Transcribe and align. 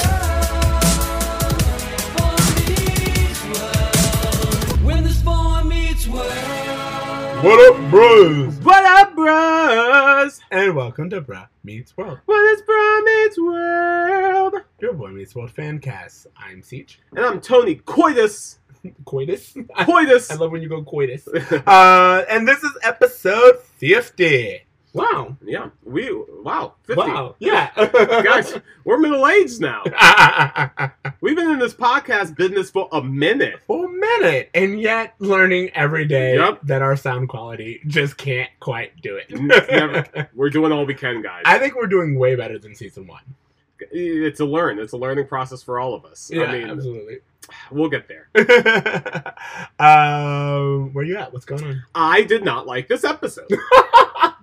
spawn 2.01 2.55
meets 2.65 3.45
world. 3.45 4.83
When 4.83 5.05
the 5.05 5.11
spawn 5.11 5.69
meets 5.69 6.09
world. 6.09 7.45
What 7.45 7.61
up, 7.71 7.91
bros? 7.91 8.55
What 8.61 8.85
up, 8.87 9.15
bros? 9.15 10.41
And 10.51 10.75
welcome 10.75 11.11
to 11.11 11.21
Bruh 11.21 11.47
Meets 11.63 11.95
World, 11.95 12.21
What 12.25 12.43
is 12.55 12.63
Bro 12.63 13.03
Meets 13.03 13.39
World? 13.39 14.55
your 14.81 14.95
Boy 14.95 15.11
Meets 15.11 15.35
World 15.35 15.51
fan 15.51 15.79
cast. 15.79 16.29
I'm 16.35 16.63
Ceej. 16.63 16.97
And 17.15 17.23
I'm 17.27 17.43
Tony 17.43 17.75
Coitus. 17.75 18.61
Coitus? 19.05 19.55
Coitus. 19.81 20.31
I 20.31 20.37
love 20.37 20.53
when 20.53 20.63
you 20.63 20.71
go 20.71 20.83
coitus. 20.83 21.29
uh, 21.67 22.25
and 22.31 22.49
this 22.49 22.63
is 22.63 22.73
episode 22.83 23.59
50. 23.77 24.63
Wow. 24.95 25.37
Yeah. 25.45 25.69
We 25.85 26.11
wow. 26.43 26.75
50. 26.85 27.01
Wow. 27.03 27.35
Yeah. 27.39 27.71
Guys, 28.23 28.55
we're 28.85 28.99
middle 28.99 29.27
aged 29.29 29.61
now. 29.61 29.83
We've 31.21 31.37
been 31.37 31.51
in 31.51 31.59
this 31.59 31.75
podcast 31.75 32.37
business 32.37 32.71
for 32.71 32.89
a 32.93 33.03
minute. 33.03 33.61
For 33.67 33.87
a 33.87 33.89
minute. 33.89 34.51
And 34.55 34.81
yet 34.81 35.15
learning 35.19 35.71
every 35.75 36.07
day 36.07 36.37
Yep. 36.37 36.61
that 36.65 36.81
our 36.83 36.97
sound 36.97 37.29
quality 37.29 37.81
just 37.87 38.17
can't 38.17 38.51
quite 38.61 39.01
do 39.03 39.17
it. 39.17 39.31
Never- 39.31 40.31
We're 40.35 40.51
doing 40.51 40.73
all 40.73 40.87
we 40.87 40.95
can, 40.95 41.21
guys. 41.23 41.43
I 41.45 41.59
think 41.59 41.75
we're 41.75 41.87
doing 41.87 42.19
way 42.19 42.35
better 42.37 42.59
than 42.59 42.75
season 42.75 43.07
one. 43.07 43.23
It's 43.91 44.41
a 44.41 44.45
learn. 44.45 44.79
It's 44.79 44.93
a 44.93 44.97
learning 44.97 45.27
process 45.27 45.63
for 45.63 45.79
all 45.79 45.95
of 45.95 46.05
us. 46.05 46.31
Yeah, 46.33 46.45
I 46.45 46.59
mean, 46.59 46.71
absolutely. 46.71 47.19
we'll 47.71 47.91
get 47.91 48.09
there. 48.09 48.29
um, 49.79 50.93
where 50.95 51.05
you 51.05 51.17
at? 51.17 51.33
What's 51.33 51.45
going 51.45 51.65
on? 51.65 51.83
I 51.95 52.23
did 52.23 52.45
not 52.45 52.67
like 52.67 52.89
this 52.89 53.05
episode. 53.05 53.51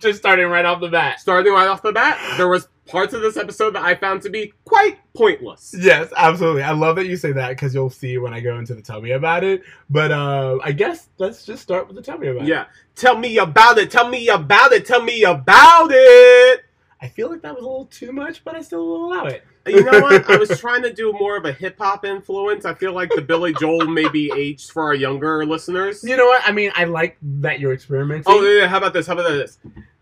Just 0.01 0.19
starting 0.19 0.47
right 0.47 0.65
off 0.65 0.81
the 0.81 0.89
bat. 0.89 1.19
Starting 1.19 1.53
right 1.53 1.67
off 1.67 1.81
the 1.81 1.91
bat, 1.91 2.37
there 2.37 2.47
was 2.47 2.67
parts 2.87 3.13
of 3.13 3.21
this 3.21 3.37
episode 3.37 3.75
that 3.75 3.83
I 3.83 3.95
found 3.95 4.21
to 4.23 4.29
be 4.29 4.53
quite 4.65 4.97
pointless. 5.13 5.73
Yes, 5.77 6.11
absolutely. 6.15 6.63
I 6.63 6.71
love 6.71 6.95
that 6.97 7.07
you 7.07 7.15
say 7.15 7.31
that 7.31 7.49
because 7.49 7.73
you'll 7.73 7.89
see 7.89 8.17
when 8.17 8.33
I 8.33 8.39
go 8.39 8.57
into 8.57 8.75
the 8.75 8.81
tell 8.81 9.01
me 9.01 9.11
about 9.11 9.43
it. 9.43 9.63
But 9.89 10.11
uh, 10.11 10.59
I 10.63 10.71
guess 10.71 11.07
let's 11.17 11.45
just 11.45 11.63
start 11.63 11.87
with 11.87 11.95
the 11.95 12.01
tell 12.01 12.17
me 12.17 12.27
about 12.27 12.43
it. 12.43 12.47
Yeah. 12.47 12.65
Tell 12.95 13.17
me 13.17 13.37
about 13.37 13.77
it. 13.77 13.91
Tell 13.91 14.09
me 14.09 14.27
about 14.27 14.73
it. 14.73 14.85
Tell 14.85 15.01
me 15.01 15.23
about 15.23 15.89
it. 15.91 16.65
I 17.03 17.07
feel 17.07 17.29
like 17.29 17.41
that 17.41 17.55
was 17.55 17.63
a 17.63 17.67
little 17.67 17.85
too 17.85 18.11
much, 18.11 18.43
but 18.43 18.55
I 18.55 18.61
still 18.61 18.85
will 18.85 19.05
allow 19.07 19.25
it. 19.25 19.43
You 19.65 19.83
know 19.83 20.01
what? 20.01 20.29
I 20.29 20.37
was 20.37 20.59
trying 20.59 20.83
to 20.83 20.93
do 20.93 21.11
more 21.13 21.35
of 21.35 21.45
a 21.45 21.51
hip 21.51 21.77
hop 21.79 22.05
influence. 22.05 22.63
I 22.63 22.75
feel 22.75 22.93
like 22.93 23.09
the 23.15 23.21
Billy 23.21 23.53
Joel 23.53 23.87
may 23.87 24.07
be 24.09 24.31
aged 24.35 24.71
for 24.71 24.83
our 24.83 24.93
younger 24.93 25.43
listeners. 25.45 26.03
You 26.03 26.15
know 26.15 26.25
what? 26.25 26.43
I 26.45 26.51
mean, 26.51 26.71
I 26.75 26.83
like 26.85 27.17
that 27.21 27.59
you're 27.59 27.73
experimenting. 27.73 28.25
Oh, 28.27 28.41
yeah, 28.43 28.61
yeah, 28.61 28.67
how 28.67 28.77
about 28.77 28.93
this? 28.93 29.07
How 29.07 29.13
about 29.13 29.29
this? 29.29 29.57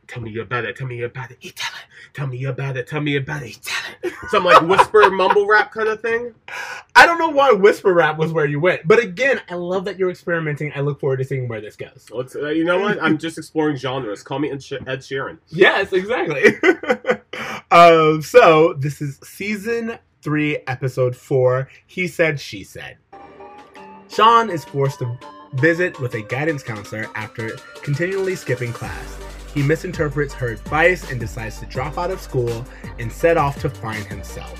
Tell 0.09 0.23
me 0.23 0.39
about 0.39 0.65
it. 0.65 0.75
Tell 0.75 0.87
me 0.87 1.03
about 1.03 1.29
it. 1.29 1.39
Tell 1.55 1.71
it. 1.75 2.15
Tell 2.15 2.25
me 2.25 2.43
about 2.45 2.77
it. 2.77 2.87
Tell 2.87 2.99
me 2.99 3.15
about 3.15 3.43
it. 3.43 3.49
You 3.49 3.55
Tell 3.63 3.93
it. 4.03 4.13
Some 4.29 4.43
like 4.43 4.61
whisper 4.63 5.07
mumble 5.11 5.45
rap 5.45 5.71
kind 5.71 5.87
of 5.87 6.01
thing. 6.01 6.33
I 6.95 7.05
don't 7.05 7.19
know 7.19 7.29
why 7.29 7.51
whisper 7.51 7.93
rap 7.93 8.17
was 8.17 8.33
where 8.33 8.47
you 8.47 8.59
went, 8.59 8.87
but 8.87 8.97
again, 8.97 9.39
I 9.49 9.53
love 9.53 9.85
that 9.85 9.99
you're 9.99 10.09
experimenting. 10.09 10.71
I 10.75 10.79
look 10.79 10.99
forward 10.99 11.17
to 11.17 11.23
seeing 11.25 11.47
where 11.47 11.61
this 11.61 11.75
goes. 11.75 12.07
Let's, 12.11 12.35
uh, 12.35 12.49
you 12.49 12.65
know 12.65 12.79
what? 12.79 13.01
I'm 13.01 13.19
just 13.19 13.37
exploring 13.37 13.77
genres. 13.77 14.23
Call 14.23 14.39
me 14.39 14.49
Ed 14.49 14.59
Sheeran. 14.61 15.37
Yes, 15.49 15.93
exactly. 15.93 16.55
um, 17.71 18.23
so 18.23 18.73
this 18.73 19.01
is 19.01 19.19
season 19.23 19.99
three, 20.23 20.57
episode 20.65 21.15
four. 21.15 21.69
He 21.85 22.07
said, 22.07 22.39
she 22.39 22.63
said. 22.63 22.97
Shawn 24.07 24.49
is 24.49 24.65
forced 24.65 24.99
to 24.99 25.19
visit 25.53 25.99
with 25.99 26.15
a 26.15 26.23
guidance 26.23 26.63
counselor 26.63 27.07
after 27.13 27.51
continually 27.83 28.35
skipping 28.35 28.73
class. 28.73 29.28
He 29.53 29.63
misinterprets 29.63 30.33
her 30.33 30.49
advice 30.49 31.09
and 31.11 31.19
decides 31.19 31.59
to 31.59 31.65
drop 31.65 31.97
out 31.97 32.11
of 32.11 32.21
school 32.21 32.65
and 32.99 33.11
set 33.11 33.37
off 33.37 33.59
to 33.61 33.69
find 33.69 34.03
himself. 34.05 34.59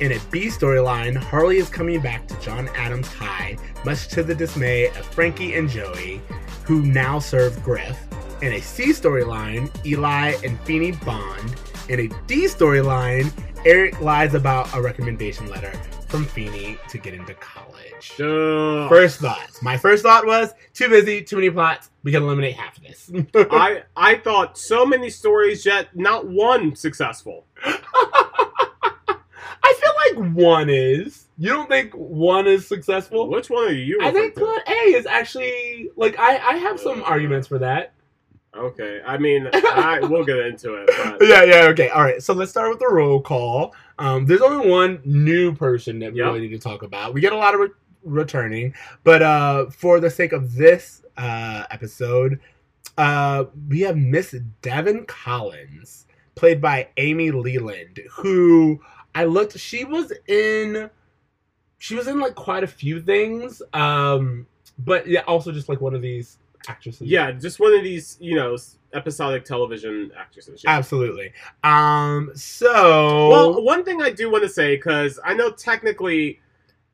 In 0.00 0.12
a 0.12 0.18
B 0.30 0.46
storyline, 0.46 1.16
Harley 1.16 1.58
is 1.58 1.68
coming 1.68 2.00
back 2.00 2.26
to 2.28 2.40
John 2.40 2.68
Adams 2.74 3.08
High, 3.08 3.56
much 3.84 4.08
to 4.08 4.22
the 4.22 4.34
dismay 4.34 4.86
of 4.86 5.06
Frankie 5.06 5.54
and 5.54 5.68
Joey, 5.68 6.20
who 6.64 6.82
now 6.82 7.18
serve 7.18 7.62
Griff. 7.62 7.98
In 8.42 8.54
a 8.54 8.60
C 8.60 8.90
storyline, 8.90 9.70
Eli 9.86 10.34
and 10.44 10.58
Feeney 10.60 10.92
bond. 10.92 11.54
In 11.88 12.00
a 12.00 12.08
D 12.26 12.44
storyline, 12.44 13.32
Eric 13.64 14.00
lies 14.00 14.34
about 14.34 14.74
a 14.74 14.82
recommendation 14.82 15.48
letter 15.48 15.72
from 16.14 16.24
Feeney 16.26 16.78
to 16.86 16.96
get 16.96 17.12
into 17.12 17.34
college. 17.34 18.12
Ugh. 18.20 18.88
First 18.88 19.18
thoughts. 19.18 19.60
My 19.60 19.76
first 19.76 20.04
thought 20.04 20.24
was 20.24 20.54
too 20.72 20.88
busy, 20.88 21.20
too 21.20 21.34
many 21.34 21.50
plots. 21.50 21.90
We 22.04 22.12
can 22.12 22.22
eliminate 22.22 22.54
half 22.54 22.76
of 22.76 22.84
this. 22.84 23.10
I 23.50 23.82
I 23.96 24.18
thought 24.18 24.56
so 24.56 24.86
many 24.86 25.10
stories 25.10 25.66
yet 25.66 25.88
not 25.96 26.24
one 26.24 26.76
successful. 26.76 27.46
I 27.64 29.16
feel 29.64 30.20
like 30.22 30.36
one 30.36 30.70
is. 30.70 31.26
You 31.36 31.48
don't 31.48 31.68
think 31.68 31.92
one 31.94 32.46
is 32.46 32.64
successful? 32.68 33.28
Which 33.28 33.50
one 33.50 33.66
are 33.66 33.72
you? 33.72 33.98
I 34.00 34.12
think 34.12 34.36
plot 34.36 34.62
A 34.68 34.94
is 34.94 35.06
actually 35.06 35.90
like 35.96 36.16
I, 36.16 36.36
I 36.36 36.56
have 36.58 36.78
some 36.78 37.02
arguments 37.02 37.48
for 37.48 37.58
that. 37.58 37.92
Okay, 38.56 39.00
I 39.04 39.18
mean, 39.18 39.48
I, 39.52 39.98
we'll 40.02 40.24
get 40.24 40.38
into 40.38 40.74
it. 40.74 40.88
But 41.18 41.26
Yeah, 41.26 41.42
yeah, 41.42 41.66
okay. 41.70 41.88
All 41.88 42.02
right. 42.02 42.22
So 42.22 42.32
let's 42.34 42.52
start 42.52 42.70
with 42.70 42.78
the 42.78 42.88
roll 42.88 43.20
call. 43.20 43.74
Um, 43.98 44.26
there's 44.26 44.40
only 44.40 44.68
one 44.68 45.00
new 45.04 45.54
person 45.54 45.98
that 46.00 46.12
we 46.12 46.18
Yep. 46.18 46.26
really 46.26 46.40
need 46.48 46.50
to 46.54 46.58
talk 46.58 46.82
about. 46.82 47.14
We 47.14 47.20
get 47.20 47.32
a 47.32 47.36
lot 47.36 47.54
of 47.54 47.60
re- 47.60 47.68
returning, 48.02 48.74
but 49.04 49.22
uh, 49.22 49.70
for 49.70 50.00
the 50.00 50.10
sake 50.10 50.32
of 50.32 50.54
this 50.54 51.02
uh, 51.16 51.64
episode, 51.70 52.40
uh, 52.98 53.44
we 53.68 53.80
have 53.80 53.96
Miss 53.96 54.34
Devin 54.62 55.04
Collins, 55.06 56.06
played 56.34 56.60
by 56.60 56.88
Amy 56.96 57.30
Leland, 57.30 58.00
who 58.10 58.80
I 59.14 59.24
looked. 59.24 59.58
She 59.58 59.84
was 59.84 60.12
in. 60.26 60.90
She 61.78 61.94
was 61.94 62.08
in 62.08 62.18
like 62.18 62.34
quite 62.34 62.64
a 62.64 62.68
few 62.68 63.00
things, 63.00 63.60
um, 63.74 64.46
but 64.78 65.06
yeah, 65.06 65.20
also 65.26 65.52
just 65.52 65.68
like 65.68 65.80
one 65.82 65.94
of 65.94 66.00
these 66.02 66.38
actresses. 66.68 67.02
yeah, 67.02 67.32
just 67.32 67.60
one 67.60 67.74
of 67.74 67.82
these, 67.82 68.16
you 68.20 68.36
know, 68.36 68.56
episodic 68.92 69.44
television 69.44 70.10
actresses. 70.16 70.62
Yeah. 70.64 70.70
Absolutely. 70.70 71.32
Um. 71.62 72.30
So. 72.34 73.28
Well, 73.28 73.62
one 73.62 73.84
thing 73.84 74.02
I 74.02 74.10
do 74.10 74.30
want 74.30 74.44
to 74.44 74.48
say 74.48 74.76
because 74.76 75.18
I 75.24 75.34
know 75.34 75.50
technically, 75.50 76.40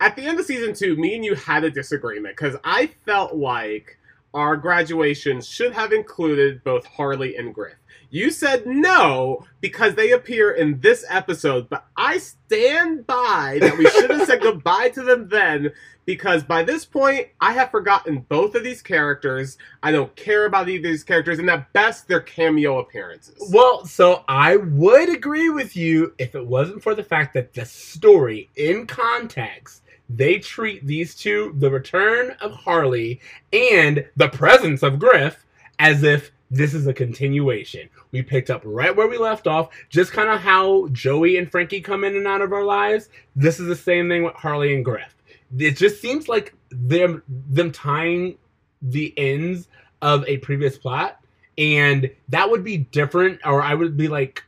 at 0.00 0.16
the 0.16 0.22
end 0.22 0.40
of 0.40 0.46
season 0.46 0.74
two, 0.74 0.96
me 0.96 1.14
and 1.14 1.24
you 1.24 1.34
had 1.34 1.64
a 1.64 1.70
disagreement 1.70 2.36
because 2.36 2.56
I 2.64 2.86
felt 3.04 3.34
like 3.34 3.98
our 4.34 4.56
graduation 4.56 5.40
should 5.40 5.72
have 5.72 5.92
included 5.92 6.62
both 6.64 6.84
Harley 6.86 7.36
and 7.36 7.54
Griff. 7.54 7.74
You 8.10 8.30
said 8.30 8.66
no 8.66 9.46
because 9.60 9.94
they 9.94 10.10
appear 10.10 10.50
in 10.50 10.80
this 10.80 11.04
episode, 11.08 11.68
but 11.68 11.86
I 11.96 12.18
stand 12.18 13.06
by 13.06 13.58
that 13.60 13.78
we 13.78 13.88
should 13.88 14.10
have 14.10 14.26
said 14.26 14.42
goodbye 14.42 14.90
to 14.90 15.02
them 15.02 15.28
then 15.28 15.72
because 16.06 16.42
by 16.42 16.64
this 16.64 16.84
point 16.84 17.28
I 17.40 17.52
have 17.52 17.70
forgotten 17.70 18.26
both 18.28 18.56
of 18.56 18.64
these 18.64 18.82
characters. 18.82 19.58
I 19.82 19.92
don't 19.92 20.14
care 20.16 20.46
about 20.46 20.68
either 20.68 20.88
of 20.88 20.92
these 20.92 21.04
characters, 21.04 21.38
and 21.38 21.48
at 21.48 21.72
best 21.72 22.08
they're 22.08 22.20
cameo 22.20 22.80
appearances. 22.80 23.36
Well, 23.52 23.86
so 23.86 24.24
I 24.26 24.56
would 24.56 25.08
agree 25.08 25.50
with 25.50 25.76
you 25.76 26.12
if 26.18 26.34
it 26.34 26.44
wasn't 26.44 26.82
for 26.82 26.96
the 26.96 27.04
fact 27.04 27.32
that 27.34 27.54
the 27.54 27.64
story, 27.64 28.50
in 28.56 28.88
context, 28.88 29.82
they 30.08 30.40
treat 30.40 30.84
these 30.84 31.14
two, 31.14 31.54
the 31.58 31.70
return 31.70 32.32
of 32.40 32.52
Harley 32.52 33.20
and 33.52 34.04
the 34.16 34.28
presence 34.28 34.82
of 34.82 34.98
Griff, 34.98 35.46
as 35.78 36.02
if 36.02 36.32
this 36.50 36.74
is 36.74 36.86
a 36.86 36.92
continuation. 36.92 37.88
We 38.10 38.22
picked 38.22 38.50
up 38.50 38.62
right 38.64 38.94
where 38.94 39.08
we 39.08 39.18
left 39.18 39.46
off, 39.46 39.70
just 39.88 40.12
kind 40.12 40.28
of 40.28 40.40
how 40.40 40.88
Joey 40.88 41.36
and 41.36 41.50
Frankie 41.50 41.80
come 41.80 42.04
in 42.04 42.16
and 42.16 42.26
out 42.26 42.42
of 42.42 42.52
our 42.52 42.64
lives. 42.64 43.08
This 43.36 43.60
is 43.60 43.66
the 43.66 43.76
same 43.76 44.08
thing 44.08 44.24
with 44.24 44.34
Harley 44.34 44.74
and 44.74 44.84
Griff. 44.84 45.14
It 45.56 45.76
just 45.76 46.00
seems 46.00 46.28
like 46.28 46.54
them 46.70 47.22
them 47.28 47.72
tying 47.72 48.38
the 48.82 49.14
ends 49.16 49.68
of 50.02 50.24
a 50.26 50.38
previous 50.38 50.76
plot, 50.76 51.24
and 51.56 52.10
that 52.28 52.50
would 52.50 52.64
be 52.64 52.78
different. 52.78 53.40
Or 53.44 53.62
I 53.62 53.74
would 53.74 53.96
be 53.96 54.08
like, 54.08 54.44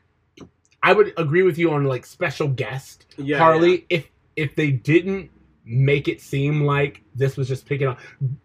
I 0.82 0.93
would 0.93 1.12
agree 1.16 1.43
with 1.43 1.58
you 1.58 1.72
on 1.72 1.84
like 1.84 2.04
special 2.06 2.49
guest 2.49 3.06
Yeah, 3.16 3.38
Harley 3.38 3.87
if 3.88 4.08
if 4.37 4.54
they 4.56 4.70
didn't 4.70 5.31
make 5.64 6.09
it 6.09 6.20
seem 6.20 6.62
like 6.62 7.03
this 7.14 7.37
was 7.37 7.49
just 7.49 7.67
picking 7.67 7.87
up. 7.87 7.99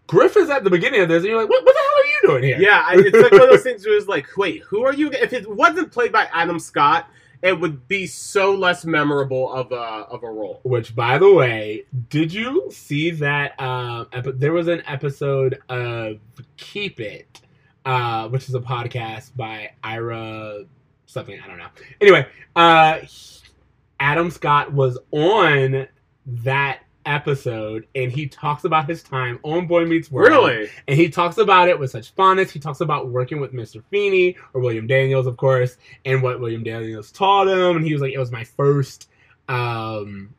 Griff 0.08 0.38
is 0.38 0.50
at 0.50 0.64
the 0.64 0.70
beginning 0.70 1.02
of 1.02 1.10
this, 1.10 1.24
and 1.24 1.28
you're 1.28 1.40
like, 1.40 1.50
what, 1.50 1.64
what 1.66 1.74
the 1.74 1.82
hell 1.82 1.90
are 1.90 2.06
you 2.06 2.20
doing 2.24 2.44
here? 2.44 2.60
Yeah, 2.60 2.84
I, 2.86 2.96
it's 2.98 3.18
like 3.18 3.32
one 3.32 3.44
of 3.44 3.50
those 3.50 3.64
things 3.64 3.86
where 3.86 3.98
it's 3.98 4.08
like, 4.08 4.28
wait, 4.38 4.64
who 4.64 4.86
are 4.86 4.94
you? 4.94 5.10
If 5.12 5.34
it 5.34 5.50
wasn't 5.50 5.92
played 5.92 6.12
by 6.12 6.28
Adam 6.32 6.60
Scott, 6.60 7.10
it 7.42 7.60
would 7.60 7.88
be 7.88 8.08
so 8.08 8.54
less 8.54 8.86
memorable 8.86 9.52
of 9.52 9.72
a 9.72 9.76
of 9.76 10.24
a 10.24 10.30
role. 10.30 10.60
Which, 10.64 10.96
by 10.96 11.18
the 11.18 11.32
way, 11.32 11.86
did 12.10 12.34
you 12.34 12.70
see 12.72 13.12
that? 13.12 13.60
Um, 13.60 14.08
epi- 14.14 14.32
there 14.32 14.54
was 14.54 14.68
an 14.68 14.84
episode 14.86 15.60
of 15.70 16.20
Keep 16.58 17.00
It, 17.00 17.42
uh, 17.86 18.28
which 18.30 18.50
is 18.50 18.56
a 18.56 18.60
podcast 18.60 19.36
by 19.36 19.72
Ira 19.84 20.66
something 21.08 21.40
I 21.44 21.48
don't 21.48 21.58
know. 21.58 21.70
Anyway, 22.00 22.28
uh, 22.56 23.00
Adam 24.00 24.30
Scott 24.30 24.72
was 24.72 25.00
on 25.12 25.88
that 26.28 26.82
episode, 27.08 27.88
and 27.96 28.12
he 28.12 28.28
talks 28.28 28.64
about 28.66 28.88
his 28.88 29.02
time 29.02 29.40
on 29.44 29.66
Boy 29.66 29.86
Meets 29.86 30.12
World. 30.12 30.50
Really? 30.50 30.70
And 30.88 31.00
he 31.00 31.10
talks 31.10 31.38
about 31.38 31.70
it 31.70 31.80
with 31.80 31.90
such 31.92 32.12
fondness. 32.14 32.52
He 32.52 32.60
talks 32.60 32.82
about 32.82 33.10
working 33.10 33.40
with 33.40 33.54
Mr. 33.54 33.84
Feeney 33.90 34.36
or 34.54 34.62
William 34.62 34.86
Daniels, 34.88 35.26
of 35.28 35.38
course, 35.38 35.78
and 36.06 36.22
what 36.22 36.40
William 36.40 36.64
Daniels 36.64 37.12
taught 37.12 37.48
him. 37.48 37.78
And 37.78 37.86
he 37.86 37.94
was 37.94 38.02
like, 38.02 38.14
it 38.14 38.20
was 38.20 38.32
my 38.32 38.44
first 38.44 39.10
um, 39.50 40.34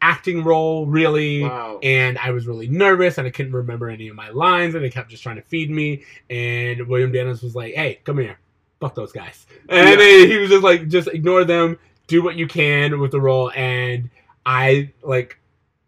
acting 0.00 0.44
role, 0.44 0.86
really. 0.86 1.42
Wow. 1.42 1.78
And 1.82 2.18
I 2.18 2.30
was 2.30 2.46
really 2.46 2.68
nervous 2.68 3.18
and 3.18 3.26
I 3.26 3.30
couldn't 3.30 3.52
remember 3.52 3.88
any 3.88 4.08
of 4.08 4.16
my 4.16 4.30
lines 4.30 4.74
and 4.74 4.84
they 4.84 4.90
kept 4.90 5.10
just 5.10 5.22
trying 5.22 5.36
to 5.36 5.42
feed 5.42 5.70
me. 5.70 6.04
And 6.30 6.86
William 6.88 7.12
Daniels 7.12 7.42
was 7.42 7.54
like, 7.54 7.74
hey, 7.74 8.00
come 8.04 8.18
here. 8.18 8.38
Fuck 8.80 8.94
those 8.94 9.12
guys. 9.12 9.46
And 9.68 10.00
Yeah. 10.00 10.26
he 10.26 10.36
was 10.36 10.50
just 10.50 10.62
like, 10.64 10.88
just 10.88 11.08
ignore 11.08 11.44
them, 11.44 11.78
do 12.06 12.22
what 12.22 12.36
you 12.36 12.46
can 12.46 13.00
with 13.00 13.10
the 13.10 13.20
role. 13.20 13.50
And 13.52 14.10
I, 14.44 14.92
like, 15.02 15.38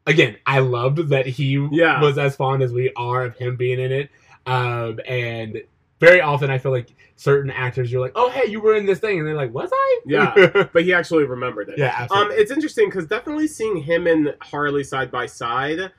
again, 0.09 0.37
I 0.47 0.59
loved 0.59 1.09
that 1.11 1.27
he 1.27 1.53
Yeah. 1.71 2.01
was 2.03 2.19
as 2.19 2.35
fond 2.35 2.63
as 2.63 2.73
we 2.73 2.93
are 2.97 3.25
of 3.25 3.37
him 3.37 3.55
being 3.57 3.79
in 3.79 3.93
it. 3.93 4.11
Um, 4.47 4.99
and 5.07 5.63
very 6.01 6.21
often 6.21 6.51
I 6.51 6.59
feel 6.59 6.73
like 6.73 6.89
certain 7.17 7.51
actors, 7.51 7.91
you're 7.93 8.01
like, 8.01 8.13
oh, 8.15 8.31
hey, 8.31 8.49
you 8.51 8.61
were 8.61 8.75
in 8.75 8.87
this 8.87 8.99
thing. 9.01 9.19
And 9.19 9.27
they're 9.29 9.35
like, 9.37 9.53
was 9.53 9.71
I? 9.73 10.01
Yeah. 10.07 10.65
But 10.73 10.85
he 10.85 10.93
actually 10.95 11.25
remembered 11.25 11.69
it. 11.69 11.79
yeah, 11.79 12.07
Um, 12.11 12.29
it's 12.33 12.51
interesting 12.51 12.89
because 12.89 13.07
definitely 13.07 13.47
seeing 13.49 13.77
him 13.77 14.07
and 14.07 14.35
Harley 14.41 14.85
side 14.85 15.11
by 15.11 15.27
side. 15.27 15.91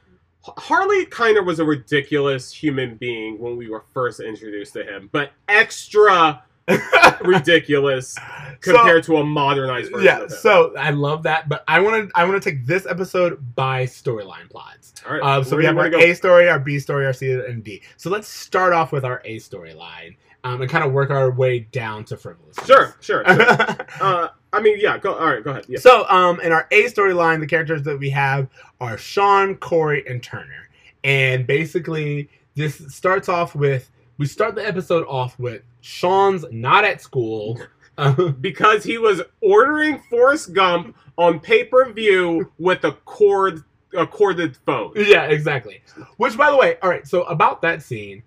Harley 0.44 1.06
kind 1.06 1.38
of 1.38 1.46
was 1.46 1.60
a 1.60 1.66
ridiculous 1.66 2.52
human 2.52 2.96
being 2.96 3.38
when 3.40 3.58
we 3.58 3.70
were 3.70 3.84
first 3.94 4.20
introduced 4.22 4.72
to 4.74 4.84
him, 4.84 5.10
but 5.12 5.32
extra 5.50 6.44
ridiculous 7.21 8.16
compared 8.62 9.04
to 9.04 9.18
a 9.18 9.24
modernized 9.24 9.92
version 9.92 10.06
yeah 10.06 10.27
so 10.27 10.74
i 10.77 10.89
love 10.89 11.24
that 11.24 11.48
but 11.50 11.63
i 11.68 11.80
want 11.80 12.10
to 12.10 12.12
i 12.19 12.24
want 12.25 12.42
to 12.42 12.50
take 12.51 12.66
this 12.66 12.86
episode 12.86 13.56
by 13.56 13.86
storyline 13.86 14.50
plots 14.50 14.94
All 15.07 15.13
right, 15.13 15.21
um, 15.24 15.44
so 15.44 15.56
we 15.56 15.66
have 15.66 15.77
our 15.77 15.89
go? 15.89 15.98
a 15.98 16.13
story 16.13 16.50
our 16.50 16.60
b 16.60 16.77
story 16.80 17.06
our 17.06 17.13
c 17.13 17.31
and 17.31 17.63
d 17.63 17.81
so 17.98 18.10
let's 18.10 18.27
start 18.27 18.74
off 18.74 18.92
with 18.92 19.06
our 19.06 19.21
a 19.25 19.38
storyline 19.38 20.16
um, 20.44 20.62
and 20.62 20.69
kind 20.71 20.83
of 20.86 20.94
work 20.94 21.10
our 21.10 21.31
way 21.31 21.60
down 21.71 22.06
to 22.06 22.16
frivolous 22.18 22.56
Sure, 22.66 22.95
sure. 23.01 23.25
sure. 23.25 23.27
uh, 24.01 24.30
I 24.51 24.62
mean, 24.62 24.77
yeah. 24.80 24.98
Go. 24.98 25.13
All 25.13 25.27
right, 25.27 25.44
go 25.44 25.51
ahead. 25.51 25.66
Yeah. 25.68 25.80
so 25.80 26.07
um 26.10 26.39
in 26.42 26.51
our 26.51 26.68
a 26.71 26.86
storyline 26.86 27.39
the 27.39 27.48
characters 27.48 27.83
that 27.83 28.00
we 28.00 28.10
have 28.12 28.48
are 28.81 28.98
shawn 28.98 29.56
corey 29.56 30.04
and 30.07 30.24
turner 30.24 30.69
and 31.04 31.45
basically 31.45 32.30
this 32.56 32.77
starts 32.94 33.30
off 33.30 33.54
with 33.56 33.92
we 34.18 34.25
start 34.25 34.56
the 34.56 34.66
episode 34.66 35.06
off 35.07 35.38
with 35.39 35.62
shawn's 35.81 36.46
not 36.52 36.84
at 36.84 37.02
school 37.02 37.60
uh, 37.98 38.30
because 38.42 38.84
he 38.84 38.98
was 38.98 39.22
ordering 39.42 40.00
Forrest 40.10 40.54
Gump 40.54 40.96
on 41.18 41.40
pay 41.40 41.66
per 41.66 41.92
view 41.92 42.52
with 42.58 42.84
a 42.84 42.94
cord, 43.06 43.64
a 43.96 44.08
corded 44.08 44.56
phone. 44.66 44.94
Yeah, 44.96 45.26
exactly. 45.26 45.81
Which, 46.18 46.38
by 46.38 46.50
the 46.50 46.58
way, 46.58 46.78
all 46.81 46.90
right. 46.90 47.08
So 47.08 47.24
about 47.24 47.62
that 47.62 47.84
scene, 47.84 48.24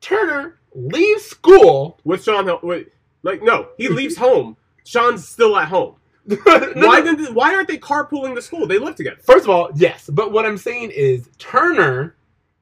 Turner 0.00 0.58
leaves 0.74 1.24
school. 1.24 1.98
With 2.04 2.24
Shawn, 2.24 2.50
with, 2.62 2.88
like, 3.22 3.42
no, 3.42 3.68
he 3.76 3.88
leaves 3.88 4.16
home. 4.16 4.56
Shawn's 4.84 5.28
still 5.28 5.56
at 5.56 5.68
home. 5.68 5.96
No, 6.26 6.36
Why 6.44 7.00
no. 7.00 7.16
did? 7.16 7.34
Why 7.34 7.54
aren't 7.54 7.68
they 7.68 7.78
carpooling 7.78 8.34
to 8.34 8.42
school? 8.42 8.66
They 8.66 8.78
live 8.78 8.96
together. 8.96 9.18
First 9.22 9.44
of 9.44 9.50
all, 9.50 9.70
yes, 9.74 10.08
but 10.08 10.32
what 10.32 10.46
I'm 10.46 10.58
saying 10.58 10.92
is 10.94 11.28
Turner, 11.38 12.16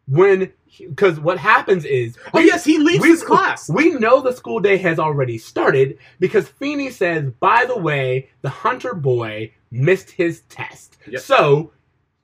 when 0.09 0.53
because 0.79 1.21
what 1.21 1.39
happens 1.39 1.85
is, 1.85 2.17
Oh 2.35 2.39
yes, 2.39 2.65
he 2.65 2.79
leaves 2.79 3.03
we- 3.03 3.09
his 3.11 3.23
class. 3.23 3.69
We 3.69 3.91
know 3.91 4.21
the 4.21 4.33
school 4.33 4.61
day 4.61 4.77
has 4.79 4.99
already 4.99 5.39
started 5.39 5.99
because 6.19 6.49
Feeney 6.49 6.91
says, 6.91 7.31
by 7.41 7.65
the 7.67 7.79
way, 7.79 8.31
the 8.43 8.49
Hunter 8.49 8.95
boy 8.95 9.53
missed 9.71 10.11
his 10.11 10.41
test. 10.49 10.99
Yep. 11.07 11.21
So 11.21 11.73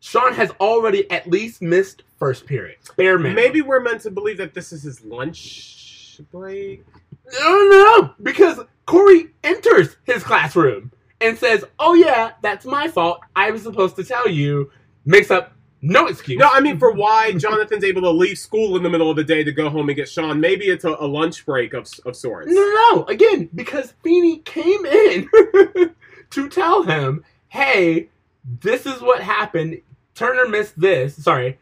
Shawn 0.00 0.34
has 0.34 0.50
already 0.60 1.10
at 1.10 1.26
least 1.28 1.62
missed 1.62 2.02
first 2.18 2.46
period. 2.46 2.76
Bare 2.96 3.18
minimum. 3.18 3.36
Maybe 3.36 3.62
we're 3.62 3.80
meant 3.80 4.00
to 4.02 4.10
believe 4.10 4.38
that 4.38 4.54
this 4.54 4.72
is 4.72 4.82
his 4.82 5.04
lunch 5.04 6.20
break. 6.32 6.84
No, 7.40 7.68
no, 7.68 7.98
no, 8.00 8.14
because 8.22 8.60
Corey 8.86 9.30
enters 9.42 9.96
his 10.04 10.22
classroom 10.22 10.92
and 11.20 11.36
says, 11.36 11.64
"Oh 11.78 11.94
yeah, 11.94 12.32
that's 12.40 12.64
my 12.64 12.86
fault. 12.88 13.20
I 13.34 13.50
was 13.50 13.62
supposed 13.62 13.96
to 13.96 14.04
tell 14.04 14.28
you." 14.28 14.70
Makes 15.04 15.30
up 15.30 15.52
no 15.82 16.06
excuse. 16.06 16.38
No, 16.38 16.48
I 16.50 16.60
mean 16.60 16.78
for 16.78 16.92
why 16.92 17.32
Jonathan's 17.32 17.84
able 17.84 18.02
to 18.02 18.10
leave 18.10 18.38
school 18.38 18.76
in 18.76 18.82
the 18.82 18.90
middle 18.90 19.10
of 19.10 19.16
the 19.16 19.24
day 19.24 19.44
to 19.44 19.52
go 19.52 19.68
home 19.68 19.88
and 19.88 19.96
get 19.96 20.08
Shawn. 20.08 20.40
Maybe 20.40 20.66
it's 20.66 20.84
a, 20.84 20.96
a 20.98 21.06
lunch 21.06 21.44
break 21.46 21.74
of 21.74 21.88
of 22.04 22.16
sorts. 22.16 22.48
no, 22.48 22.54
no, 22.60 22.90
no. 22.96 23.04
Again, 23.04 23.48
because 23.54 23.92
Feeney 24.02 24.38
came 24.38 24.84
in 24.86 25.28
to 26.30 26.48
tell 26.48 26.82
him, 26.82 27.24
"Hey, 27.48 28.08
this 28.60 28.86
is 28.86 29.00
what 29.00 29.22
happened. 29.22 29.80
Turner 30.14 30.48
missed 30.48 30.78
this. 30.80 31.22
Sorry." 31.22 31.58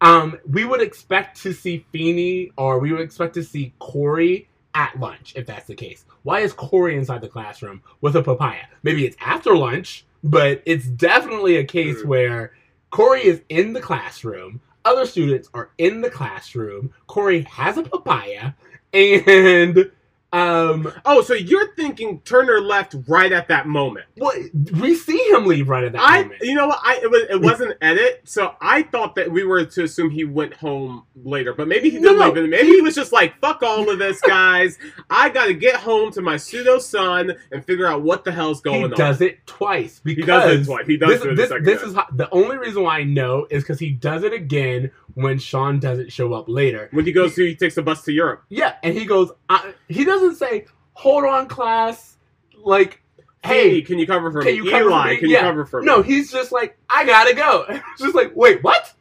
Um, 0.00 0.38
we 0.46 0.66
would 0.66 0.82
expect 0.82 1.40
to 1.44 1.52
see 1.54 1.86
Feeney 1.90 2.50
or 2.58 2.78
we 2.78 2.92
would 2.92 3.00
expect 3.00 3.32
to 3.34 3.42
see 3.42 3.72
Corey 3.78 4.48
at 4.74 4.98
lunch 5.00 5.32
if 5.34 5.46
that's 5.46 5.66
the 5.66 5.74
case. 5.74 6.04
Why 6.24 6.40
is 6.40 6.52
Corey 6.52 6.96
inside 6.96 7.22
the 7.22 7.28
classroom 7.28 7.80
with 8.02 8.14
a 8.16 8.22
papaya? 8.22 8.64
Maybe 8.82 9.06
it's 9.06 9.16
after 9.20 9.56
lunch, 9.56 10.04
but 10.22 10.62
it's 10.66 10.86
definitely 10.86 11.56
a 11.56 11.64
case 11.64 12.02
Hmm. 12.02 12.08
where 12.08 12.52
Corey 12.94 13.26
is 13.26 13.42
in 13.48 13.72
the 13.72 13.80
classroom, 13.80 14.60
other 14.84 15.04
students 15.04 15.48
are 15.52 15.70
in 15.78 16.00
the 16.00 16.08
classroom, 16.08 16.94
Corey 17.08 17.40
has 17.40 17.76
a 17.76 17.82
papaya, 17.82 18.52
and 18.92 19.90
um 20.34 20.92
Oh, 21.04 21.22
so 21.22 21.34
you're 21.34 21.74
thinking 21.74 22.20
Turner 22.20 22.60
left 22.60 22.96
right 23.06 23.30
at 23.32 23.48
that 23.48 23.66
moment? 23.66 24.06
what 24.16 24.36
we 24.80 24.94
see 24.94 25.18
him 25.30 25.46
leave 25.46 25.68
right 25.68 25.84
at 25.84 25.92
that 25.92 26.00
I, 26.02 26.22
moment. 26.22 26.42
you 26.42 26.54
know 26.54 26.68
what? 26.68 26.80
I 26.82 26.98
it 27.02 27.10
was 27.10 27.22
it 27.30 27.40
wasn't 27.40 27.76
edit, 27.80 28.22
so 28.24 28.54
I 28.60 28.82
thought 28.82 29.14
that 29.14 29.30
we 29.30 29.44
were 29.44 29.64
to 29.64 29.84
assume 29.84 30.10
he 30.10 30.24
went 30.24 30.54
home 30.54 31.04
later, 31.16 31.52
but 31.52 31.68
maybe 31.68 31.90
he 31.90 31.98
didn't 31.98 32.18
no, 32.18 32.30
leave. 32.30 32.48
Maybe 32.48 32.68
he 32.68 32.80
was 32.80 32.94
just 32.94 33.12
like, 33.12 33.38
"Fuck 33.40 33.62
all 33.62 33.88
of 33.88 33.98
this, 33.98 34.20
guys! 34.20 34.78
I 35.10 35.28
got 35.28 35.46
to 35.46 35.54
get 35.54 35.76
home 35.76 36.10
to 36.12 36.22
my 36.22 36.36
pseudo 36.36 36.78
son 36.78 37.34
and 37.52 37.64
figure 37.64 37.86
out 37.86 38.02
what 38.02 38.24
the 38.24 38.32
hell's 38.32 38.60
going 38.60 38.78
he 38.78 38.84
on." 38.84 38.90
He 38.90 38.96
does 38.96 39.20
it 39.20 39.46
twice 39.46 40.00
because 40.02 40.22
He 40.24 40.26
does 40.26 40.60
it 40.60 40.64
twice. 40.64 40.86
He 40.86 40.96
does 40.96 41.20
this, 41.20 41.24
it 41.24 41.36
this, 41.36 41.50
this 41.62 41.82
is 41.82 41.94
how, 41.94 42.06
the 42.12 42.28
only 42.30 42.56
reason 42.56 42.82
why 42.82 42.98
I 42.98 43.04
know 43.04 43.46
is 43.50 43.62
because 43.62 43.78
he 43.78 43.90
does 43.90 44.22
it 44.24 44.32
again 44.32 44.90
when 45.14 45.38
Shawn 45.38 45.78
doesn't 45.80 46.12
show 46.12 46.32
up 46.34 46.48
later. 46.48 46.88
when 46.92 47.04
he 47.06 47.12
goes 47.12 47.34
to, 47.36 47.44
he 47.46 47.54
takes 47.54 47.76
a 47.76 47.82
bus 47.82 48.02
to 48.04 48.12
Europe. 48.12 48.44
Yeah, 48.48 48.74
and 48.82 48.94
he 48.96 49.04
goes. 49.04 49.30
I, 49.48 49.74
he 49.88 50.04
doesn't 50.04 50.36
say, 50.36 50.66
"Hold 50.94 51.24
on, 51.24 51.46
class." 51.48 52.16
Like, 52.62 53.00
Hey, 53.44 53.70
hey, 53.70 53.82
can 53.82 53.98
you 53.98 54.06
cover 54.06 54.32
for 54.32 54.42
can 54.42 54.52
me? 54.52 54.56
you 54.56 54.70
cover 54.70 54.84
Eli, 54.90 55.10
me? 55.10 55.16
can 55.18 55.28
Yeah. 55.28 55.40
you 55.40 55.44
cover 55.48 55.66
for 55.66 55.80
me? 55.80 55.86
no, 55.86 56.00
he's 56.02 56.32
just 56.32 56.50
like, 56.52 56.76
"I 56.88 57.04
gotta 57.04 57.34
go." 57.34 57.66
Just 57.98 58.14
like, 58.14 58.32
wait, 58.34 58.62
what? 58.64 58.92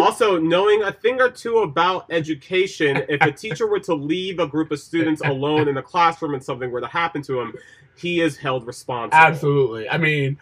also, 0.00 0.38
knowing 0.40 0.82
a 0.82 0.90
thing 0.92 1.20
or 1.20 1.30
two 1.30 1.58
about 1.58 2.06
education, 2.10 3.04
if 3.10 3.20
a 3.20 3.30
teacher 3.30 3.66
were 3.66 3.78
to 3.80 3.94
leave 3.94 4.38
a 4.38 4.46
group 4.46 4.70
of 4.72 4.80
students 4.80 5.20
alone 5.24 5.68
in 5.68 5.74
the 5.74 5.82
classroom 5.82 6.32
and 6.34 6.42
something 6.42 6.70
were 6.70 6.80
to 6.80 6.86
happen 6.86 7.20
to 7.22 7.40
him, 7.40 7.52
he 7.96 8.20
is 8.22 8.36
held 8.38 8.66
responsible. 8.66 9.16
Absolutely. 9.22 9.88
I 9.88 9.98
mean, 9.98 10.38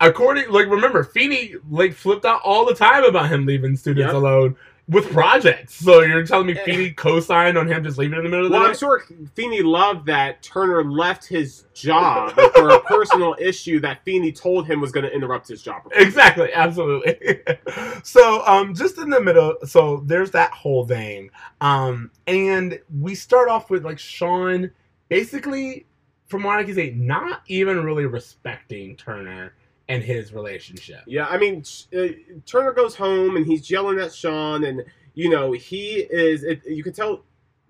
according 0.00 0.50
like 0.50 0.68
remember, 0.68 1.04
Feeney 1.04 1.54
like 1.70 1.92
flipped 1.94 2.24
out 2.24 2.40
all 2.44 2.64
the 2.64 2.74
time 2.74 3.04
about 3.04 3.30
him 3.30 3.46
leaving 3.46 3.76
students 3.76 4.06
Yep. 4.06 4.14
alone. 4.14 4.56
with 4.88 5.10
projects. 5.10 5.74
So 5.74 6.02
you're 6.02 6.24
telling 6.24 6.46
me 6.46 6.54
Feeney 6.64 6.92
co-signed 6.92 7.58
on 7.58 7.66
him 7.66 7.82
just 7.82 7.98
leaving 7.98 8.18
in 8.18 8.22
the 8.24 8.30
middle 8.30 8.46
of 8.46 8.52
the 8.52 8.58
Well, 8.58 8.68
I'm 8.68 8.76
sure 8.76 9.02
Feeney 9.34 9.60
loved 9.60 10.06
that 10.06 10.44
Turner 10.44 10.84
left 10.84 11.26
his 11.26 11.64
job 11.74 12.30
for 12.54 12.68
a 12.70 12.80
personal 12.82 13.34
issue 13.40 13.80
that 13.80 14.04
Feeney 14.04 14.30
told 14.30 14.68
him 14.68 14.80
was 14.80 14.92
going 14.92 15.02
to 15.04 15.12
interrupt 15.12 15.48
his 15.48 15.60
job. 15.60 15.82
Exactly, 15.92 16.52
absolutely. 16.52 17.40
so, 18.04 18.46
um, 18.46 18.74
just 18.76 18.98
in 18.98 19.10
the 19.10 19.20
middle, 19.20 19.56
so 19.64 20.04
there's 20.06 20.30
that 20.30 20.52
whole 20.52 20.86
thing. 20.86 21.30
Um, 21.60 22.12
and 22.28 22.78
we 22.96 23.16
start 23.16 23.48
off 23.48 23.70
with 23.70 23.84
like 23.84 23.98
Shawn 23.98 24.70
basically, 25.08 25.86
from 26.28 26.44
what 26.44 26.60
I 26.60 26.62
can 26.64 26.76
say, 26.76 26.90
not 26.92 27.42
even 27.48 27.82
really 27.82 28.06
respecting 28.06 28.94
Turner 28.94 29.52
and 29.88 30.02
his 30.02 30.32
relationship. 30.32 31.02
Yeah, 31.06 31.26
I 31.26 31.38
mean, 31.38 31.64
uh, 31.96 32.08
Turner 32.44 32.72
goes 32.72 32.96
home 32.96 33.36
and 33.36 33.46
he's 33.46 33.70
yelling 33.70 33.98
at 33.98 34.12
Shawn, 34.12 34.64
and 34.64 34.84
you 35.14 35.30
know 35.30 35.52
he 35.52 36.06
is. 36.10 36.42
It, 36.44 36.66
you 36.66 36.82
can 36.82 36.92
tell 36.92 37.22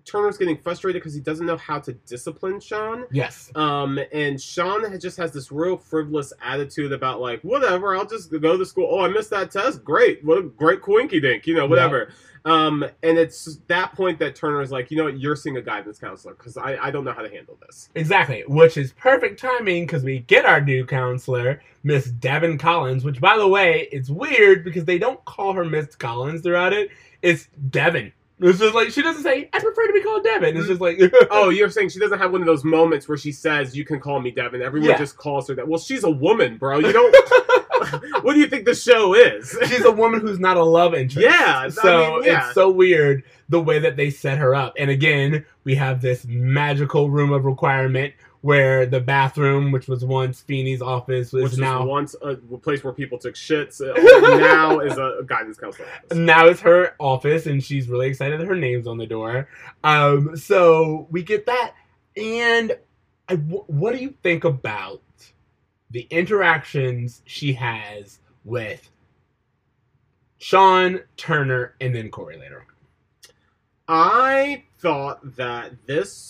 Turner's 0.07 0.37
getting 0.37 0.57
frustrated 0.57 1.01
because 1.01 1.13
he 1.13 1.19
doesn't 1.19 1.45
know 1.45 1.57
how 1.57 1.79
to 1.79 1.93
discipline 1.93 2.59
Shawn. 2.59 3.05
Yes. 3.11 3.51
Um, 3.55 3.99
and 4.13 4.41
Shawn 4.41 4.97
just 4.99 5.17
has 5.17 5.31
this 5.31 5.51
real 5.51 5.77
frivolous 5.77 6.33
attitude 6.41 6.93
about 6.93 7.19
like, 7.19 7.41
whatever, 7.41 7.95
I'll 7.95 8.07
just 8.07 8.31
go 8.31 8.57
to 8.57 8.65
school. 8.65 8.87
Oh, 8.89 9.05
I 9.05 9.09
missed 9.09 9.29
that 9.31 9.51
test. 9.51 9.83
Great, 9.83 10.23
what 10.23 10.37
a 10.37 10.43
great 10.43 10.81
coinky 10.81 11.21
dink, 11.21 11.45
you 11.45 11.55
know, 11.55 11.67
whatever. 11.67 12.11
Um, 12.45 12.85
and 13.03 13.17
it's 13.17 13.57
that 13.67 13.93
point 13.93 14.19
that 14.19 14.33
Turner 14.33 14.61
is 14.61 14.71
like, 14.71 14.89
you 14.89 14.95
know 14.95 15.03
what, 15.03 15.19
you're 15.19 15.35
seeing 15.35 15.57
a 15.57 15.61
guidance 15.61 15.99
counselor 15.99 16.33
because 16.33 16.55
I, 16.55 16.77
I 16.77 16.91
don't 16.91 17.03
know 17.03 17.11
how 17.11 17.21
to 17.21 17.29
handle 17.29 17.57
this. 17.65 17.89
Exactly, 17.93 18.45
which 18.47 18.77
is 18.77 18.93
perfect 18.93 19.37
timing 19.37 19.85
because 19.85 20.05
we 20.05 20.19
get 20.19 20.45
our 20.45 20.61
new 20.61 20.85
counselor, 20.85 21.61
Miss 21.83 22.05
Devin 22.05 22.57
Collins. 22.57 23.03
Which, 23.03 23.19
by 23.19 23.37
the 23.37 23.47
way, 23.47 23.89
it's 23.91 24.09
weird 24.09 24.63
because 24.63 24.85
they 24.85 24.97
don't 24.97 25.23
call 25.25 25.51
her 25.53 25.65
Miss 25.65 25.93
Collins 25.97 26.41
throughout 26.41 26.71
it. 26.71 26.89
It's 27.21 27.49
Devin. 27.69 28.13
It's 28.39 28.59
just 28.59 28.75
like 28.75 28.91
she 28.91 29.01
doesn't 29.01 29.23
say, 29.23 29.49
"I 29.51 29.59
prefer 29.59 29.87
to 29.87 29.93
be 29.93 30.01
called 30.03 30.23
Devin." 30.23 30.55
It's 30.57 30.67
just 30.67 30.79
like, 30.81 30.99
Oh, 31.31 31.49
you're 31.49 31.69
saying 31.71 31.89
she 31.89 31.99
doesn't 31.99 32.19
have 32.19 32.31
one 32.31 32.41
of 32.41 32.45
those 32.47 32.63
moments 32.63 33.07
where 33.07 33.17
she 33.17 33.31
says, 33.31 33.75
"You 33.75 33.83
can 33.83 33.99
call 33.99 34.19
me 34.21 34.29
Devin." 34.31 34.61
Everyone 34.61 34.89
Yeah. 34.91 34.97
just 34.97 35.17
calls 35.17 35.47
her 35.47 35.55
that. 35.55 35.67
Well, 35.67 35.79
she's 35.79 36.03
a 36.03 36.11
woman, 36.11 36.57
bro. 36.57 36.77
You 36.79 36.91
don't. 36.91 37.15
what 38.23 38.33
do 38.33 38.39
you 38.39 38.47
think 38.47 38.65
the 38.65 38.75
show 38.75 39.13
is? 39.13 39.55
she's 39.67 39.85
a 39.85 39.91
woman 39.91 40.19
who's 40.19 40.39
not 40.39 40.57
a 40.57 40.63
love 40.63 40.93
interest. 40.93 41.25
Yeah, 41.27 41.59
I 41.65 41.69
So 41.69 42.15
mean, 42.17 42.23
yeah. 42.25 42.45
it's 42.45 42.53
so 42.55 42.69
weird 42.69 43.23
the 43.49 43.61
way 43.61 43.79
that 43.79 43.95
they 43.97 44.09
set 44.09 44.37
her 44.39 44.53
up. 44.55 44.73
And 44.77 44.89
again, 44.89 45.45
we 45.63 45.75
have 45.75 46.01
this 46.01 46.25
magical 46.25 47.09
room 47.09 47.31
of 47.31 47.45
requirement 47.45 48.13
where 48.41 48.85
the 48.85 48.99
bathroom, 48.99 49.71
which 49.71 49.87
was 49.87 50.05
once 50.05 50.41
Feeney's 50.41 50.81
office, 50.81 51.33
Which 51.33 51.43
is 51.45 51.49
was 51.51 51.59
now 51.59 51.85
once 51.85 52.15
a 52.21 52.35
place 52.35 52.83
where 52.83 52.93
people 52.93 53.17
took 53.17 53.35
shits. 53.35 53.81
now 54.39 54.79
is 54.79 54.97
a 54.97 55.23
guidance 55.25 55.57
counselor. 55.57 55.87
office. 55.87 56.17
now 56.17 56.47
it's 56.47 56.61
her 56.61 56.95
office, 56.99 57.45
and 57.47 57.63
she's 57.63 57.87
really 57.89 58.07
excited 58.07 58.39
that 58.39 58.47
her 58.47 58.55
name's 58.55 58.87
on 58.87 58.97
the 58.97 59.07
door. 59.07 59.49
Um, 59.83 60.37
so 60.37 61.07
we 61.09 61.23
get 61.23 61.45
that. 61.47 61.73
And 62.15 62.77
I, 63.29 63.35
what 63.35 63.93
do 63.95 64.01
you 64.01 64.13
think 64.23 64.43
about 64.43 65.01
the 65.91 66.07
interactions 66.09 67.21
she 67.25 67.53
has 67.53 68.19
with 68.45 68.89
Shawn 70.37 71.01
Turner 71.17 71.75
and 71.81 71.93
then 71.95 72.09
Corey 72.09 72.37
later 72.37 72.59
on? 72.59 73.33
I 73.89 74.63
thought 74.79 75.35
that 75.37 75.73
this 75.85 76.21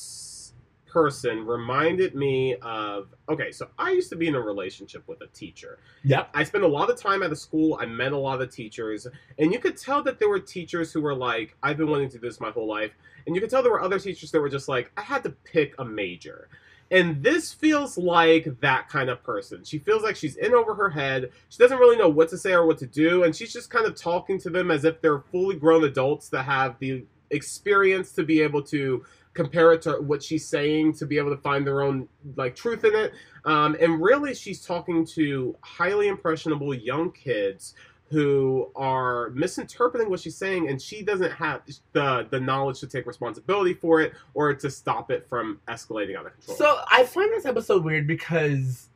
person 0.88 1.46
reminded 1.46 2.15
me 2.15 2.56
of 2.62 3.08
okay, 3.29 3.51
so 3.51 3.67
I 3.77 3.91
used 3.91 4.10
to 4.10 4.15
be 4.15 4.27
in 4.27 4.36
a 4.36 4.41
relationship 4.41 5.08
with 5.08 5.22
a 5.22 5.27
teacher. 5.27 5.79
Yep. 6.03 6.29
I 6.34 6.44
spent 6.44 6.63
a 6.63 6.67
lot 6.67 6.89
of 6.89 6.98
time 6.98 7.24
at 7.24 7.32
a 7.32 7.36
school, 7.36 7.77
I 7.79 7.86
met 7.86 8.12
a 8.12 8.17
lot 8.17 8.41
of 8.41 8.51
teachers, 8.51 9.08
and 9.38 9.51
you 9.51 9.60
could 9.60 9.77
tell 9.77 10.01
that 10.03 10.20
there 10.20 10.29
were 10.29 10.39
teachers 10.39 10.91
who 10.91 11.01
were 11.01 11.15
like, 11.15 11.56
I've 11.63 11.77
been 11.77 11.89
wanting 11.89 12.10
to 12.10 12.20
do 12.20 12.27
this 12.27 12.39
my 12.39 12.51
whole 12.51 12.67
life. 12.67 12.91
And 13.25 13.36
you 13.36 13.41
could 13.41 13.50
tell 13.50 13.62
there 13.62 13.72
were 13.72 13.82
other 13.82 14.00
teachers 14.00 14.32
that 14.32 14.39
were 14.39 14.50
just 14.50 14.70
like, 14.70 14.91
I 14.96 15.01
had 15.01 15.24
to 15.24 15.29
pick 15.29 15.75
a 15.79 15.86
major. 15.86 16.48
And 16.89 17.22
this 17.22 17.53
feels 17.53 17.98
like 17.98 18.60
that 18.62 18.88
kind 18.88 19.10
of 19.10 19.22
person. 19.22 19.63
She 19.65 19.79
feels 19.79 20.03
like 20.03 20.15
she's 20.15 20.38
in 20.38 20.53
over 20.53 20.74
her 20.74 20.89
head. 20.89 21.32
She 21.50 21.58
doesn't 21.58 21.77
really 21.77 21.98
know 21.98 22.08
what 22.08 22.29
to 22.29 22.38
say 22.38 22.53
or 22.53 22.65
what 22.65 22.77
to 22.77 22.88
do. 22.88 23.25
And 23.25 23.36
she's 23.36 23.51
just 23.51 23.70
kind 23.70 23.86
of 23.86 23.96
talking 23.96 24.39
to 24.39 24.50
them 24.50 24.72
as 24.72 24.86
if 24.86 25.01
they're 25.01 25.20
fully 25.20 25.58
grown 25.58 25.84
adults 25.84 26.29
that 26.29 26.44
have 26.44 26.79
the 26.79 27.03
experience 27.29 28.13
to 28.13 28.24
be 28.24 28.41
able 28.41 28.62
to 28.63 29.03
compare 29.38 29.72
it 29.72 29.82
to 29.82 29.94
what 30.01 30.22
she's 30.22 30.46
saying 30.46 30.91
to 30.94 31.06
be 31.06 31.17
able 31.17 31.29
to 31.38 31.41
find 31.50 31.65
their 31.65 31.82
own 31.82 32.08
like 32.36 32.53
truth 32.56 32.84
in 32.84 32.94
it 32.96 33.13
um, 33.46 33.77
and 33.79 34.01
really 34.01 34.34
she's 34.34 34.65
talking 34.65 35.06
to 35.06 35.56
highly 35.62 36.08
impressionable 36.10 36.74
young 36.74 37.12
kids 37.12 37.74
who 38.10 38.72
are 38.75 39.29
misinterpreting 39.32 40.10
what 40.10 40.20
she's 40.20 40.36
saying 40.38 40.70
and 40.70 40.82
she 40.82 41.01
doesn't 41.03 41.32
have 41.32 41.62
the 41.91 42.25
the 42.32 42.39
knowledge 42.39 42.79
to 42.79 42.88
take 42.88 43.06
responsibility 43.06 43.74
for 43.74 44.01
it 44.01 44.13
or 44.34 44.53
to 44.53 44.70
stop 44.70 45.12
it 45.12 45.27
from 45.29 45.60
escalating 45.67 46.15
out 46.17 46.25
of 46.25 46.34
control 46.34 46.58
So 46.58 46.79
I 46.91 47.03
find 47.06 47.29
this 47.34 47.46
episode 47.46 47.84
weird 47.84 48.08
because 48.08 48.89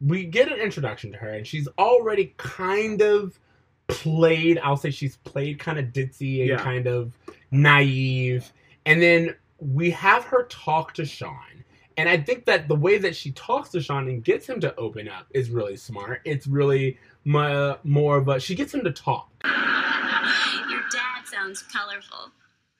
we 0.00 0.24
get 0.26 0.52
an 0.52 0.58
introduction 0.58 1.10
to 1.12 1.16
her, 1.18 1.30
and 1.30 1.46
she's 1.46 1.68
already 1.78 2.34
kind 2.36 3.00
of 3.00 3.38
played. 3.86 4.58
I'll 4.58 4.76
say 4.76 4.90
she's 4.90 5.16
played 5.16 5.58
kind 5.58 5.78
of 5.78 5.86
ditzy 5.86 6.40
and 6.40 6.48
Yeah. 6.50 6.62
kind 6.62 6.86
of 6.86 7.12
naive, 7.50 8.52
and 8.84 9.00
then 9.00 9.34
we 9.58 9.90
have 9.90 10.24
her 10.24 10.44
talk 10.44 10.94
to 10.94 11.04
Shawn. 11.04 11.64
And 11.96 12.08
I 12.08 12.18
think 12.18 12.44
that 12.44 12.68
the 12.68 12.74
way 12.74 12.98
that 12.98 13.16
she 13.16 13.32
talks 13.32 13.70
to 13.70 13.80
Shawn 13.80 14.08
and 14.08 14.22
gets 14.22 14.46
him 14.46 14.60
to 14.60 14.74
open 14.76 15.08
up 15.08 15.26
is 15.30 15.50
really 15.50 15.76
smart. 15.76 16.20
It's 16.24 16.46
really 16.46 16.98
mo- 17.24 17.78
more 17.84 18.18
of 18.18 18.28
a 18.28 18.38
she 18.38 18.54
gets 18.54 18.74
him 18.74 18.84
to 18.84 18.92
talk. 18.92 19.30
Your 19.44 20.82
dad 20.92 21.24
sounds 21.24 21.62
colorful. 21.62 22.32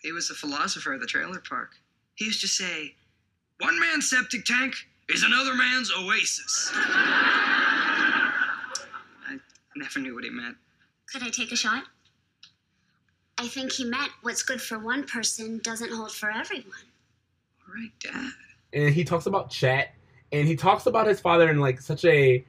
He 0.03 0.13
was 0.13 0.31
a 0.31 0.35
philosopher 0.35 0.95
at 0.95 1.01
the 1.01 1.07
trailer 1.07 1.41
park. 1.41 1.71
He 2.15 2.27
used 2.27 2.43
to 2.43 2.49
say, 2.49 2.95
One 3.61 3.81
man's 3.81 4.11
septic 4.11 4.45
tank 4.45 4.75
is 5.09 5.23
another 5.23 5.55
man's 5.55 5.91
oasis. 5.99 6.71
I 6.75 9.39
never 9.77 10.01
knew 10.01 10.15
what 10.15 10.25
he 10.25 10.31
meant. 10.31 10.57
Could 11.11 11.23
I 11.23 11.31
take 11.31 11.53
a 11.53 11.57
shot? 11.57 11.85
I 13.39 13.49
think 13.49 13.73
he 13.73 13.85
meant 13.85 14.11
what's 14.23 14.43
good 14.43 14.61
for 14.63 14.79
one 14.79 15.05
person 15.05 15.61
doesn't 15.63 15.93
hold 15.93 16.13
for 16.13 16.31
everyone. 16.31 16.73
All 17.69 17.75
right, 17.75 17.93
Dad. 18.01 18.31
and 18.73 18.95
he 18.95 19.05
talks 19.05 19.27
about 19.27 19.51
Chet, 19.51 19.95
and 20.33 20.47
he 20.49 20.57
talks 20.57 20.87
about 20.87 21.07
his 21.07 21.21
father 21.21 21.51
in 21.51 21.61
like 21.61 21.81
such 21.81 22.05
a 22.05 22.45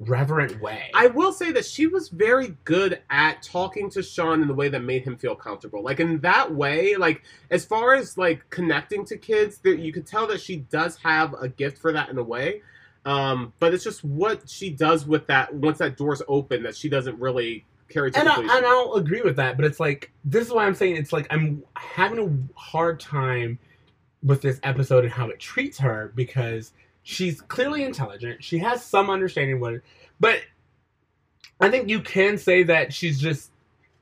reverent 0.00 0.60
way. 0.60 0.90
I 0.94 1.06
will 1.06 1.32
say 1.32 1.52
that 1.52 1.64
she 1.64 1.86
was 1.86 2.08
very 2.08 2.56
good 2.64 3.00
at 3.10 3.42
talking 3.42 3.88
to 3.90 4.02
Shawn 4.02 4.42
in 4.42 4.48
the 4.48 4.54
way 4.54 4.68
that 4.68 4.82
made 4.82 5.04
him 5.04 5.16
feel 5.16 5.36
comfortable. 5.36 5.82
Like 5.82 6.00
in 6.00 6.20
that 6.20 6.52
way, 6.52 6.96
like 6.96 7.22
as 7.50 7.64
far 7.64 7.94
as 7.94 8.18
like 8.18 8.48
connecting 8.50 9.04
to 9.06 9.16
kids, 9.16 9.58
that 9.58 9.78
you 9.78 9.92
could 9.92 10.06
tell 10.06 10.26
that 10.26 10.40
she 10.40 10.56
does 10.56 10.96
have 10.96 11.34
a 11.40 11.48
gift 11.48 11.78
for 11.78 11.92
that 11.92 12.08
in 12.08 12.18
a 12.18 12.22
way. 12.22 12.62
Um, 13.04 13.52
but 13.60 13.74
it's 13.74 13.84
just 13.84 14.02
what 14.04 14.48
she 14.48 14.70
does 14.70 15.06
with 15.06 15.26
that 15.28 15.54
once 15.54 15.78
that 15.78 15.96
door's 15.96 16.22
open 16.28 16.62
that 16.64 16.76
she 16.76 16.88
doesn't 16.88 17.18
really 17.20 17.64
carry 17.92 18.10
to 18.10 18.18
and, 18.18 18.28
I, 18.28 18.40
and 18.40 18.66
I'll 18.66 18.94
agree 18.94 19.22
with 19.22 19.36
that, 19.36 19.56
but 19.56 19.64
it's 19.64 19.80
like 19.80 20.10
this 20.24 20.46
is 20.46 20.52
why 20.52 20.66
I'm 20.66 20.74
saying 20.74 20.96
it's 20.96 21.12
like 21.12 21.26
I'm 21.30 21.62
having 21.74 22.18
a 22.18 22.58
hard 22.58 23.00
time 23.00 23.58
with 24.22 24.40
this 24.40 24.60
episode 24.62 25.04
and 25.04 25.12
how 25.12 25.28
it 25.28 25.40
treats 25.40 25.78
her 25.78 26.12
because 26.14 26.72
she's 27.02 27.40
clearly 27.40 27.84
intelligent. 27.84 28.42
She 28.42 28.58
has 28.58 28.84
some 28.84 29.10
understanding 29.10 29.60
what, 29.60 29.74
it, 29.74 29.82
but 30.20 30.40
I 31.60 31.70
think 31.70 31.88
you 31.88 32.00
can 32.00 32.38
say 32.38 32.62
that 32.64 32.92
she's 32.92 33.20
just 33.20 33.50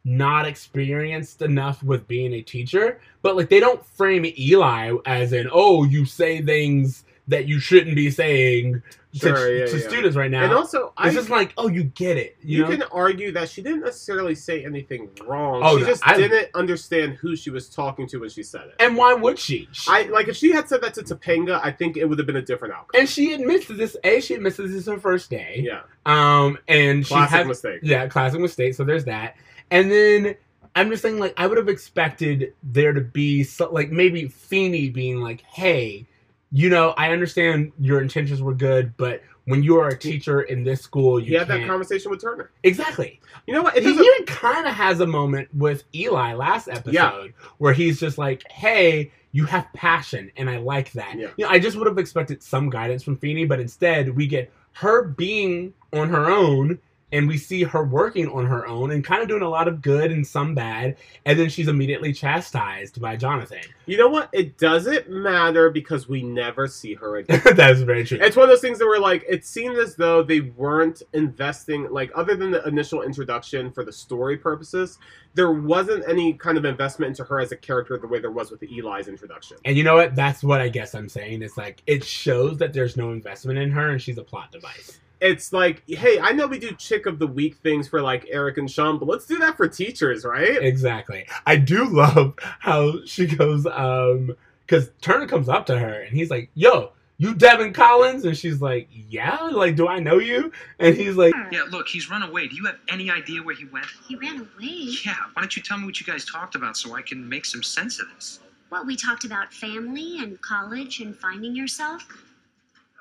not 0.05 0.47
experienced 0.47 1.43
enough 1.43 1.83
with 1.83 2.09
being 2.09 2.33
a 2.35 2.43
teacher. 2.43 3.01
But 3.23 3.37
like 3.37 3.49
they 3.49 3.61
don't 3.61 3.85
frame 3.85 4.25
Eli 4.39 4.95
as 5.07 5.33
in 5.33 5.49
oh 5.53 5.85
you 5.85 6.05
say 6.05 6.43
things 6.43 7.05
that 7.29 7.47
you 7.47 7.61
shouldn't 7.61 7.97
be 7.97 8.11
saying 8.11 8.83
Sure, 9.13 9.35
to, 9.35 9.59
yeah, 9.59 9.67
to 9.67 9.79
yeah. 9.79 9.89
students 9.89 10.17
right 10.17 10.31
now. 10.31 10.45
and 10.45 10.53
also, 10.53 10.93
I 10.97 11.09
it's 11.09 11.17
just 11.17 11.31
like 11.31 11.53
oh 11.59 11.67
you 11.69 11.83
get 11.83 12.17
it. 12.17 12.37
You, 12.43 12.59
you 12.59 12.63
know? 12.63 12.71
can 12.71 12.83
argue 12.93 13.33
that 13.33 13.49
she 13.49 13.61
didn't 13.61 13.81
necessarily 13.81 14.37
say 14.37 14.65
anything 14.65 15.09
wrong. 15.27 15.63
Oh, 15.65 15.77
she 15.79 15.83
no, 15.83 15.89
just 15.89 16.07
I- 16.07 16.17
didn't 16.17 16.49
understand 16.55 17.15
who 17.15 17.35
she 17.35 17.51
was 17.51 17.69
talking 17.69 18.07
to 18.09 18.19
when 18.19 18.29
she 18.31 18.45
said 18.45 18.69
it. 18.69 18.75
and 18.79 18.97
why 18.97 19.13
would 19.15 19.39
she? 19.39 19.69
She- 19.73 19.91
I 19.91 20.03
like 20.03 20.29
if 20.29 20.37
she 20.37 20.53
had 20.53 20.69
said 20.69 20.81
that 20.83 20.95
to 20.95 21.03
Topanga, 21.03 21.61
I 21.63 21.73
think 21.73 21.97
it 21.97 22.05
would 22.05 22.19
have 22.19 22.27
been 22.27 22.37
a 22.37 22.43
different 22.43 22.75
outcome. 22.75 23.01
and 23.01 23.09
she 23.09 23.33
admits 23.33 23.67
that 23.67 23.75
this 23.79 23.97
a 24.05 24.21
she 24.21 24.35
admits 24.35 24.57
that 24.59 24.65
this 24.65 24.73
is 24.77 24.87
her 24.87 24.99
first 25.01 25.29
day 25.29 25.61
Yeah, 25.67 25.81
um 26.07 26.57
and 26.69 27.05
she 27.05 27.13
classic 27.13 27.37
has 27.39 27.47
mistake. 27.49 27.81
yeah 27.83 28.07
classic 28.07 28.41
mistake 28.41 28.75
so 28.75 28.85
there's 28.85 29.07
that 29.07 29.37
and 29.73 29.91
then 29.91 30.37
i'm 30.77 30.89
just 30.89 31.03
saying 31.03 31.19
like 31.19 31.35
i 31.37 31.47
would 31.49 31.59
have 31.59 31.69
expected 31.69 32.55
there 32.63 32.93
to 32.93 33.01
be 33.01 33.43
so, 33.43 33.71
like 33.73 33.91
maybe 33.91 34.29
Feeney 34.29 34.89
being 34.89 35.21
like 35.21 35.41
hey 35.43 36.07
you 36.53 36.69
know 36.69 36.91
i 36.97 37.13
understand 37.13 37.73
your 37.79 38.01
intentions 38.01 38.43
were 38.43 38.55
good 38.55 38.97
but 38.97 39.23
when 39.47 39.63
you 39.63 39.79
are 39.79 39.89
a 39.89 39.99
teacher 39.99 40.43
in 40.43 40.63
this 40.65 40.81
school 40.81 41.19
you 41.19 41.27
He 41.27 41.35
had 41.35 41.49
that 41.49 41.67
conversation 41.67 42.11
with 42.11 42.21
Turner. 42.21 42.51
exactly 42.63 43.21
You 43.47 43.55
know 43.55 43.63
what? 43.63 43.77
It 43.77 43.83
he 43.85 43.91
even 43.91 44.25
kind 44.27 44.67
of 44.67 44.75
has 44.75 45.01
a 45.01 45.07
moment 45.07 45.49
with 45.55 45.85
Eli 45.95 46.35
last 46.35 46.69
episode 46.69 46.93
Yeah. 46.93 47.27
where 47.59 47.73
he's 47.73 47.99
just 47.99 48.19
like, 48.19 48.45
"Hey, 48.51 49.11
you 49.33 49.45
have 49.47 49.67
passion, 49.73 50.31
and 50.37 50.49
I 50.51 50.59
like 50.59 50.93
that." 50.93 51.17
Yeah. 51.17 51.29
You 51.37 51.45
know, 51.47 51.51
I 51.51 51.59
just 51.59 51.77
would 51.77 51.87
have 51.87 51.99
expected 51.99 52.43
some 52.43 52.69
guidance 52.69 53.03
from 53.03 53.17
Feeney, 53.17 53.45
but 53.47 53.59
instead 53.59 54.15
we 54.15 54.27
get 54.27 54.53
her 54.75 55.03
being 55.05 55.73
on 55.93 56.11
her 56.11 56.31
own, 56.31 56.79
and 57.13 57.29
we 57.29 57.37
see 57.37 57.63
her 57.63 57.85
working 57.85 58.29
on 58.29 58.47
her 58.47 58.67
own 58.67 58.91
and 58.91 59.05
kind 59.05 59.23
of 59.23 59.29
doing 59.29 59.43
a 59.43 59.49
lot 59.49 59.69
of 59.69 59.83
good 59.83 60.11
and 60.11 60.27
some 60.27 60.55
bad, 60.55 60.97
and 61.27 61.39
then 61.39 61.49
she's 61.49 61.69
immediately 61.69 62.13
chastised 62.13 63.01
by 63.01 63.17
Jonathan. 63.17 63.61
You 63.87 63.97
know 63.97 64.09
what? 64.09 64.29
It 64.33 64.59
doesn't 64.59 65.11
matter 65.11 65.71
because 65.71 66.09
we 66.09 66.23
never 66.23 66.67
see 66.67 66.95
her 66.95 67.17
again. 67.19 67.43
that 67.57 67.73
is 67.73 67.83
very 67.83 68.05
true. 68.05 68.19
It's 68.21 68.37
one 68.37 68.45
of 68.45 68.51
those 68.51 68.61
things 68.61 68.79
that 68.79 68.87
were 68.87 69.01
like, 69.01 69.25
it 69.29 69.45
seemed 69.45 69.77
as 69.77 69.97
though 69.97 70.23
they 70.23 70.41
weren't 70.41 71.03
investing, 71.13 71.91
like, 71.91 72.11
other 72.15 72.37
than 72.37 72.51
the 72.51 72.67
initial 72.67 73.03
introduction 73.03 73.73
for 73.73 73.85
the 73.85 73.93
story 73.93 74.37
purposes, 74.37 74.99
there 75.35 75.53
wasn't 75.53 76.09
any 76.09 76.33
kind 76.33 76.59
of 76.59 76.65
investment 76.65 77.11
into 77.11 77.25
her 77.25 77.41
as 77.41 77.53
a 77.53 77.57
character 77.57 77.97
the 77.99 78.07
way 78.07 78.21
there 78.21 78.31
was 78.31 78.51
with 78.51 78.61
the 78.61 78.69
Eli's 78.79 79.09
introduction. 79.09 79.57
And 79.65 79.77
you 79.77 79.85
know 79.85 79.97
what? 79.97 80.15
That's 80.15 80.43
what 80.43 80.61
I 80.61 80.69
guess 80.69 80.95
I'm 80.95 81.09
saying. 81.09 81.43
It's 81.43 81.57
like 81.57 81.83
it 81.87 82.05
shows 82.05 82.59
that 82.59 82.73
there's 82.73 82.97
no 82.97 83.13
investment 83.13 83.59
in 83.59 83.71
her, 83.71 83.91
and 83.91 84.01
she's 84.01 84.19
a 84.19 84.25
plot 84.25 84.53
device. 84.53 85.01
It's 85.21 85.53
like, 85.53 85.83
hey, 85.87 86.19
I 86.19 86.33
know 86.33 86.47
we 86.47 86.59
do 86.59 86.73
chick 86.73 87.07
of 87.07 87.19
the 87.19 87.27
week 87.27 87.57
things 87.59 87.87
for 87.89 88.01
like 88.01 88.27
Eric 88.31 88.59
and 88.59 88.71
Shawn, 88.71 88.99
but 88.99 89.07
let's 89.07 89.27
do 89.27 89.39
that 89.39 89.57
for 89.57 89.69
teachers, 89.69 90.25
right? 90.25 90.63
Exactly. 90.63 91.27
I 91.47 91.57
do 91.57 91.85
love 91.91 92.35
how 92.39 93.05
she 93.05 93.27
goes, 93.27 93.67
um, 93.67 94.35
because 94.67 94.91
Turner 95.01 95.27
comes 95.27 95.49
up 95.49 95.67
to 95.67 95.79
her 95.79 96.03
and 96.03 96.17
he's 96.17 96.31
like, 96.31 96.49
"Yo, 96.55 96.93
you 97.19 97.35
Devin 97.35 97.73
Collins?" 97.73 98.25
And 98.25 98.37
she's 98.37 98.63
like, 98.63 98.89
"Yeah." 99.09 99.37
Like, 99.51 99.77
do 99.77 99.89
I 99.89 99.99
know 99.99 100.19
you? 100.19 100.53
And 100.79 100.97
he's 100.97 101.17
like, 101.17 101.35
Yeah, 101.51 101.65
look, 101.71 101.89
he's 101.89 102.09
run 102.09 102.23
away. 102.23 102.47
Do 102.49 102.55
you 102.55 102.65
have 102.67 102.79
any 102.89 103.11
idea 103.11 103.43
where 103.43 103.55
he 103.55 103.67
went? 103.67 103.87
He 104.07 104.17
ran 104.17 104.37
away. 104.37 104.95
Yeah, 105.05 105.17
why 105.33 105.43
don't 105.43 105.57
you 105.57 105.63
tell 105.63 105.77
me 105.77 105.87
what 105.87 106.01
you 106.01 106.07
guys 106.07 106.25
talked 106.25 106.55
about 106.55 106.77
so 106.77 106.95
I 106.95 107.03
can 107.03 107.29
make 107.29 107.45
some 107.45 107.63
sense 107.63 108.01
of 108.01 108.07
this? 108.15 108.41
Well, 108.71 108.87
we 108.87 108.97
talked 108.97 109.25
about 109.25 109.53
family 109.53 110.19
and 110.21 110.41
college 110.41 111.01
and 111.01 111.17
finding 111.17 111.57
yourself. 111.57 112.07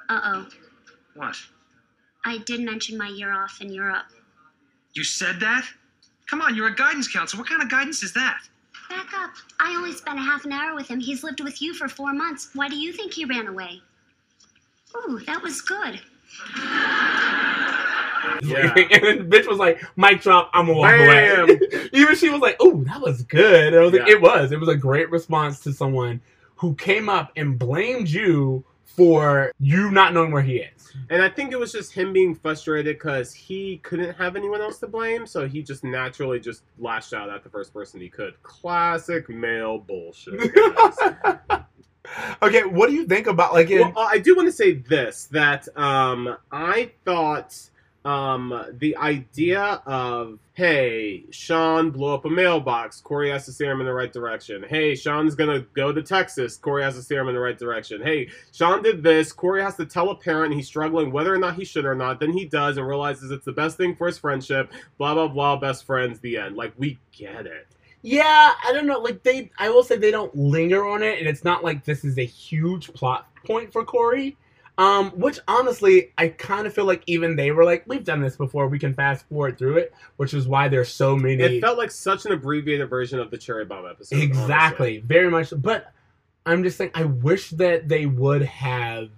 Uh 0.10 0.20
oh. 0.24 0.48
What? 1.14 1.38
I 2.26 2.40
did 2.40 2.62
mention 2.62 2.98
my 2.98 3.08
year 3.08 3.34
off 3.34 3.62
in 3.62 3.72
Europe. 3.72 4.06
You 4.94 5.04
said 5.04 5.40
that? 5.40 5.66
Come 6.28 6.42
on, 6.42 6.56
you're 6.56 6.68
a 6.68 6.76
guidance 6.76 7.08
counselor. 7.08 7.42
What 7.42 7.50
kind 7.50 7.62
of 7.62 7.70
guidance 7.70 8.04
is 8.04 8.14
that? 8.14 8.40
Back 8.90 9.08
up. 9.16 9.32
I 9.60 9.76
only 9.76 9.94
spent 9.94 10.20
a 10.20 10.22
half 10.22 10.46
an 10.46 10.52
hour 10.52 10.76
with 10.76 10.88
him. 10.88 11.00
He's 11.00 11.24
lived 11.24 11.42
with 11.42 11.62
you 11.62 11.74
for 11.74 11.88
four 11.88 12.14
months. 12.14 12.50
Why 12.54 12.68
do 12.68 12.76
you 12.76 12.92
think 12.92 13.14
he 13.14 13.26
ran 13.26 13.48
away? 13.48 13.82
Ooh, 14.96 15.20
that 15.26 15.42
was 15.42 15.62
good. 15.62 16.02
Yeah. 18.44 18.74
and 18.92 19.04
then 19.04 19.30
bitch 19.30 19.48
was 19.48 19.58
like, 19.58 19.82
"Mic 19.98 20.22
drop, 20.22 20.50
I'm 20.54 20.68
gonna 20.68 20.78
walk 20.78 20.92
Bam. 20.92 21.50
away." 21.50 21.60
Even 21.94 22.16
she 22.16 22.30
was 22.30 22.42
like, 22.42 22.58
"Oh, 22.60 22.84
that 22.86 23.02
was 23.02 23.24
good." 23.24 23.74
And 23.74 23.76
I 23.78 23.80
was 23.86 23.94
like, 23.94 24.08
"It 24.08 24.22
was. 24.22 24.52
It 24.52 24.60
was 24.60 24.70
a 24.70 24.76
great 24.76 25.10
response 25.10 25.62
to 25.62 25.74
someone 25.74 26.22
who 26.56 26.76
came 26.76 27.10
up 27.10 27.32
and 27.36 27.58
blamed 27.58 28.10
you 28.10 28.64
for 28.96 29.52
you 29.60 29.92
not 29.92 30.14
knowing 30.14 30.32
where 30.32 30.44
he 30.44 30.58
is." 30.58 30.80
And 31.10 31.22
I 31.22 31.30
think 31.30 31.52
it 31.52 31.60
was 31.60 31.72
just 31.72 31.94
him 31.94 32.14
being 32.14 32.36
frustrated 32.36 32.98
because 32.98 33.34
he 33.34 33.78
couldn't 33.78 34.14
have 34.16 34.36
anyone 34.36 34.62
else 34.62 34.80
to 34.80 34.88
blame, 34.88 35.26
so 35.26 35.48
he 35.48 35.64
just 35.64 35.84
naturally 35.84 36.40
just 36.40 36.64
lashed 36.78 37.14
out 37.14 37.30
at 37.30 37.44
the 37.44 37.50
first 37.50 37.74
person 37.74 38.00
he 38.00 38.10
could. 38.10 38.42
Classic 38.44 39.28
male 39.30 39.78
bullshit. 39.78 40.40
okay, 42.42 42.64
what 42.64 42.90
do 42.90 42.96
you 42.96 43.06
think 43.06 43.28
about 43.28 43.54
like 43.54 43.70
in? 43.70 43.80
well, 43.80 43.94
uh, 43.96 44.08
I 44.10 44.20
do 44.20 44.36
want 44.36 44.48
to 44.48 44.52
say 44.52 44.74
this 44.74 45.26
that 45.32 45.68
um, 45.78 46.38
I 46.52 46.92
thought 47.06 47.58
um, 48.06 48.66
the 48.80 48.96
idea 48.98 49.82
of 49.86 50.40
hey, 50.54 51.24
Shawn 51.32 51.92
blew 51.92 52.14
up 52.14 52.26
a 52.26 52.30
mailbox. 52.30 53.00
Corey 53.02 53.30
has 53.30 53.46
to 53.46 53.52
steer 53.52 53.72
him 53.72 53.80
in 53.80 53.86
the 53.86 53.94
right 53.94 54.12
direction. 54.12 54.64
Hey, 54.68 54.96
Shawn's 54.96 55.36
gonna 55.36 55.62
go 55.74 55.92
to 55.92 56.02
Texas. 56.02 56.58
Corey 56.58 56.84
has 56.84 56.96
to 56.96 57.02
steer 57.02 57.22
him 57.22 57.30
in 57.30 57.36
the 57.36 57.42
right 57.42 57.58
direction. 57.58 58.02
Hey, 58.02 58.30
Shawn 58.52 58.82
did 58.84 59.04
this. 59.04 59.32
Corey 59.32 59.62
has 59.62 59.76
to 59.78 59.86
tell 59.86 60.10
a 60.10 60.16
parent 60.16 60.54
he's 60.54 60.68
struggling 60.68 61.12
whether 61.12 61.34
or 61.34 61.38
not 61.38 61.56
he 61.56 61.66
should 61.66 61.86
or 61.86 61.96
not. 61.96 62.20
Then 62.20 62.34
he 62.34 62.46
does 62.46 62.78
and 62.78 62.88
realizes 62.88 63.32
it's 63.32 63.46
the 63.46 63.52
best 63.52 63.78
thing 63.78 63.96
for 63.96 64.08
his 64.08 64.18
friendship. 64.18 64.72
Blah 64.98 65.14
blah 65.14 65.28
blah. 65.28 65.58
Best 65.58 65.86
friends. 65.86 66.20
The 66.20 66.38
end. 66.38 66.56
Like 66.56 66.74
we 66.78 66.98
get 67.12 67.46
it. 67.46 67.68
Yeah, 68.02 68.54
I 68.66 68.72
don't 68.72 68.86
know. 68.86 69.00
Like 69.00 69.24
they, 69.24 69.52
I 69.60 69.70
will 69.70 69.84
say 69.84 69.98
they 69.98 70.12
don't 70.12 70.34
linger 70.36 70.88
on 70.88 71.04
it, 71.04 71.20
and 71.20 71.28
it's 71.28 71.44
not 71.44 71.64
like 71.64 71.84
this 71.84 72.06
is 72.06 72.18
a 72.18 72.26
huge 72.26 72.94
plot 72.94 73.28
point 73.46 73.74
for 73.74 73.84
Corey. 73.84 74.38
Um, 74.80 75.12
which 75.12 75.40
honestly, 75.46 76.14
I 76.18 76.30
kind 76.30 76.66
of 76.66 76.74
feel 76.74 76.86
like 76.86 77.04
even 77.06 77.36
they 77.36 77.52
were 77.52 77.66
like, 77.66 77.84
we've 77.86 78.06
done 78.06 78.22
this 78.22 78.38
before. 78.38 78.68
We 78.70 78.80
can 78.80 78.94
fast 78.94 79.28
forward 79.28 79.58
through 79.58 79.78
it, 79.78 79.94
which 80.16 80.34
is 80.34 80.48
why 80.48 80.70
there's 80.70 80.88
so 80.88 81.18
many. 81.18 81.44
It 81.44 81.60
felt 81.60 81.78
like 81.78 81.92
such 81.92 82.26
an 82.26 82.32
abbreviated 82.32 82.90
version 82.90 83.20
of 83.20 83.30
the 83.30 83.38
cherry 83.38 83.66
bomb 83.66 83.86
episode. 83.86 84.16
honestly. 84.16 84.42
exactly, 84.42 84.98
very 85.00 85.30
much. 85.30 85.52
But 85.58 85.92
I'm 86.46 86.64
just 86.64 86.78
saying, 86.78 86.92
I 86.96 87.04
wish 87.04 87.50
that 87.52 87.90
they 87.90 88.06
would 88.06 88.42
have 88.44 89.10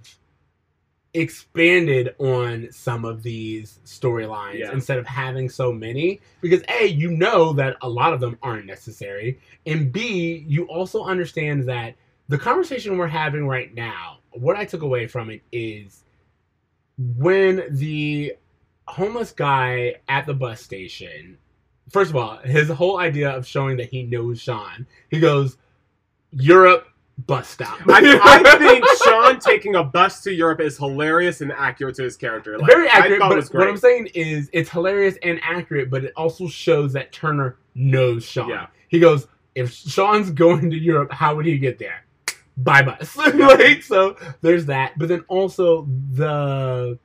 expanded 1.14 2.16
on 2.20 2.70
some 2.72 3.04
of 3.06 3.22
these 3.22 3.80
storylines 3.86 4.60
Yeah. 4.60 4.72
instead 4.72 4.98
of 4.98 5.06
having 5.06 5.50
so 5.50 5.72
many 5.74 6.22
because 6.40 6.62
a 6.70 6.86
you 6.88 7.12
know 7.12 7.52
that 7.54 7.76
a 7.82 7.90
lot 7.90 8.14
of 8.14 8.22
them 8.22 8.38
aren't 8.42 8.66
necessary 8.66 9.38
and 9.66 9.92
b 9.92 10.46
you 10.48 10.64
also 10.70 11.04
understand 11.04 11.68
that 11.68 11.96
the 12.30 12.38
conversation 12.38 12.98
we're 12.98 13.08
having 13.08 13.46
right 13.46 13.74
now 13.76 14.20
what 14.32 14.56
i 14.56 14.66
took 14.66 14.82
away 14.82 15.08
from 15.08 15.30
it 15.30 15.42
is 15.52 16.04
when 16.98 17.64
the 17.72 18.34
homeless 18.88 19.32
guy 19.32 19.96
at 20.08 20.26
the 20.26 20.34
bus 20.34 20.62
station 20.62 21.38
first 21.90 22.10
of 22.10 22.16
all 22.16 22.38
his 22.38 22.70
whole 22.70 23.00
idea 23.00 23.30
of 23.30 23.46
showing 23.46 23.78
that 23.78 23.90
he 23.90 24.04
knows 24.04 24.40
shawn 24.40 24.86
he 25.10 25.20
goes 25.20 25.58
europe 26.32 26.88
bus 27.28 27.48
stop 27.48 27.80
I, 27.88 28.20
I 28.24 28.58
think 28.58 28.86
Shawn 29.04 29.40
taking 29.40 29.76
a 29.76 29.84
bus 29.84 30.22
to 30.24 30.34
Europe 30.34 30.60
is 30.60 30.78
hilarious 30.78 31.42
and 31.42 31.52
accurate 31.52 31.96
to 31.96 32.04
his 32.04 32.18
character. 32.18 32.58
Like, 32.58 32.68
very 32.68 32.90
I 32.90 32.94
accurate. 32.94 33.20
But 33.20 33.54
what. 33.54 33.68
I'm 33.68 33.78
saying 33.78 34.10
is, 34.14 34.50
it's 34.54 34.70
hilarious 34.70 35.18
and 35.24 35.40
accurate, 35.44 35.90
but 35.90 36.04
it 36.04 36.14
also 36.16 36.48
shows 36.48 36.94
that 36.94 37.12
Turner 37.12 37.58
knows 37.76 38.26
Shawn. 38.26 38.50
Yeah. 38.50 38.68
He 38.90 39.00
goes, 39.00 39.28
if 39.56 39.72
Shawn's 39.72 40.32
going 40.32 40.70
to 40.70 40.78
Europe, 40.78 41.12
how 41.12 41.36
would 41.36 41.46
he 41.46 41.58
get 41.58 41.80
there? 41.80 42.06
By 42.58 42.82
bus. 42.82 43.16
like 43.18 43.84
so, 43.84 44.18
there's 44.42 44.66
that. 44.68 44.98
But 44.98 45.10
then 45.10 45.24
also 45.28 45.88
the 46.12 47.00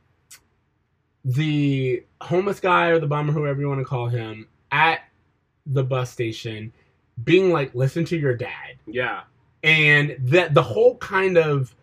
the 1.25 2.05
homeless 2.21 2.61
guy 2.61 2.89
or 2.89 2.99
the 2.99 3.07
bummer, 3.07 3.33
whoever 3.33 3.61
you 3.61 3.69
want 3.69 3.81
to 3.81 3.85
call 3.85 4.09
him, 4.09 4.49
at 4.71 5.01
the 5.67 5.83
bus 5.83 6.11
station, 6.11 6.73
being 7.25 7.51
like, 7.51 7.75
"Listen 7.75 8.05
to 8.07 8.17
your 8.17 8.37
dad." 8.37 8.77
yeah, 8.87 9.23
and 9.63 10.17
that 10.21 10.55
the 10.55 10.63
whole 10.63 10.97
kind 10.99 11.39
of 11.39 11.75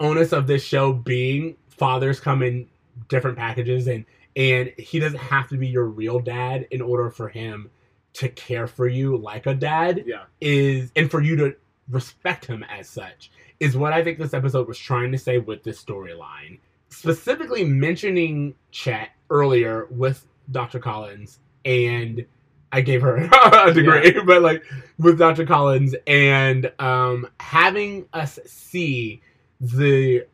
onus 0.00 0.32
of 0.32 0.46
this 0.46 0.64
show 0.64 0.92
being 0.92 1.56
fathers 1.68 2.20
come 2.20 2.42
in 2.42 2.66
different 3.08 3.36
packages 3.36 3.86
and 3.86 4.04
and 4.36 4.72
he 4.78 4.98
doesn't 4.98 5.18
have 5.18 5.48
to 5.48 5.56
be 5.56 5.66
your 5.66 5.86
real 5.86 6.20
dad 6.20 6.66
in 6.70 6.80
order 6.80 7.10
for 7.10 7.28
him 7.28 7.70
to 8.12 8.28
care 8.30 8.66
for 8.66 8.86
you 8.86 9.16
like 9.16 9.46
a 9.46 9.54
dad 9.54 10.04
yeah, 10.06 10.24
is 10.40 10.90
and 10.96 11.10
for 11.10 11.22
you 11.22 11.36
to 11.36 11.54
respect 11.90 12.46
him 12.46 12.64
as 12.64 12.88
such 12.88 13.30
is 13.60 13.76
what 13.76 13.92
I 13.92 14.04
think 14.04 14.18
this 14.18 14.34
episode 14.34 14.68
was 14.68 14.78
trying 14.78 15.12
to 15.12 15.18
say 15.18 15.38
with 15.38 15.62
this 15.62 15.82
storyline. 15.82 16.58
Specifically 16.90 17.64
mentioning 17.64 18.54
Chet 18.70 19.10
earlier 19.30 19.86
with 19.90 20.26
Dr. 20.50 20.78
Collins 20.78 21.38
and 21.64 22.24
I 22.70 22.80
gave 22.82 23.02
her 23.02 23.16
a 23.52 23.72
degree, 23.72 24.12
but 24.26 24.42
like 24.42 24.62
with 24.98 25.18
Dr. 25.18 25.46
Collins 25.46 25.94
and 26.06 26.72
um 26.78 27.26
having 27.40 28.06
us 28.12 28.38
see 28.46 29.22
the 29.60 30.26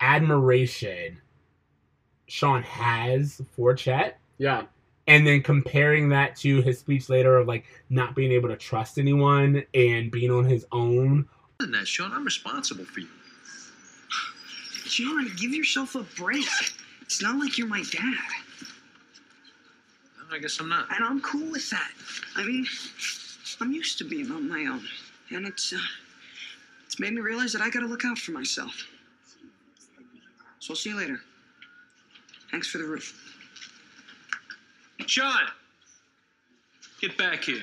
admiration 0.00 1.20
Shawn 2.26 2.62
has 2.62 3.40
for 3.54 3.74
Chet 3.74 4.18
yeah. 4.42 4.62
And 5.08 5.26
then 5.26 5.42
comparing 5.42 6.08
that 6.10 6.36
to 6.36 6.62
his 6.62 6.78
speech 6.78 7.08
later 7.08 7.36
of 7.36 7.48
like 7.48 7.64
not 7.90 8.14
being 8.14 8.30
able 8.30 8.48
to 8.48 8.56
trust 8.56 8.98
anyone 8.98 9.64
and 9.74 10.10
being 10.10 10.30
on 10.30 10.44
his 10.44 10.64
own 10.70 11.28
Other 11.60 11.70
than 11.70 11.72
that, 11.72 11.88
Shawn, 11.88 12.12
I'm 12.12 12.24
responsible 12.24 12.84
for 12.84 13.00
you. 13.00 13.08
Shawn, 14.84 15.30
give 15.36 15.52
yourself 15.52 15.94
a 15.94 16.02
break. 16.02 16.46
It's 17.00 17.22
not 17.22 17.36
like 17.38 17.58
you're 17.58 17.66
my 17.66 17.82
dad. 17.90 18.14
I 20.30 20.38
guess 20.38 20.58
I'm 20.60 20.68
not. 20.68 20.86
And 20.94 21.04
I'm 21.04 21.20
cool 21.20 21.50
with 21.50 21.68
that. 21.70 21.90
I 22.36 22.44
mean, 22.44 22.66
I'm 23.60 23.72
used 23.72 23.98
to 23.98 24.04
being 24.04 24.30
on 24.30 24.48
my 24.48 24.66
own. 24.66 24.82
And 25.30 25.46
it's, 25.46 25.72
uh, 25.72 25.78
it's 26.86 26.98
made 26.98 27.12
me 27.12 27.20
realize 27.20 27.52
that 27.52 27.60
I 27.62 27.70
gotta 27.70 27.86
look 27.86 28.04
out 28.04 28.18
for 28.18 28.32
myself. 28.32 28.88
So 30.58 30.72
I'll 30.72 30.76
see 30.76 30.90
you 30.90 30.96
later. 30.96 31.20
Thanks 32.50 32.68
for 32.68 32.78
the 32.78 32.84
roof. 32.84 33.31
Shawn, 35.12 35.42
get 36.98 37.18
back 37.18 37.44
here. 37.44 37.60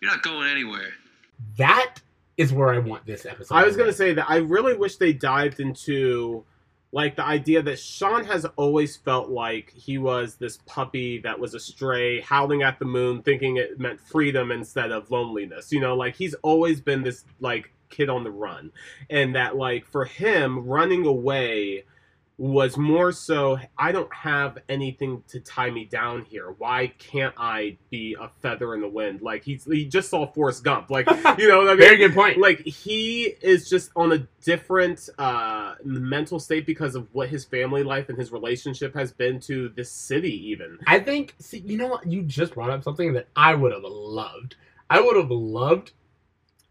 You're 0.00 0.08
not 0.08 0.22
going 0.22 0.48
anywhere. 0.48 0.92
that 1.58 1.96
is 2.36 2.52
where 2.52 2.72
I 2.72 2.78
want 2.78 3.04
this 3.04 3.26
episode 3.26 3.56
I 3.56 3.64
was 3.64 3.76
gonna 3.76 3.92
say 3.92 4.12
that 4.14 4.30
I 4.30 4.36
really 4.36 4.76
wish 4.76 4.98
they 4.98 5.12
dived 5.12 5.58
into 5.58 6.44
like 6.92 7.16
the 7.16 7.24
idea 7.24 7.60
that 7.62 7.80
Shawn 7.80 8.24
has 8.26 8.44
always 8.54 8.96
felt 8.96 9.30
like 9.30 9.72
he 9.72 9.98
was 9.98 10.36
this 10.36 10.58
puppy 10.64 11.18
that 11.22 11.40
was 11.40 11.54
astray, 11.54 12.20
howling 12.20 12.62
at 12.62 12.78
the 12.78 12.84
moon, 12.84 13.20
thinking 13.20 13.56
it 13.56 13.80
meant 13.80 14.00
freedom 14.00 14.52
instead 14.52 14.92
of 14.92 15.10
loneliness. 15.10 15.72
You 15.72 15.80
know, 15.80 15.96
like 15.96 16.14
he's 16.14 16.34
always 16.34 16.80
been 16.80 17.02
this 17.02 17.24
like 17.40 17.72
kid 17.90 18.08
on 18.08 18.22
the 18.22 18.30
run, 18.30 18.70
and 19.10 19.34
that 19.34 19.56
like 19.56 19.86
for 19.86 20.04
him 20.04 20.68
running 20.68 21.04
away 21.04 21.82
was 22.36 22.76
more 22.76 23.12
so 23.12 23.58
I 23.78 23.92
don't 23.92 24.12
have 24.12 24.58
anything 24.68 25.22
to 25.28 25.38
tie 25.38 25.70
me 25.70 25.84
down 25.84 26.24
here. 26.24 26.54
Why 26.58 26.88
can't 26.98 27.34
I 27.38 27.76
be 27.90 28.16
a 28.20 28.28
feather 28.42 28.74
in 28.74 28.80
the 28.80 28.88
wind? 28.88 29.22
Like 29.22 29.44
he's 29.44 29.64
he 29.64 29.84
just 29.84 30.10
saw 30.10 30.26
Forrest 30.26 30.64
Gump. 30.64 30.90
Like 30.90 31.06
you 31.38 31.48
know 31.48 31.58
what 31.58 31.68
I 31.68 31.70
mean? 31.70 31.78
Very 31.78 31.96
good 31.96 32.14
point. 32.14 32.38
Like 32.38 32.60
he 32.60 33.34
is 33.40 33.68
just 33.68 33.90
on 33.94 34.12
a 34.12 34.26
different 34.42 35.08
uh, 35.16 35.76
mental 35.84 36.40
state 36.40 36.66
because 36.66 36.96
of 36.96 37.06
what 37.12 37.28
his 37.28 37.44
family 37.44 37.84
life 37.84 38.08
and 38.08 38.18
his 38.18 38.32
relationship 38.32 38.94
has 38.94 39.12
been 39.12 39.38
to 39.40 39.68
this 39.70 39.90
city. 39.90 40.50
Even 40.50 40.78
I 40.88 40.98
think, 40.98 41.34
see, 41.38 41.58
you 41.58 41.78
know 41.78 41.86
what? 41.86 42.06
You 42.06 42.22
just 42.22 42.54
brought 42.54 42.70
up 42.70 42.82
something 42.82 43.12
that 43.12 43.28
I 43.36 43.54
would 43.54 43.72
have 43.72 43.84
loved. 43.84 44.56
I 44.90 45.00
would 45.00 45.16
have 45.16 45.30
loved 45.30 45.92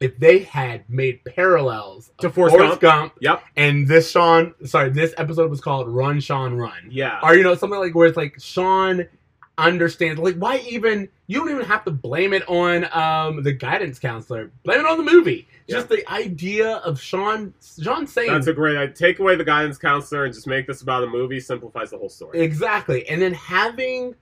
if 0.04 0.20
they 0.20 0.40
had 0.40 0.84
made 0.90 1.24
parallels 1.24 2.12
To 2.20 2.30
Forrest 2.30 2.58
Forrest 2.58 2.82
Gump. 2.82 3.14
Yep. 3.22 3.42
and 3.56 3.88
this 3.88 4.12
Shawn, 4.12 4.54
sorry, 4.66 4.90
this 4.90 5.14
episode 5.18 5.50
was 5.50 5.62
called 5.62 5.88
Run, 5.88 6.20
Shawn, 6.20 6.56
Run. 6.56 6.90
yeah. 6.92 7.20
Or, 7.24 7.36
you 7.36 7.44
know, 7.44 7.56
something 7.56 7.80
like 7.80 7.96
where 7.96 8.08
it's 8.08 8.18
like 8.18 8.38
Shawn 8.38 9.08
understands, 9.58 10.20
like, 10.20 10.36
why 10.36 10.58
even, 10.70 11.08
you 11.28 11.40
don't 11.40 11.52
even 11.52 11.64
have 11.64 11.86
to 11.86 11.92
blame 11.92 12.34
it 12.34 12.44
on 12.50 12.86
um, 12.92 13.44
the 13.44 13.54
guidance 13.54 13.98
counselor. 13.98 14.52
Blame 14.64 14.82
it 14.82 14.86
on 14.86 14.98
the 14.98 15.10
movie. 15.10 15.48
Just 15.70 15.88
the 15.88 16.06
idea 16.12 16.78
of 16.78 17.00
Shawn, 17.00 17.54
Shawn 17.82 18.06
saying, 18.06 18.30
That's 18.30 18.48
a 18.48 18.54
great 18.54 18.76
idea. 18.76 18.94
Take 18.94 19.20
away 19.20 19.38
the 19.38 19.46
guidance 19.46 19.78
counselor 19.78 20.26
and 20.26 20.34
just 20.34 20.48
make 20.48 20.68
this 20.68 20.82
about 20.82 21.04
a 21.04 21.08
movie. 21.08 21.40
Simplifies 21.40 21.92
the 21.92 21.98
whole 21.98 22.10
story. 22.10 22.42
Exactly. 22.42 23.08
And 23.08 23.22
then 23.22 23.34
having 23.34 24.16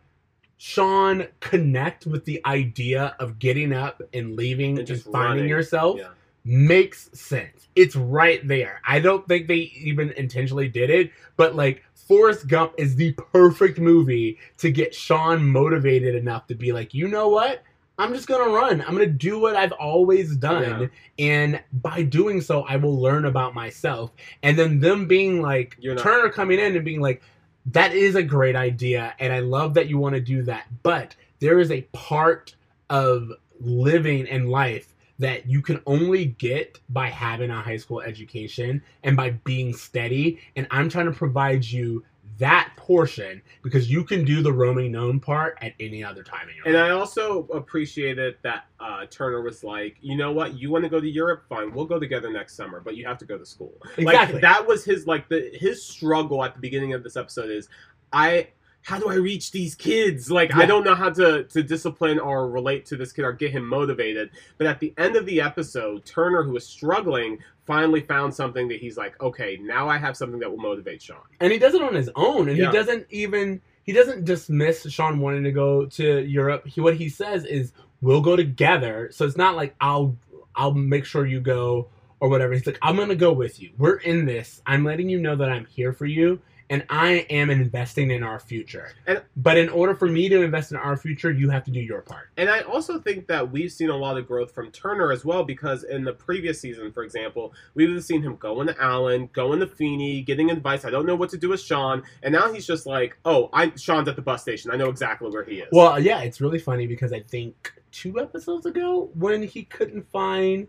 Shawn 0.64 1.26
connect 1.40 2.06
with 2.06 2.24
the 2.26 2.40
idea 2.46 3.16
of 3.18 3.40
getting 3.40 3.74
up 3.74 4.00
and 4.14 4.36
leaving 4.36 4.70
And 4.72 4.80
and, 4.80 4.88
just 4.88 5.06
finding 5.06 5.26
running. 5.38 5.50
yourself 5.50 5.98
Yeah. 5.98 6.10
makes 6.46 7.10
sense. 7.20 7.68
It's 7.76 7.96
right 7.96 8.48
there. 8.48 8.80
I 8.86 9.00
don't 9.00 9.28
think 9.28 9.48
they 9.48 9.72
even 9.76 10.12
intentionally 10.12 10.68
did 10.68 10.92
it, 10.92 11.10
but 11.36 11.56
like 11.56 11.84
Forrest 11.96 12.48
Gump 12.48 12.74
is 12.78 12.96
the 12.96 13.14
perfect 13.14 13.80
movie 13.80 14.38
to 14.60 14.70
get 14.70 14.94
Shawn 14.94 15.44
motivated 15.44 16.14
enough 16.14 16.46
to 16.46 16.54
be 16.54 16.72
like, 16.72 16.94
you 16.94 17.08
know 17.08 17.28
what? 17.30 17.64
I'm 17.98 18.14
just 18.14 18.28
gonna 18.28 18.52
run. 18.52 18.82
I'm 18.82 18.92
gonna 18.94 19.08
do 19.08 19.40
what 19.40 19.56
I've 19.56 19.72
always 19.74 20.36
done, 20.36 20.92
and 21.18 21.60
by 21.74 22.04
doing 22.04 22.40
so, 22.40 22.62
I 22.70 22.76
will 22.76 23.00
learn 23.02 23.26
about 23.26 23.56
myself. 23.56 24.12
And 24.44 24.60
then 24.60 24.80
them 24.80 25.08
being 25.08 25.42
like 25.42 25.78
Turner 25.98 26.30
coming 26.30 26.60
in 26.60 26.76
and 26.76 26.86
being 26.86 27.02
like, 27.02 27.24
that 27.68 27.94
is 27.94 28.16
a 28.16 28.24
great 28.24 28.56
idea, 28.56 29.14
and 29.20 29.32
I 29.32 29.40
love 29.40 29.76
that 29.76 29.88
you 29.88 29.98
want 29.98 30.16
to 30.16 30.22
do 30.22 30.44
that. 30.44 30.68
But 30.84 31.16
there 31.40 31.60
is 31.60 31.72
a 31.72 31.82
part 31.94 32.56
of 32.90 33.32
living 33.60 34.28
and 34.28 34.50
life 34.50 34.94
that 35.20 35.48
you 35.48 35.62
can 35.62 35.80
only 35.86 36.26
get 36.26 36.80
by 36.90 37.08
having 37.08 37.52
a 37.52 37.62
high 37.62 37.78
school 37.78 38.02
education 38.02 38.82
and 39.04 39.16
by 39.16 39.30
being 39.30 39.72
steady. 39.72 40.40
And 40.56 40.66
I'm 40.72 40.90
trying 40.90 41.06
to 41.06 41.12
provide 41.12 41.64
you 41.64 42.04
that 42.38 42.74
portion 42.76 43.42
because 43.62 43.92
you 43.92 44.04
can 44.04 44.26
do 44.26 44.42
the 44.42 44.52
roaming 44.52 44.92
known 44.92 45.20
part 45.20 45.58
at 45.62 45.74
any 45.80 46.04
other 46.04 46.24
time 46.24 46.50
in 46.50 46.56
your 46.56 46.66
And 46.66 46.76
life. 46.76 46.86
I 46.86 46.90
also 46.92 47.48
appreciated 47.54 48.36
that 48.44 48.66
uh, 48.80 49.06
Turner 49.10 49.42
was 49.42 49.64
like, 49.64 49.98
you 50.02 50.16
know 50.16 50.32
what, 50.32 50.54
you 50.58 50.72
want 50.72 50.84
to 50.84 50.90
go 50.90 51.00
to 51.00 51.10
Europe, 51.10 51.44
fine, 51.48 51.74
we'll 51.74 51.86
go 51.86 52.00
together 52.00 52.32
next 52.32 52.56
summer, 52.56 52.80
but 52.80 52.96
you 52.96 53.06
have 53.06 53.18
to 53.20 53.26
go 53.26 53.38
to 53.38 53.46
school. 53.46 53.74
Exactly. 53.98 54.34
Like 54.34 54.42
that 54.42 54.66
was 54.66 54.84
his 54.84 55.08
like 55.08 55.30
the 55.30 55.52
his 55.54 55.84
struggle 55.84 56.44
at 56.44 56.54
the 56.54 56.60
beginning 56.60 56.94
of 56.94 57.04
this 57.04 57.16
episode 57.16 57.50
is, 57.50 57.70
I 58.14 58.50
how 58.84 58.98
do 59.00 59.10
I 59.10 59.16
reach 59.16 59.52
these 59.52 59.76
kids? 59.76 60.32
Like 60.32 60.56
I 60.56 60.66
don't 60.66 60.84
know 60.84 60.96
how 60.96 61.10
to 61.12 61.44
to 61.44 61.64
discipline 61.64 62.20
or 62.20 62.50
relate 62.50 62.86
to 62.88 62.98
this 62.98 63.12
kid 63.12 63.24
or 63.26 63.32
get 63.34 63.52
him 63.52 63.66
motivated. 63.68 64.32
But 64.58 64.68
at 64.68 64.80
the 64.80 64.94
end 64.98 65.16
of 65.16 65.26
the 65.26 65.40
episode, 65.42 66.04
Turner, 66.06 66.44
who 66.44 66.52
was 66.52 66.66
struggling, 66.66 67.38
finally 67.66 68.02
found 68.02 68.34
something 68.34 68.68
that 68.70 68.80
he's 68.80 68.98
like, 68.98 69.22
okay, 69.22 69.58
now 69.62 69.88
I 69.88 69.98
have 69.98 70.18
something 70.18 70.40
that 70.40 70.50
will 70.50 70.58
motivate 70.58 71.02
Shawn. 71.02 71.20
and 71.40 71.52
he 71.52 71.60
does 71.60 71.74
it 71.76 71.82
on 71.82 71.94
his 71.94 72.10
own 72.16 72.50
and 72.50 72.58
Yeah. 72.58 72.68
he 72.72 72.72
doesn't 72.78 73.06
even 73.12 73.62
he 73.84 73.92
doesn't 73.94 74.26
dismiss 74.26 74.88
shawn 74.92 75.20
wanting 75.20 75.44
to 75.44 75.52
go 75.52 75.86
to 75.88 76.20
europe 76.22 76.66
he, 76.68 76.82
what 76.82 76.96
he 76.96 77.10
says 77.10 77.46
is 77.46 77.74
we'll 78.02 78.22
go 78.22 78.36
together 78.36 79.10
so 79.12 79.26
it's 79.26 79.38
not 79.38 79.56
like 79.56 79.76
i'll 79.82 80.16
i'll 80.56 80.74
make 80.74 81.04
sure 81.04 81.26
you 81.26 81.40
go 81.40 81.88
or 82.20 82.30
whatever 82.30 82.54
he's 82.54 82.66
like 82.68 82.78
i'm 82.84 82.96
gonna 82.96 83.16
go 83.16 83.34
with 83.34 83.60
you 83.60 83.72
we're 83.80 83.98
in 83.98 84.24
this 84.26 84.62
i'm 84.68 84.84
letting 84.86 85.10
you 85.10 85.20
know 85.20 85.36
that 85.36 85.50
i'm 85.50 85.66
here 85.66 85.94
for 85.94 86.06
you 86.06 86.40
and 86.72 86.84
i 86.90 87.26
am 87.30 87.50
investing 87.52 88.10
in 88.10 88.24
our 88.24 88.40
future 88.40 88.94
And- 89.06 89.22
but 89.38 89.58
in 89.58 89.70
order 89.70 89.94
for 89.94 90.08
me 90.08 90.28
to 90.30 90.42
invest 90.42 90.72
in 90.72 90.78
our 90.78 90.98
future 90.98 91.30
you 91.32 91.50
have 91.50 91.64
to 91.66 91.72
do 91.72 91.80
your 91.80 92.02
part 92.02 92.30
And 92.38 92.50
I 92.50 92.62
also 92.62 93.00
think 93.00 93.28
that 93.28 93.52
we've 93.52 93.72
seen 93.72 93.90
a 93.90 93.96
lot 93.96 94.18
of 94.18 94.26
growth 94.28 94.52
from 94.52 94.72
Turner 94.72 95.12
as 95.12 95.24
well 95.24 95.44
because 95.44 95.84
in 95.84 96.04
the 96.04 96.14
previous 96.14 96.60
season, 96.60 96.92
for 96.92 97.04
example, 97.04 97.54
we've 97.76 98.04
seen 98.04 98.22
him 98.22 98.36
going 98.38 98.68
to 98.68 98.82
Alan, 98.82 99.30
going 99.34 99.60
to 99.60 99.68
Feeney, 99.68 100.22
getting 100.22 100.50
advice. 100.50 100.86
I 100.86 100.90
don't 100.90 101.06
know 101.06 101.16
what 101.16 101.30
to 101.32 101.38
do 101.38 101.50
with 101.50 101.60
Shawn, 101.62 102.02
and 102.24 102.32
now 102.34 102.52
he's 102.54 102.66
just 102.66 102.86
like, 102.86 103.18
"Oh, 103.26 103.50
I 103.54 103.72
Shawn's 103.76 104.08
at 104.08 104.16
the 104.16 104.22
bus 104.22 104.42
station. 104.42 104.72
I 104.72 104.78
know 104.78 104.90
exactly 104.90 105.30
where 105.30 105.44
he 105.44 105.60
is." 105.60 105.68
Well, 105.72 106.00
yeah, 106.00 106.22
it's 106.22 106.40
really 106.42 106.60
funny 106.60 106.88
because 106.88 107.12
I 107.14 107.20
think 107.20 107.74
two 107.92 108.20
episodes 108.20 108.66
ago 108.66 109.12
when 109.14 109.44
he 109.44 109.64
couldn't 109.66 110.10
find 110.12 110.68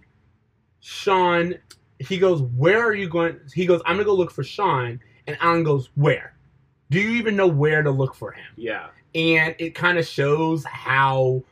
Shawn, 0.81 1.55
he 1.99 2.19
goes, 2.19 2.43
"Where 2.43 2.83
are 2.83 2.95
you 2.95 3.09
going?" 3.09 3.39
He 3.55 3.67
goes, 3.67 3.81
"I'm 3.87 3.95
gonna 3.97 4.05
go 4.05 4.15
look 4.15 4.31
for 4.33 4.43
Shawn," 4.45 5.01
and 5.33 5.43
Alan 5.43 5.65
goes, 5.65 5.91
"Where? 5.95 6.35
Do 6.91 7.01
you 7.01 7.11
even 7.19 7.37
know 7.37 7.47
where 7.47 7.83
to 7.83 7.91
look 7.91 8.15
for 8.15 8.33
him?" 8.33 8.47
yeah, 8.57 8.89
And 9.15 9.55
it 9.59 9.75
kind 9.75 9.99
of 9.99 10.07
shows 10.07 10.65
how 10.65 11.43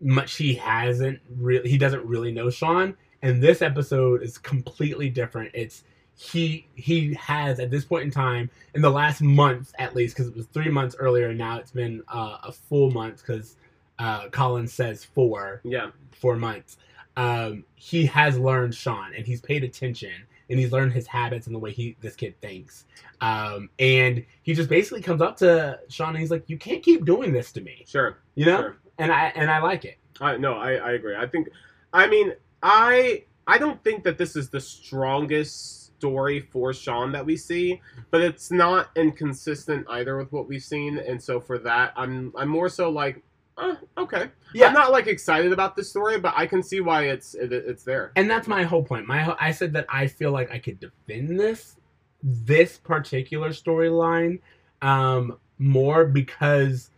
much 0.00 0.36
he 0.36 0.54
hasn't 0.54 1.20
really, 1.38 1.68
he 1.68 1.78
doesn't 1.78 2.04
really 2.04 2.32
know 2.32 2.50
Shawn. 2.50 2.96
And 3.22 3.42
this 3.42 3.62
episode 3.62 4.22
is 4.22 4.38
completely 4.38 5.08
different. 5.08 5.50
It's 5.54 5.84
he 6.18 6.66
he 6.74 7.14
has 7.14 7.60
at 7.60 7.70
this 7.70 7.84
point 7.84 8.04
in 8.04 8.10
time 8.10 8.50
in 8.74 8.80
the 8.80 8.90
last 8.90 9.20
month 9.20 9.74
at 9.78 9.94
least 9.94 10.16
because 10.16 10.28
it 10.28 10.36
was 10.36 10.46
three 10.46 10.70
months 10.70 10.96
earlier 10.98 11.28
and 11.28 11.38
now 11.38 11.58
it's 11.58 11.70
been 11.70 12.02
uh, 12.08 12.38
a 12.42 12.52
full 12.52 12.90
month 12.90 13.18
because 13.18 13.56
uh, 13.98 14.28
Colin 14.30 14.66
says 14.66 15.04
four 15.04 15.60
yeah, 15.64 15.90
four 16.12 16.36
months. 16.36 16.78
Um, 17.16 17.64
he 17.74 18.06
has 18.06 18.38
learned 18.38 18.74
Shawn 18.74 19.12
and 19.14 19.26
he's 19.26 19.40
paid 19.40 19.64
attention 19.64 20.12
and 20.48 20.58
he's 20.58 20.72
learned 20.72 20.92
his 20.92 21.06
habits 21.06 21.46
and 21.46 21.54
the 21.54 21.58
way 21.58 21.72
he 21.72 21.96
this 22.00 22.14
kid 22.14 22.40
thinks. 22.40 22.84
Um, 23.20 23.70
and 23.78 24.24
he 24.42 24.54
just 24.54 24.68
basically 24.68 25.02
comes 25.02 25.22
up 25.22 25.36
to 25.38 25.80
Shawn 25.88 26.10
and 26.10 26.18
he's 26.18 26.30
like, 26.30 26.44
"You 26.48 26.58
can't 26.58 26.82
keep 26.82 27.04
doing 27.04 27.32
this 27.32 27.52
to 27.52 27.60
me," 27.60 27.84
sure. 27.86 28.18
you 28.34 28.46
know. 28.46 28.58
Sure. 28.58 28.76
And 28.98 29.12
I 29.12 29.32
and 29.34 29.50
I 29.50 29.60
like 29.60 29.84
it. 29.84 29.98
I 30.20 30.36
no, 30.36 30.54
I, 30.54 30.74
I 30.74 30.92
agree. 30.92 31.16
I 31.16 31.26
think, 31.26 31.48
I 31.92 32.06
mean, 32.06 32.32
I 32.62 33.24
I 33.46 33.58
don't 33.58 33.82
think 33.84 34.04
that 34.04 34.18
this 34.18 34.36
is 34.36 34.48
the 34.48 34.60
strongest 34.60 35.94
story 35.98 36.40
for 36.40 36.72
Shawn 36.72 37.12
that 37.12 37.24
we 37.24 37.36
see, 37.36 37.80
but 38.10 38.20
it's 38.20 38.50
not 38.50 38.90
inconsistent 38.96 39.86
either 39.90 40.16
with 40.16 40.32
what 40.32 40.48
we've 40.48 40.62
seen, 40.62 40.98
and 40.98 41.22
so 41.22 41.40
for 41.40 41.58
that, 41.58 41.92
I'm 41.96 42.32
I'm 42.36 42.48
more 42.48 42.68
so 42.68 42.90
like, 42.90 43.22
uh, 43.58 43.76
okay, 43.96 44.30
Yeah. 44.52 44.66
I'm 44.68 44.74
not 44.74 44.92
like 44.92 45.06
excited 45.06 45.52
about 45.52 45.76
this 45.76 45.88
story, 45.88 46.18
but 46.18 46.34
I 46.36 46.46
can 46.46 46.62
see 46.62 46.80
why 46.80 47.04
it's 47.04 47.34
it, 47.34 47.52
it's 47.52 47.84
there. 47.84 48.12
And 48.16 48.28
that's 48.30 48.46
my 48.46 48.62
whole 48.64 48.82
point. 48.82 49.06
My 49.06 49.22
whole- 49.22 49.36
I 49.40 49.50
said 49.52 49.72
that 49.74 49.86
I 49.88 50.06
feel 50.06 50.30
like 50.32 50.50
I 50.50 50.58
could 50.58 50.78
defend 50.80 51.38
this 51.40 51.76
this 52.22 52.76
particular 52.78 53.50
storyline 53.50 54.40
um, 54.82 55.38
more 55.58 56.04
because 56.04 56.90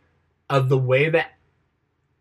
of 0.50 0.68
the 0.68 0.78
way 0.78 1.10
that 1.10 1.32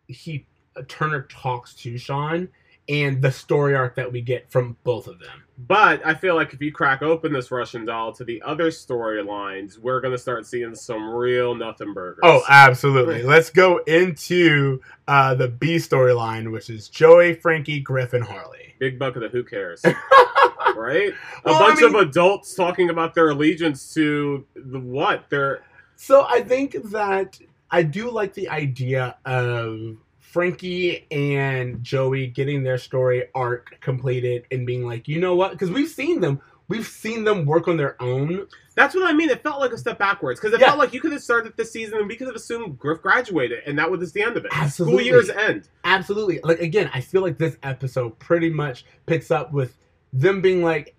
he 0.08 0.45
uh, 0.76 0.82
Turner 0.88 1.23
talks 1.23 1.73
to 1.76 1.97
Shawn 1.97 2.50
and 2.89 3.21
the 3.21 3.32
story 3.32 3.76
arc 3.76 3.95
that 3.95 4.12
we 4.12 4.21
get 4.21 4.52
from 4.52 4.78
both 4.84 5.08
of 5.08 5.19
them. 5.19 5.43
But 5.60 6.06
I 6.06 6.13
feel 6.13 6.36
like 6.36 6.54
if 6.54 6.62
you 6.62 6.72
crack 6.72 7.02
open 7.02 7.34
this 7.34 7.50
Russian 7.50 7.84
doll 7.84 8.13
to 8.13 8.24
the 8.24 8.41
other 8.43 8.70
storylines, 8.70 9.80
we're 9.80 10.00
gonna 10.02 10.17
start 10.17 10.46
seeing 10.46 10.76
some 10.76 11.10
real 11.10 11.56
nothing 11.56 11.93
burgers. 11.93 12.20
Oh, 12.24 12.43
absolutely. 12.48 13.24
Let's 13.24 13.50
go 13.50 13.78
into 13.88 14.82
uh, 15.08 15.34
the 15.34 15.48
B 15.48 15.78
storyline, 15.78 16.52
which 16.52 16.70
is 16.70 16.89
Joey, 16.89 17.34
Frankie, 17.34 17.80
Griffin, 17.80 18.22
Harley. 18.22 18.76
big 18.80 19.00
bucket 19.00 19.24
of 19.24 19.32
the 19.32 19.38
who 19.38 19.43
cares, 19.43 19.84
right? 20.76 21.12
A 21.12 21.15
Well, 21.46 21.56
I 21.56 21.67
bunch 21.70 21.80
mean- 21.82 21.96
of 21.96 22.02
adults 22.08 22.54
talking 22.54 22.91
about 22.91 23.15
their 23.15 23.30
allegiance 23.30 23.93
to 23.96 24.46
the 24.56 24.80
what? 24.80 25.28
Their 25.32 25.63
So 25.96 26.26
I 26.30 26.41
think 26.41 26.74
that 26.91 27.39
I 27.72 27.82
do 27.82 28.12
like 28.12 28.34
the 28.36 28.48
idea 28.50 29.17
of 29.26 29.98
Frankie 30.31 31.05
and 31.09 31.81
Joey 31.83 32.27
getting 32.27 32.63
their 32.63 32.77
story 32.77 33.25
arc 33.33 33.79
completed 33.81 34.45
and 34.51 34.67
being 34.67 34.85
like, 34.85 35.07
you 35.07 35.19
know 35.19 35.35
what? 35.35 35.51
Because 35.51 35.71
we've 35.71 35.89
seen 35.89 36.19
them, 36.19 36.41
we've 36.67 36.85
seen 36.85 37.23
them 37.23 37.45
work 37.45 37.67
on 37.67 37.77
their 37.77 38.01
own. 38.01 38.45
that's 38.75 38.93
what 38.93 39.09
I 39.09 39.13
mean. 39.13 39.29
It 39.29 39.41
felt 39.41 39.59
like 39.59 39.71
a 39.71 39.77
step 39.77 39.97
backwards 39.97 40.39
because 40.39 40.53
it 40.53 40.59
Yeah. 40.59 40.67
felt 40.67 40.79
like 40.79 40.93
you 40.93 40.99
could 41.01 41.11
have 41.13 41.23
started 41.23 41.53
this 41.57 41.71
season 41.71 41.97
and 41.97 42.07
we 42.07 42.15
could 42.15 42.27
have 42.27 42.35
assumed 42.35 42.77
Griff 42.77 43.01
graduated 43.01 43.63
and 43.65 43.79
that 43.79 43.89
was 43.89 44.11
the 44.11 44.21
end 44.21 44.35
of 44.37 44.43
it. 44.45 44.51
Absolutely. 44.53 45.05
School 45.05 45.13
year's 45.13 45.29
end. 45.29 45.69
Absolutely. 45.85 46.39
Like 46.43 46.59
again, 46.59 46.91
I 46.93 46.99
feel 47.01 47.21
like 47.21 47.37
this 47.37 47.57
episode 47.63 48.19
pretty 48.19 48.49
much 48.49 48.85
picks 49.05 49.31
up 49.31 49.53
with 49.53 49.77
them 50.13 50.41
being 50.41 50.61
like, 50.61 50.93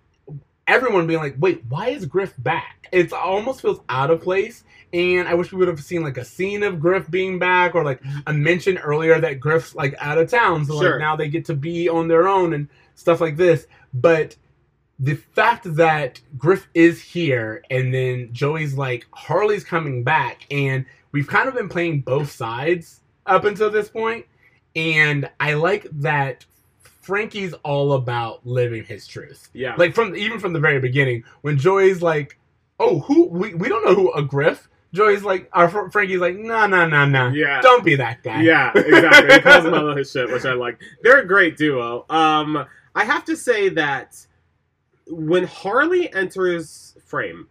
everyone 0.69 1.07
being 1.07 1.19
like, 1.19 1.35
wait, 1.39 1.63
why 1.67 1.89
is 1.89 2.05
Griff 2.05 2.33
back? 2.37 2.87
It 2.91 3.11
almost 3.11 3.61
feels 3.61 3.81
out 3.89 4.11
of 4.11 4.21
place. 4.21 4.63
And 4.93 5.27
I 5.27 5.33
wish 5.33 5.51
we 5.51 5.57
would 5.59 5.67
have 5.67 5.83
seen 5.83 6.03
like 6.03 6.17
a 6.17 6.25
scene 6.25 6.63
of 6.63 6.79
Griff 6.79 7.09
being 7.11 7.37
back 7.37 7.75
or 7.75 7.83
like 7.83 8.01
a 8.25 8.33
mention 8.33 8.77
earlier 8.77 9.19
that 9.19 9.39
Griff's 9.39 9.75
like 9.75 9.95
out 9.99 10.17
of 10.17 10.29
town. 10.31 10.65
So 10.65 10.79
Sure. 10.79 10.91
like 10.91 10.99
now 10.99 11.15
they 11.15 11.27
get 11.29 11.45
to 11.45 11.53
be 11.53 11.89
on 11.89 12.07
their 12.07 12.27
own 12.27 12.53
and 12.53 12.67
stuff 12.95 13.19
like 13.21 13.35
this. 13.35 13.67
But 13.93 14.35
the 14.99 15.15
fact 15.15 15.75
that 15.75 16.19
Griff 16.37 16.67
is 16.73 17.01
here 17.01 17.63
and 17.69 17.93
then 17.93 18.29
Joey's 18.31 18.73
like 18.73 19.05
Harley's 19.11 19.63
coming 19.63 20.03
back 20.03 20.45
and 20.51 20.85
we've 21.11 21.27
kind 21.27 21.47
of 21.47 21.55
been 21.55 21.69
playing 21.69 22.01
both 22.01 22.31
sides 22.31 23.01
up 23.25 23.45
until 23.45 23.69
this 23.69 23.89
point 23.89 24.25
and 24.75 25.29
I 25.39 25.53
like 25.53 25.87
that 26.01 26.45
Frankie's 27.09 27.53
all 27.63 27.93
about 27.93 28.45
living 28.45 28.83
his 28.83 29.07
truth. 29.07 29.49
Yeah. 29.51 29.73
Like 29.77 29.95
from 29.95 30.15
even 30.15 30.39
from 30.39 30.53
the 30.53 30.59
very 30.59 30.79
beginning 30.79 31.23
when 31.41 31.57
Joey's 31.57 32.03
like, 32.03 32.37
"Oh, 32.79 32.99
who 32.99 33.27
we, 33.27 33.55
we 33.55 33.67
don't 33.67 33.83
know 33.83 33.95
who 33.95 34.13
a 34.13 34.21
Griff." 34.21 34.69
Joey's 34.93 35.23
like, 35.23 35.49
our 35.53 35.67
Fr- 35.69 35.89
Frankie's 35.89 36.19
like, 36.19 36.35
"No, 36.35 36.67
no, 36.67 36.87
no, 36.87 37.05
no. 37.05 37.29
Yeah. 37.29 37.61
Don't 37.61 37.83
be 37.83 37.95
that 37.95 38.21
guy." 38.21 38.43
Yeah, 38.43 38.71
exactly. 38.75 39.33
He 39.33 39.39
calls 39.41 39.65
him 39.65 39.73
out 39.73 39.85
on 39.85 39.97
his 39.97 40.11
shit, 40.11 40.31
which 40.31 40.45
I 40.45 40.53
like. 40.53 40.79
They're 41.01 41.19
a 41.19 41.27
great 41.27 41.57
duo. 41.57 42.05
Um, 42.11 42.63
I 42.93 43.03
have 43.03 43.25
to 43.25 43.35
say 43.35 43.69
that 43.69 44.23
when 45.07 45.45
Harley 45.45 46.13
enters 46.13 46.95
frame, 47.03 47.47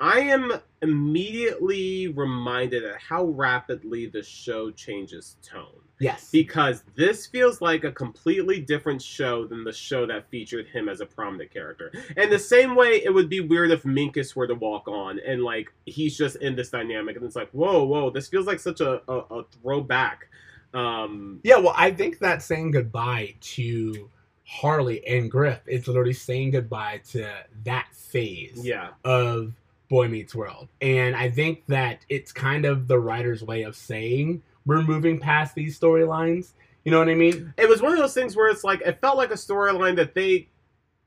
I 0.00 0.20
am 0.20 0.52
immediately 0.82 2.08
reminded 2.08 2.84
at 2.84 3.00
how 3.00 3.24
rapidly 3.24 4.04
the 4.06 4.22
show 4.22 4.70
changes 4.70 5.36
tone. 5.42 5.87
Yes. 6.00 6.30
Because 6.30 6.84
this 6.94 7.26
feels 7.26 7.60
like 7.60 7.84
a 7.84 7.92
completely 7.92 8.60
different 8.60 9.02
show 9.02 9.46
than 9.46 9.64
the 9.64 9.72
show 9.72 10.06
that 10.06 10.28
featured 10.30 10.66
him 10.68 10.88
as 10.88 11.00
a 11.00 11.06
prominent 11.06 11.52
character. 11.52 11.92
And 12.16 12.30
the 12.30 12.38
same 12.38 12.74
way 12.74 13.02
it 13.02 13.12
would 13.12 13.28
be 13.28 13.40
weird 13.40 13.70
if 13.70 13.82
Minkus 13.82 14.36
were 14.36 14.46
to 14.46 14.54
walk 14.54 14.88
on 14.88 15.18
and 15.26 15.42
like 15.42 15.72
he's 15.86 16.16
just 16.16 16.36
in 16.36 16.54
this 16.54 16.70
dynamic 16.70 17.16
and 17.16 17.24
it's 17.24 17.36
like, 17.36 17.50
whoa, 17.50 17.84
whoa, 17.84 18.10
this 18.10 18.28
feels 18.28 18.46
like 18.46 18.60
such 18.60 18.80
a, 18.80 19.00
a, 19.10 19.16
a 19.16 19.44
throwback. 19.60 20.28
Um 20.74 21.40
Yeah, 21.42 21.58
well, 21.58 21.74
I 21.76 21.90
think 21.90 22.18
that 22.20 22.42
saying 22.42 22.72
goodbye 22.72 23.34
to 23.40 24.10
Harley 24.44 25.06
and 25.06 25.30
Griff 25.30 25.60
is 25.66 25.86
literally 25.86 26.12
saying 26.14 26.52
goodbye 26.52 27.02
to 27.10 27.28
that 27.64 27.88
phase 27.92 28.64
yeah. 28.64 28.90
of 29.04 29.52
Boy 29.88 30.08
Meets 30.08 30.34
World. 30.34 30.68
And 30.80 31.16
I 31.16 31.30
think 31.30 31.66
that 31.66 32.04
it's 32.08 32.32
kind 32.32 32.64
of 32.64 32.88
the 32.88 32.98
writer's 32.98 33.42
way 33.42 33.62
of 33.62 33.76
saying 33.76 34.42
we're 34.68 34.82
moving 34.82 35.18
past 35.18 35.54
these 35.54 35.80
storylines. 35.80 36.52
You 36.84 36.92
know 36.92 36.98
what 36.98 37.08
I 37.08 37.14
mean? 37.14 37.52
It 37.56 37.68
was 37.68 37.82
one 37.82 37.92
of 37.92 37.98
those 37.98 38.14
things 38.14 38.36
where 38.36 38.48
it's 38.48 38.62
like 38.62 38.82
it 38.82 39.00
felt 39.00 39.16
like 39.16 39.30
a 39.30 39.34
storyline 39.34 39.96
that 39.96 40.14
they 40.14 40.48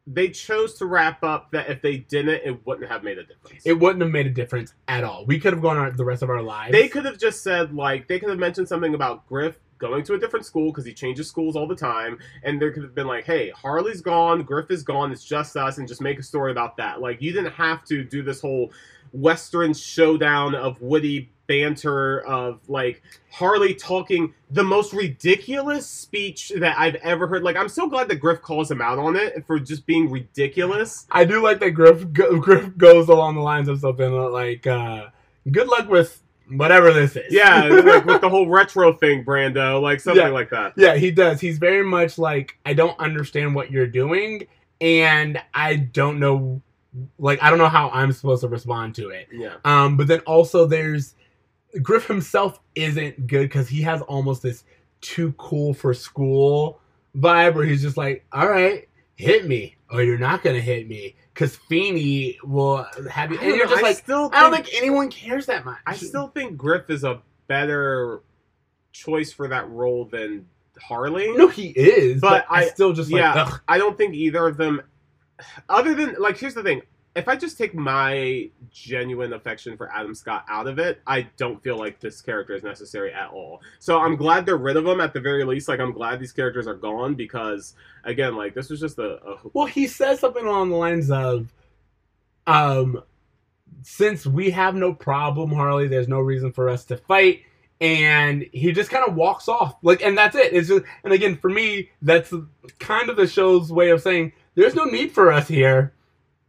they 0.07 0.29
chose 0.29 0.73
to 0.79 0.87
wrap 0.87 1.23
up 1.23 1.51
that 1.51 1.69
if 1.69 1.81
they 1.81 1.97
didn't, 1.97 2.41
it 2.43 2.65
wouldn't 2.65 2.89
have 2.89 3.03
made 3.03 3.19
a 3.19 3.23
difference. 3.23 3.63
It 3.63 3.73
wouldn't 3.73 4.01
have 4.01 4.11
made 4.11 4.25
a 4.25 4.31
difference 4.31 4.73
at 4.87 5.03
all. 5.03 5.25
We 5.27 5.39
could 5.39 5.53
have 5.53 5.61
gone 5.61 5.77
on 5.77 5.95
the 5.95 6.03
rest 6.03 6.23
of 6.23 6.29
our 6.31 6.41
lives. 6.41 6.71
They 6.71 6.87
could 6.87 7.05
have 7.05 7.19
just 7.19 7.43
said 7.43 7.73
like 7.73 8.07
they 8.07 8.19
could 8.19 8.29
have 8.29 8.39
mentioned 8.39 8.67
something 8.67 8.95
about 8.95 9.27
Griff 9.27 9.59
going 9.77 10.03
to 10.03 10.13
a 10.13 10.19
different 10.19 10.45
school 10.45 10.71
because 10.71 10.85
he 10.85 10.93
changes 10.93 11.27
schools 11.27 11.55
all 11.55 11.67
the 11.67 11.75
time, 11.75 12.17
and 12.43 12.59
there 12.59 12.71
could 12.71 12.83
have 12.83 12.95
been 12.95 13.07
like, 13.07 13.25
"Hey, 13.25 13.51
Harley's 13.51 14.01
gone, 14.01 14.41
Griff 14.41 14.71
is 14.71 14.81
gone, 14.81 15.11
it's 15.11 15.23
just 15.23 15.55
us," 15.55 15.77
and 15.77 15.87
just 15.87 16.01
make 16.01 16.19
a 16.19 16.23
story 16.23 16.51
about 16.51 16.77
that. 16.77 16.99
Like 16.99 17.21
you 17.21 17.31
didn't 17.31 17.53
have 17.53 17.83
to 17.85 18.03
do 18.03 18.23
this 18.23 18.41
whole 18.41 18.71
Western 19.13 19.73
showdown 19.73 20.55
of 20.55 20.81
witty 20.81 21.29
banter 21.47 22.21
of 22.21 22.61
like 22.69 23.01
Harley 23.29 23.73
talking 23.73 24.33
the 24.51 24.63
most 24.63 24.93
ridiculous 24.93 25.85
speech 25.85 26.51
that 26.57 26.77
I've 26.79 26.95
ever 26.95 27.27
heard. 27.27 27.43
Like 27.43 27.57
I'm 27.57 27.67
so 27.67 27.89
glad 27.89 28.07
that 28.09 28.15
Griff 28.17 28.41
calls 28.41 28.71
him 28.71 28.81
out 28.81 28.97
on 28.99 29.15
it 29.17 29.45
for 29.45 29.59
just 29.59 29.85
being 29.85 30.09
ridiculous. 30.09 31.05
I 31.11 31.25
do 31.25 31.41
like 31.43 31.59
that 31.59 31.71
Griff, 31.71 32.11
go, 32.13 32.39
Griff 32.39 32.77
goes 32.77 33.09
along 33.09 33.35
the 33.35 33.41
lines 33.41 33.67
of 33.67 33.79
something 33.79 34.11
like, 34.31 34.65
uh, 34.65 35.07
good 35.51 35.67
luck 35.67 35.89
with 35.89 36.21
whatever 36.49 36.93
this 36.93 37.15
is. 37.17 37.31
Yeah, 37.33 37.63
like 37.83 38.05
with 38.05 38.21
the 38.21 38.29
whole 38.29 38.47
retro 38.47 38.93
thing, 38.93 39.25
Brando, 39.25 39.81
like 39.81 39.99
something 39.99 40.21
Yeah. 40.23 40.29
like 40.29 40.49
that. 40.51 40.73
Yeah, 40.77 40.95
he 40.95 41.11
does. 41.11 41.41
He's 41.41 41.57
very 41.57 41.83
much 41.83 42.17
like, 42.17 42.57
I 42.65 42.73
don't 42.73 42.97
understand 42.99 43.55
what 43.55 43.71
you're 43.71 43.87
doing, 43.87 44.47
and 44.79 45.41
I 45.53 45.75
don't 45.75 46.19
know, 46.19 46.61
like, 47.17 47.41
I 47.41 47.49
don't 47.49 47.59
know 47.59 47.69
how 47.69 47.89
I'm 47.89 48.11
supposed 48.11 48.41
to 48.41 48.47
respond 48.47 48.95
to 48.95 49.09
it. 49.09 49.27
Yeah. 49.31 49.55
Um, 49.65 49.97
but 49.97 50.07
then 50.07 50.19
also 50.21 50.65
there's 50.65 51.15
Griff 51.81 52.05
himself 52.07 52.59
isn't 52.75 53.27
good 53.27 53.43
because 53.43 53.69
he 53.69 53.81
has 53.83 54.01
almost 54.01 54.41
this 54.43 54.63
too 54.99 55.33
cool 55.37 55.73
for 55.73 55.93
school 55.93 56.79
vibe 57.17 57.55
where 57.55 57.65
he's 57.65 57.81
just 57.81 57.97
like, 57.97 58.25
all 58.33 58.47
right, 58.49 58.87
hit 59.15 59.47
me, 59.47 59.75
or 59.89 60.01
you're 60.03 60.17
not 60.17 60.43
gonna 60.43 60.59
hit 60.61 60.87
me, 60.87 61.15
because 61.33 61.55
Feeney 61.55 62.37
will 62.43 62.85
have 63.09 63.31
you, 63.31 63.37
I 63.37 63.41
and 63.41 63.49
don't 63.49 63.57
you're 63.57 63.65
know, 63.65 63.71
just 63.71 63.83
I 63.83 63.87
like, 63.87 63.97
still 63.97 64.29
I 64.33 64.41
don't 64.41 64.53
think- 64.53 64.69
anyone 64.75 65.09
cares 65.09 65.45
that 65.45 65.63
much. 65.65 65.77
I 65.85 65.95
still 65.95 66.27
think 66.27 66.57
Griff 66.57 66.89
is 66.89 67.03
a 67.03 67.21
better 67.47 68.21
choice 68.91 69.31
for 69.31 69.47
that 69.47 69.69
role 69.69 70.05
than 70.05 70.45
Harley. 70.81 71.31
no, 71.35 71.47
he 71.47 71.67
is, 71.69 72.19
But 72.21 72.45
but, 72.49 72.53
I, 72.55 72.63
I- 72.63 72.67
still 72.67 72.93
just 72.93 73.11
like, 73.11 73.21
yeah. 73.21 73.49
I 73.67 73.77
don't 73.77 73.97
think 73.97 74.13
either 74.13 74.45
of 74.47 74.57
them. 74.57 74.81
Other 75.69 75.93
than 75.93 76.15
like, 76.19 76.37
here's 76.37 76.53
the 76.53 76.63
thing: 76.63 76.81
if 77.15 77.27
I 77.27 77.35
just 77.35 77.57
take 77.57 77.75
my 77.75 78.49
genuine 78.71 79.33
affection 79.33 79.75
for 79.75 79.91
Adam 79.91 80.15
Scott 80.15 80.45
out 80.47 80.67
of 80.67 80.79
it, 80.79 81.01
I 81.05 81.27
don't 81.35 81.61
feel 81.61 81.77
like 81.77 81.99
this 81.99 82.21
character 82.21 82.55
is 82.55 82.63
necessary 82.63 83.13
at 83.13 83.29
all. 83.29 83.61
So 83.79 83.99
I'm 83.99 84.15
glad 84.15 84.45
they're 84.45 84.57
rid 84.57 84.77
of 84.77 84.85
him 84.85 85.01
at 85.01 85.13
the 85.13 85.19
very 85.19 85.43
least. 85.43 85.67
Like 85.67 85.81
I'm 85.81 85.91
glad 85.91 86.19
these 86.19 86.31
characters 86.31 86.67
are 86.67 86.75
gone 86.75 87.15
because 87.15 87.73
again, 88.05 88.35
like 88.35 88.53
this 88.53 88.69
was 88.69 88.79
just 88.79 88.97
a, 88.97 89.21
a 89.25 89.37
Well, 89.53 89.65
he 89.65 89.87
says 89.87 90.19
something 90.19 90.45
along 90.45 90.69
the 90.69 90.77
lines 90.77 91.11
of, 91.11 91.53
um, 92.47 93.03
since 93.81 94.25
we 94.25 94.51
have 94.51 94.75
no 94.75 94.93
problem, 94.93 95.51
Harley, 95.51 95.87
there's 95.87 96.07
no 96.07 96.19
reason 96.19 96.53
for 96.53 96.69
us 96.69 96.85
to 96.85 96.97
fight. 96.97 97.41
And 97.81 98.45
he 98.53 98.71
just 98.71 98.91
kind 98.91 99.05
of 99.05 99.15
walks 99.15 99.49
off. 99.49 99.75
Like, 99.81 100.03
and 100.03 100.17
that's 100.17 100.35
it. 100.35 100.53
It's 100.53 100.69
just, 100.69 100.85
and 101.03 101.11
again, 101.11 101.35
for 101.35 101.49
me, 101.49 101.89
that's 102.03 102.31
kind 102.79 103.09
of 103.09 103.17
the 103.17 103.25
show's 103.25 103.71
way 103.71 103.89
of 103.89 104.01
saying, 104.01 104.33
there's 104.55 104.75
no 104.75 104.85
need 104.85 105.11
for 105.11 105.31
us 105.31 105.47
here. 105.47 105.93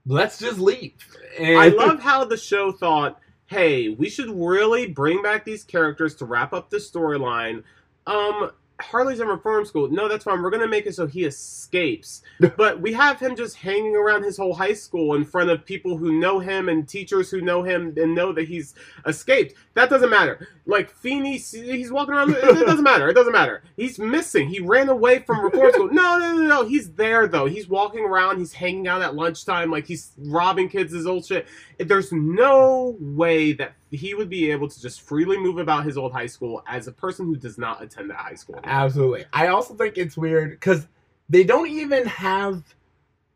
Let's 0.06 0.38
just 0.38 0.58
leave. 0.58 0.94
And 1.38 1.58
I 1.58 1.68
love 1.68 2.00
how 2.00 2.24
the 2.24 2.36
show 2.36 2.72
thought, 2.72 3.20
hey, 3.46 3.90
we 3.90 4.08
should 4.08 4.30
really 4.30 4.86
bring 4.86 5.22
back 5.22 5.44
these 5.44 5.64
characters 5.64 6.14
to 6.16 6.24
wrap 6.24 6.52
up 6.52 6.70
the 6.70 6.78
storyline. 6.78 7.62
Um, 8.06 8.50
Harley's 8.82 9.20
in 9.20 9.28
reform 9.28 9.64
school. 9.64 9.88
No, 9.88 10.08
that's 10.08 10.24
fine. 10.24 10.42
We're 10.42 10.50
gonna 10.50 10.68
make 10.68 10.86
it 10.86 10.94
so 10.94 11.06
he 11.06 11.24
escapes. 11.24 12.22
but 12.56 12.80
we 12.80 12.92
have 12.92 13.18
him 13.18 13.36
just 13.36 13.56
hanging 13.56 13.96
around 13.96 14.22
his 14.22 14.36
whole 14.36 14.54
high 14.54 14.74
school 14.74 15.14
in 15.14 15.24
front 15.24 15.50
of 15.50 15.64
people 15.64 15.96
who 15.96 16.20
know 16.20 16.38
him 16.38 16.68
and 16.68 16.88
teachers 16.88 17.30
who 17.30 17.40
know 17.40 17.62
him 17.62 17.94
and 17.96 18.14
know 18.14 18.32
that 18.32 18.48
he's 18.48 18.74
escaped. 19.06 19.54
That 19.74 19.90
doesn't 19.90 20.10
matter. 20.10 20.48
Like 20.66 20.90
Feeney, 20.90 21.38
he's 21.38 21.90
walking 21.90 22.14
around. 22.14 22.30
It 22.30 22.44
it 22.44 22.66
doesn't 22.66 22.84
matter. 22.84 23.08
It 23.08 23.14
doesn't 23.14 23.32
matter. 23.32 23.62
He's 23.76 23.98
missing. 23.98 24.48
He 24.48 24.60
ran 24.60 24.88
away 24.88 25.20
from 25.20 25.44
reform 25.44 25.72
school. 25.72 25.88
No, 25.92 26.18
no, 26.18 26.36
no, 26.36 26.42
no. 26.46 26.64
He's 26.66 26.92
there 26.92 27.26
though. 27.26 27.46
He's 27.46 27.68
walking 27.68 28.04
around. 28.04 28.38
He's 28.38 28.52
hanging 28.52 28.88
out 28.88 29.02
at 29.02 29.14
lunchtime. 29.14 29.70
Like 29.70 29.86
he's 29.86 30.12
robbing 30.18 30.68
kids. 30.68 30.92
His 30.92 31.06
old 31.06 31.24
shit. 31.24 31.46
There's 31.78 32.12
no 32.12 32.96
way 33.00 33.52
that 33.54 33.74
he 33.92 34.14
would 34.14 34.30
be 34.30 34.50
able 34.50 34.68
to 34.68 34.80
just 34.80 35.02
freely 35.02 35.38
move 35.38 35.58
about 35.58 35.84
his 35.84 35.96
old 35.98 36.12
high 36.12 36.26
school 36.26 36.64
as 36.66 36.88
a 36.88 36.92
person 36.92 37.26
who 37.26 37.36
does 37.36 37.58
not 37.58 37.82
attend 37.82 38.10
that 38.10 38.16
high 38.16 38.34
school. 38.34 38.58
Absolutely. 38.64 39.26
I 39.32 39.48
also 39.48 39.74
think 39.74 39.98
it's 39.98 40.16
weird 40.16 40.50
because 40.50 40.88
they 41.28 41.44
don't 41.44 41.68
even 41.68 42.06
have 42.06 42.74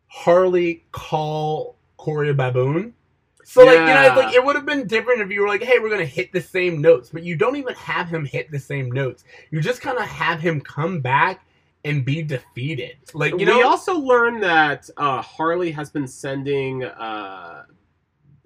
Harley 0.09 0.85
call 0.93 1.77
Corey 1.99 2.31
a 2.31 2.35
baboon. 2.35 2.95
So 3.45 3.65
like 3.65 3.79
you 3.79 3.95
know, 3.95 4.03
Yeah. 4.03 4.15
like 4.17 4.35
it 4.35 4.45
would 4.45 4.57
have 4.57 4.67
been 4.67 4.87
different 4.87 5.21
if 5.21 5.31
you 5.31 5.41
were 5.43 5.47
like, 5.47 5.63
"Hey, 5.63 5.79
we're 5.79 5.91
gonna 5.91 6.05
hit 6.05 6.33
the 6.33 6.41
same 6.41 6.81
notes," 6.81 7.11
but 7.13 7.23
you 7.23 7.37
don't 7.37 7.57
even 7.57 7.75
have 7.75 8.09
him 8.09 8.25
hit 8.25 8.51
the 8.51 8.59
same 8.59 8.91
notes. 8.91 9.25
You 9.51 9.61
just 9.61 9.81
kind 9.81 9.99
of 9.99 10.05
have 10.05 10.41
him 10.41 10.61
come 10.61 11.01
back 11.01 11.45
and 11.85 12.05
be 12.05 12.23
defeated. 12.23 12.97
Like 13.15 13.39
you 13.39 13.47
know, 13.47 13.59
we 13.59 13.63
also 13.63 13.95
learned 13.99 14.43
that 14.43 14.91
uh, 14.97 15.23
Harley 15.23 15.71
has 15.71 15.91
been 15.91 16.09
sending 16.09 16.83
uh, 16.85 17.67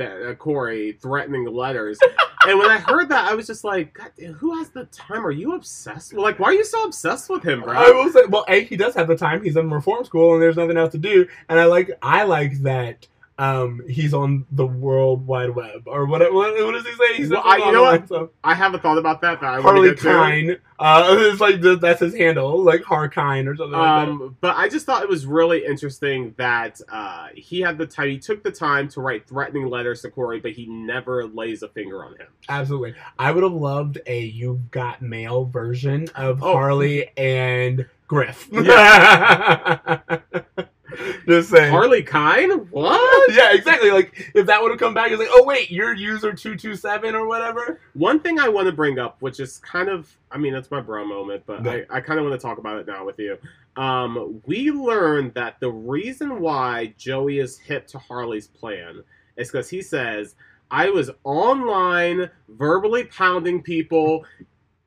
Be- 0.01 0.31
uh, 0.31 0.35
Corey 0.35 0.93
threatening 0.93 1.45
letters, 1.47 1.99
and 2.47 2.59
when 2.59 2.71
I 2.71 2.79
heard 2.79 3.09
that, 3.11 3.31
I 3.31 3.35
was 3.35 3.47
just 3.47 3.65
like, 3.65 3.99
"Who 4.39 4.57
has 4.57 4.71
the 4.71 4.87
time? 4.87 5.27
Are 5.27 5.31
you 5.31 5.55
obsessed? 5.55 6.15
Like, 6.15 6.39
why 6.39 6.49
are 6.49 6.55
you 6.55 6.65
so 6.65 6.85
obsessed 6.85 7.29
with 7.29 7.43
him, 7.43 7.63
bro?" 7.63 7.75
I 7.75 7.91
will 7.91 8.11
say, 8.11 8.23
well, 8.29 8.47
a 8.49 8.65
he 8.65 8.77
does 8.77 8.95
have 8.95 9.09
the 9.09 9.17
time. 9.17 9.45
He's 9.45 9.57
in 9.57 9.71
reform 9.71 10.05
school, 10.05 10.35
and 10.35 10.43
there's 10.43 10.57
nothing 10.57 10.79
else 10.79 10.93
to 10.93 10.99
do. 10.99 11.27
And 11.49 11.61
I 11.61 11.67
like, 11.67 11.91
I 12.01 12.23
like 12.23 12.59
that. 12.63 13.07
Um, 13.41 13.81
he's 13.89 14.13
on 14.13 14.45
the 14.53 14.67
World 14.67 15.27
Wide 15.27 15.49
Web, 15.51 15.85
or 15.87 16.05
what? 16.05 16.21
What, 16.33 16.53
what 16.63 16.73
does 16.73 16.85
he 16.87 16.93
say? 16.93 17.15
He 17.17 17.23
says 17.23 17.31
Well, 17.31 17.43
I- 17.43 17.57
you 17.57 17.73
know 17.73 17.83
what? 17.83 18.31
I 18.45 18.55
have 18.55 18.75
a 18.75 18.79
thought 18.79 18.99
about 18.99 19.23
that. 19.23 19.43
I 19.43 19.63
Harley 19.63 19.89
to 19.89 19.95
get 19.95 20.03
to. 20.03 20.13
Kine. 20.13 20.57
Uh, 20.79 21.07
it's 21.19 21.41
like 21.41 21.63
the, 21.63 21.77
that's 21.77 22.01
his 22.01 22.15
handle, 22.15 22.63
like 22.63 22.83
Harkine 22.83 23.47
or 23.47 23.57
something 23.57 23.73
like 23.79 24.09
Um, 24.09 24.37
but 24.43 24.57
I 24.57 24.69
just 24.69 24.85
thought 24.85 25.03
it 25.03 25.09
was 25.09 25.25
really 25.25 25.65
interesting 25.65 26.35
that 26.37 26.83
uh, 26.93 27.29
he 27.35 27.63
had 27.63 27.79
the 27.79 27.87
time. 27.87 28.11
He 28.11 28.19
took 28.19 28.43
the 28.43 28.53
time 28.53 28.89
to 28.91 29.01
write 29.01 29.27
threatening 29.27 29.69
letters 29.71 30.03
to 30.03 30.11
Corey, 30.11 30.41
but 30.41 30.53
he 30.53 30.67
never 30.67 31.25
lays 31.27 31.63
a 31.63 31.69
finger 31.69 32.05
on 32.05 32.13
him. 32.13 32.27
Absolutely. 32.51 32.95
I 33.19 33.33
would 33.33 33.43
have 33.43 33.53
loved 33.53 34.01
a 34.07 34.21
"You've 34.21 34.71
Got 34.71 35.01
Mail" 35.01 35.47
version 35.47 36.09
of 36.15 36.43
Oh. 36.43 36.53
Harley 36.53 37.09
and 37.17 37.87
Griff. 38.07 38.51
Just 41.29 41.51
saying. 41.51 41.71
Harley 41.71 42.03
Kine? 42.03 42.51
What? 42.71 43.01
Yeah, 43.35 43.53
exactly. 43.55 43.91
Like 43.91 44.31
if 44.35 44.47
that 44.47 44.61
would 44.61 44.71
have 44.71 44.81
come 44.81 44.93
back, 44.95 45.11
it's 45.11 45.21
like, 45.21 45.29
oh 45.31 45.45
wait, 45.45 45.71
you're 45.71 45.95
user 45.95 46.33
two 46.33 46.57
two 46.57 46.75
seven 46.75 47.15
or 47.15 47.27
whatever. 47.29 47.81
One 47.95 48.19
thing 48.21 48.39
I 48.41 48.49
want 48.49 48.67
to 48.67 48.73
bring 48.73 48.99
up, 48.99 49.17
which 49.21 49.39
is 49.41 49.59
kind 49.59 49.89
of, 49.89 50.15
I 50.33 50.39
mean, 50.39 50.53
that's 50.53 50.71
my 50.71 50.81
bro 50.81 51.05
moment, 51.07 51.45
but. 51.47 51.67
I, 51.67 51.85
I 51.89 52.01
kind 52.01 52.19
of 52.19 52.27
want 52.27 52.41
to 52.41 52.45
talk 52.45 52.59
about 52.59 52.79
it 52.79 52.87
now 52.87 53.05
with 53.05 53.19
you. 53.19 53.39
um, 53.77 54.41
we 54.47 54.71
learned 54.71 55.35
that 55.35 55.61
the 55.61 55.71
reason 55.71 56.41
why 56.41 56.93
Joey 56.99 57.39
is 57.39 57.59
hip 57.59 57.87
to 57.89 57.99
Harley's 57.99 58.49
plan 58.49 59.03
is 59.37 59.51
because 59.51 59.71
he 59.71 59.81
says, 59.83 60.35
I 60.73 60.91
was 60.91 61.11
online 61.25 62.31
verbally 62.49 63.05
pounding 63.05 63.63
people. 63.63 64.25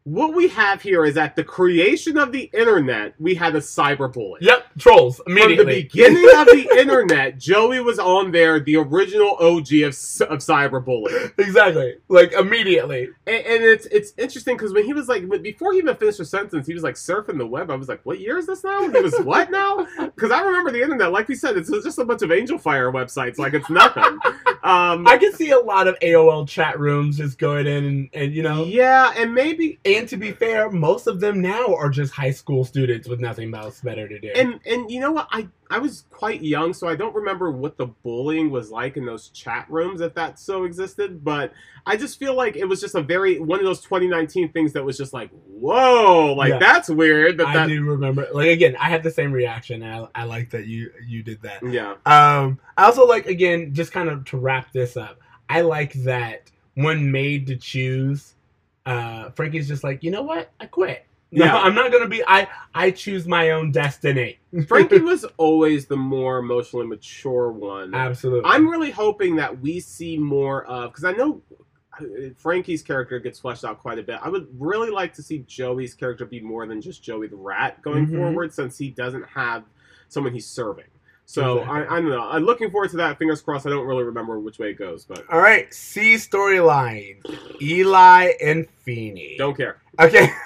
What 0.06 0.34
we 0.34 0.50
have 0.50 0.82
here 0.82 1.06
is 1.06 1.16
at 1.16 1.38
the 1.38 1.46
creation 1.46 2.18
of 2.18 2.34
the 2.34 2.50
internet, 2.54 3.14
we 3.20 3.36
had 3.36 3.56
a 3.56 3.60
cyberbully. 3.60 4.38
Yep, 4.42 4.66
trolls 4.78 5.22
immediately. 5.26 5.56
From 5.56 5.66
the 5.66 5.82
beginning 5.84 6.30
of 6.36 6.48
the 6.48 6.68
internet, 6.78 7.38
Joey 7.38 7.80
was 7.80 8.00
on 8.00 8.32
there, 8.32 8.60
the 8.60 8.76
original 8.76 9.38
OG 9.40 9.72
of, 9.84 9.94
of 10.30 10.40
cyberbullying. 10.40 11.40
exactly, 11.40 11.96
like 12.10 12.34
immediately. 12.34 13.10
And, 13.26 13.46
and 13.46 13.64
it's 13.64 13.86
it's 13.86 14.14
interesting 14.18 14.58
because 14.58 14.74
when 14.74 14.84
he 14.84 14.94
was 14.94 15.08
like 15.08 15.24
before 15.42 15.72
he 15.72 15.80
even 15.80 15.96
finished 15.96 16.20
a 16.20 16.26
sentence, 16.26 16.68
he 16.68 16.74
was 16.74 16.84
like 16.84 16.96
surfing 16.96 17.38
the 17.38 17.48
web. 17.48 17.72
I 17.72 17.76
was 17.76 17.88
like, 17.88 18.02
what 18.04 18.20
year 18.20 18.38
is 18.38 18.48
this 18.48 18.64
now? 18.64 18.82
He 18.82 18.90
was 18.90 19.16
what 19.22 19.52
now? 19.52 19.88
Because 19.98 20.32
I 20.32 20.42
remember 20.42 20.72
the 20.72 20.82
internet, 20.82 21.14
like 21.14 21.30
we 21.30 21.36
said, 21.36 21.56
it's 21.56 21.70
just 21.70 21.98
a 21.98 22.04
bunch 22.04 22.24
of 22.24 22.30
Angelfire 22.30 22.92
websites. 22.92 23.38
Like 23.38 23.54
it's 23.54 23.70
nothing. 23.70 24.20
Um, 24.64 25.06
I 25.06 25.18
can 25.18 25.34
see 25.34 25.52
a 25.52 25.60
lot 25.60 25.90
of 25.90 26.00
AOL 26.00 26.48
chat 26.48 26.80
rooms 26.80 27.18
just 27.18 27.38
going 27.38 27.68
in 27.68 27.84
and, 27.84 28.10
and 28.14 28.34
you 28.34 28.44
know. 28.44 28.64
yeah, 28.64 29.12
and 29.18 29.36
maybe 29.36 29.78
And 29.98 30.10
to 30.10 30.18
be 30.18 30.32
fair, 30.32 30.70
most 30.70 31.08
of 31.08 31.20
them 31.20 31.42
now 31.42 31.74
are 31.76 31.90
just 31.90 32.14
high 32.14 32.32
school 32.32 32.64
students 32.66 33.08
with 33.08 33.20
nothing 33.20 33.54
else 33.54 33.82
better 33.82 34.08
to 34.08 34.20
do. 34.20 34.30
and 34.36 34.60
and 34.66 34.90
you 34.92 35.00
know 35.00 35.12
what 35.12 35.28
I 35.32 35.48
I 35.70 35.80
was 35.80 36.06
quite 36.12 36.42
young, 36.44 36.74
so 36.74 36.88
I 36.88 36.96
don't 36.96 37.16
remember 37.16 37.50
what 37.52 37.78
the 37.78 37.88
bullying 37.88 38.52
was 38.52 38.70
like 38.70 38.96
in 38.98 39.06
those 39.06 39.30
chat 39.30 39.66
rooms 39.70 40.02
if 40.02 40.14
that 40.16 40.38
so 40.40 40.66
existed. 40.66 41.24
But 41.24 41.52
I 41.86 41.98
just 41.98 42.20
feel 42.20 42.36
like 42.36 42.56
it 42.56 42.66
was 42.66 42.80
just 42.80 42.96
a 42.96 43.02
very 43.02 43.40
one 43.40 43.60
of 43.60 43.66
those 43.66 43.82
2019 43.82 44.52
things 44.52 44.74
that 44.74 44.86
was 44.86 44.98
just 44.98 45.14
like, 45.14 45.30
whoa, 45.48 46.34
like 46.38 46.52
Yeah. 46.52 46.60
that's 46.60 46.90
weird. 46.90 47.38
That 47.38 47.48
I 47.48 47.54
that 47.54 47.68
do 47.68 47.84
remember. 47.84 48.28
Like 48.34 48.50
again, 48.50 48.76
I 48.80 48.90
had 48.90 49.04
the 49.04 49.12
same 49.12 49.32
reaction. 49.32 49.82
And 49.84 50.08
I, 50.16 50.22
I 50.22 50.24
like 50.26 50.50
that 50.52 50.66
you 50.68 50.92
you 51.08 51.24
did 51.24 51.42
that. 51.42 51.64
yeah. 51.64 51.96
Um, 52.06 52.60
I 52.78 52.86
also 52.86 53.08
like 53.08 53.26
again, 53.26 53.74
just 53.74 53.92
kind 53.92 54.10
of 54.10 54.26
to 54.26 54.38
wrap 54.38 54.72
this 54.74 54.96
up. 54.98 55.20
I 55.50 55.62
like 55.62 55.94
that 56.04 56.50
when 56.76 57.12
made 57.12 57.48
to 57.48 57.56
choose, 57.56 58.34
uh, 58.86 59.30
Frankie's 59.32 59.68
just 59.68 59.84
like, 59.84 60.04
you 60.04 60.12
know 60.12 60.24
what? 60.24 60.52
I 60.60 60.66
quit. 60.66 61.06
No, 61.32 61.46
Yeah. 61.46 61.58
I'm 61.58 61.74
not 61.74 61.92
gonna 61.92 62.08
be. 62.08 62.22
I 62.28 62.48
I 62.76 62.92
choose 62.92 63.28
my 63.28 63.52
own 63.52 63.72
destiny. 63.72 64.40
Frankie 64.68 65.00
was 65.00 65.26
always 65.38 65.88
the 65.88 65.98
more 65.98 66.38
emotionally 66.40 66.86
mature 66.86 67.52
one. 67.52 67.96
absolutely. 67.96 68.50
I'm 68.50 68.70
really 68.70 68.92
hoping 68.92 69.36
that 69.38 69.60
we 69.62 69.80
see 69.80 70.18
more 70.18 70.66
of 70.66 70.92
because 70.92 71.06
I 71.06 71.14
know 71.14 71.42
Frankie's 72.38 72.82
character 72.82 73.20
gets 73.20 73.40
fleshed 73.40 73.64
out 73.64 73.80
quite 73.80 74.00
a 74.00 74.04
bit. 74.04 74.20
I 74.22 74.30
would 74.30 74.48
really 74.60 74.90
like 74.90 75.14
to 75.16 75.24
see 75.24 75.40
Joey's 75.48 75.94
character 75.94 76.26
be 76.26 76.40
more 76.40 76.66
than 76.66 76.82
just 76.82 77.04
Joey 77.04 77.28
the 77.28 77.36
Rat 77.36 77.82
going 77.82 78.08
Mhm. 78.08 78.18
forward, 78.18 78.54
since 78.54 78.78
he 78.78 78.90
doesn't 78.90 79.26
have 79.28 79.64
someone 80.10 80.34
he's 80.34 80.48
serving. 80.48 80.86
So. 81.26 81.60
I, 81.60 81.98
I 81.98 82.02
don't 82.02 82.10
know. 82.10 82.22
I'm 82.30 82.44
looking 82.44 82.70
forward 82.70 82.92
to 82.92 82.98
that. 82.98 83.18
Fingers 83.18 83.42
crossed. 83.42 83.66
I 83.66 83.70
don't 83.70 83.86
really 83.88 84.04
remember 84.04 84.40
which 84.40 84.60
way 84.60 84.72
it 84.72 84.76
goes, 84.76 85.06
but 85.06 85.24
All 85.32 85.40
right, 85.40 85.74
C 85.74 86.16
storyline: 86.16 87.18
Eli 87.62 88.32
and 88.44 88.68
Feeney. 88.84 89.36
don't 89.38 89.56
care. 89.58 89.78
Okay. 90.00 90.28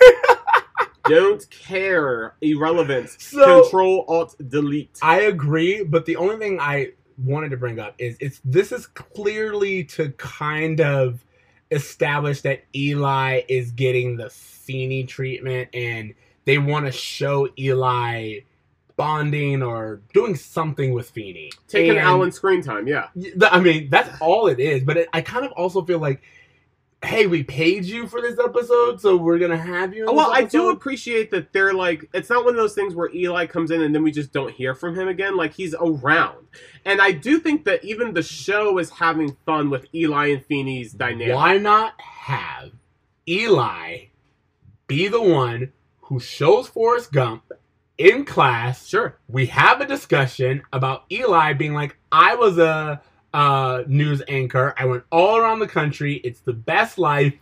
Don't 1.06 1.50
care. 1.50 2.36
Irrelevant. 2.42 3.10
So- 3.10 3.62
Control 3.62 4.04
Alt 4.10 4.36
Delete. 4.50 5.00
I 5.02 5.22
agree, 5.22 5.82
but 5.84 6.06
the 6.06 6.18
only 6.18 6.36
thing 6.36 6.60
I 6.60 6.92
wanted 7.24 7.50
to 7.52 7.58
bring 7.58 7.80
up 7.80 7.96
is 7.98 8.18
it's 8.20 8.42
this 8.44 8.74
is 8.74 8.88
clearly 8.88 9.86
to 9.86 10.10
kind 10.18 10.82
of 10.82 11.24
establish 11.72 12.42
that 12.42 12.64
Eli 12.76 13.42
is 13.48 13.72
getting 13.72 14.18
the 14.18 14.30
Feeney 14.30 15.06
treatment 15.06 15.70
and 15.74 16.14
they 16.46 16.58
want 16.58 16.86
to 16.86 16.92
show 16.92 17.48
Eli 17.58 18.40
bonding 18.98 19.64
or 19.64 20.02
doing 20.14 20.36
something 20.36 20.92
with 20.94 21.10
Feeney. 21.10 21.52
Taking 21.68 21.92
And- 21.92 22.00
Alan's 22.00 22.36
screen 22.36 22.62
time. 22.62 22.88
Yeah. 22.88 23.08
I 23.50 23.60
mean, 23.62 23.90
that's 23.90 24.10
all 24.20 24.48
it 24.48 24.60
is. 24.60 24.84
But 24.84 24.98
it, 24.98 25.10
I 25.14 25.22
kind 25.22 25.46
of 25.46 25.52
also 25.54 25.82
feel 25.86 26.00
like, 26.00 26.22
hey, 27.06 27.28
we 27.28 27.44
paid 27.44 27.86
you 27.86 28.08
for 28.08 28.22
this 28.22 28.40
episode, 28.44 29.00
so 29.00 29.16
we're 29.16 29.38
gonna 29.38 29.56
have 29.56 29.94
you. 29.94 30.02
in 30.04 30.10
Oh, 30.10 30.14
well, 30.14 30.32
I 30.34 30.44
do 30.44 30.72
appreciate 30.72 31.30
that 31.30 31.54
they're 31.54 31.74
like, 31.76 32.10
it's 32.12 32.28
not 32.30 32.44
one 32.44 32.56
of 32.56 32.58
those 32.60 32.74
things 32.74 32.96
where 32.96 33.14
Eli 33.14 33.46
comes 33.46 33.70
in 33.70 33.84
and 33.84 33.94
then 33.94 34.02
we 34.02 34.12
just 34.12 34.34
don't 34.34 34.52
hear 34.52 34.74
from 34.74 35.00
him 35.00 35.08
again. 35.08 35.38
Like, 35.38 35.54
he's 35.54 35.76
around. 35.80 36.48
And 36.86 37.00
I 37.00 37.12
do 37.12 37.38
think 37.40 37.66
that 37.66 37.86
even 37.86 38.16
the 38.16 38.24
show 38.24 38.80
is 38.80 38.90
having 38.90 39.38
fun 39.46 39.70
with 39.70 39.86
Eli 39.94 40.30
and 40.30 40.44
Feeney's 40.44 40.92
dynamic. 40.92 41.36
Why 41.36 41.58
not 41.60 42.02
have 42.02 42.72
Eli 43.30 44.06
be 44.88 45.08
the 45.08 45.22
one 45.22 45.72
who 46.02 46.20
shows 46.20 46.68
Forrest 46.68 47.12
Gump 47.12 47.52
in 47.98 48.26
class? 48.26 48.88
Sure. 48.88 49.18
We 49.28 49.48
have 49.48 49.82
a 49.82 49.86
discussion 49.86 50.62
about 50.74 51.06
Eli 51.12 51.54
being 51.54 51.74
like, 51.74 51.98
I 52.12 52.36
was 52.36 52.58
a 52.58 53.02
uh, 53.34 53.84
news 53.88 54.22
anchor. 54.28 54.74
I 54.78 54.86
went 54.86 55.04
all 55.12 55.38
around 55.38 55.60
the 55.60 55.68
country. 55.68 56.16
It's 56.24 56.40
the 56.40 56.54
best 56.54 56.98
life. 56.98 57.34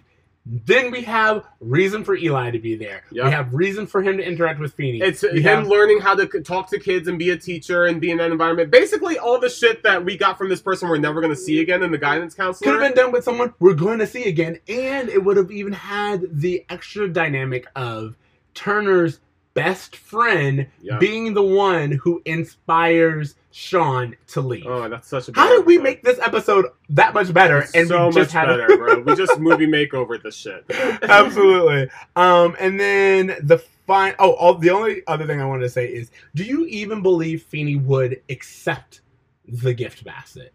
Then 0.47 0.91
we 0.91 1.01
have 1.01 1.43
reason 1.59 2.03
for 2.03 2.15
Eli 2.15 2.51
to 2.51 2.59
be 2.59 2.75
there. 2.75 3.03
Yep. 3.11 3.25
We 3.25 3.31
have 3.31 3.53
reason 3.53 3.87
for 3.87 4.03
him 4.03 4.17
to 4.17 4.23
interact 4.23 4.59
with 4.59 4.75
Feeney. 4.75 5.01
It's 5.01 5.23
we 5.23 5.41
him 5.41 5.61
have- 5.61 5.67
learning 5.67 6.01
how 6.01 6.13
to 6.13 6.27
talk 6.41 6.69
to 6.69 6.79
kids 6.79 7.07
and 7.07 7.17
be 7.17 7.31
a 7.31 7.37
teacher 7.37 7.85
and 7.85 7.99
be 7.99 8.11
in 8.11 8.17
that 8.17 8.31
environment. 8.31 8.69
Basically, 8.69 9.17
all 9.17 9.39
the 9.39 9.49
shit 9.49 9.81
that 9.81 10.05
we 10.05 10.17
got 10.17 10.37
from 10.37 10.49
this 10.49 10.61
person 10.61 10.87
we're 10.87 10.99
never 10.99 11.19
going 11.19 11.33
to 11.33 11.39
see 11.39 11.61
again 11.61 11.81
in 11.81 11.91
the 11.91 11.97
guidance 11.97 12.35
counselor. 12.35 12.73
could 12.73 12.79
have 12.79 12.93
been 12.93 13.03
done 13.03 13.11
with 13.11 13.23
someone 13.23 13.55
we're 13.59 13.73
going 13.73 13.97
to 13.97 14.05
see 14.05 14.25
again, 14.25 14.59
and 14.67 15.09
it 15.09 15.23
would 15.23 15.37
have 15.37 15.49
even 15.49 15.73
had 15.73 16.27
the 16.39 16.63
extra 16.69 17.07
dynamic 17.07 17.65
of 17.75 18.15
Turner's 18.53 19.21
best 19.55 19.95
friend 19.95 20.67
Yeah. 20.81 20.97
being 20.99 21.33
the 21.33 21.41
one 21.41 21.93
who 21.93 22.21
inspires 22.25 23.35
Shawn 23.51 24.15
to 24.27 24.41
leave. 24.41 24.65
Oh, 24.67 24.87
that's 24.89 25.07
such 25.07 25.29
a 25.29 25.31
How 25.33 25.47
did 25.49 25.65
we 25.65 25.75
episode. 25.75 25.83
make 25.83 26.03
this 26.03 26.19
episode 26.19 26.65
that 26.89 27.13
much 27.13 27.33
better? 27.33 27.65
And 27.73 27.87
so 27.87 28.07
we 28.09 28.13
just 28.13 28.33
much 28.35 28.47
had 28.47 28.49
a- 28.49 28.57
better, 28.57 28.77
bro. 28.77 28.99
We 28.99 29.15
just 29.15 29.39
movie 29.39 29.65
makeover 29.65 30.21
this 30.21 30.35
shit. 30.35 30.65
Absolutely. 30.69 31.89
Um, 32.17 32.55
and 32.59 32.79
then 32.79 33.37
the 33.41 33.57
fine. 33.87 34.13
Oh, 34.19 34.33
all, 34.33 34.55
the 34.55 34.69
only 34.71 35.03
other 35.07 35.25
thing 35.25 35.39
I 35.41 35.45
wanted 35.45 35.63
to 35.63 35.69
say 35.69 35.87
is, 35.87 36.11
do 36.35 36.43
you 36.43 36.65
even 36.65 37.01
believe 37.01 37.43
Feeney 37.43 37.77
would 37.77 38.21
accept 38.29 39.01
the 39.47 39.73
gift 39.73 40.03
basket? 40.03 40.53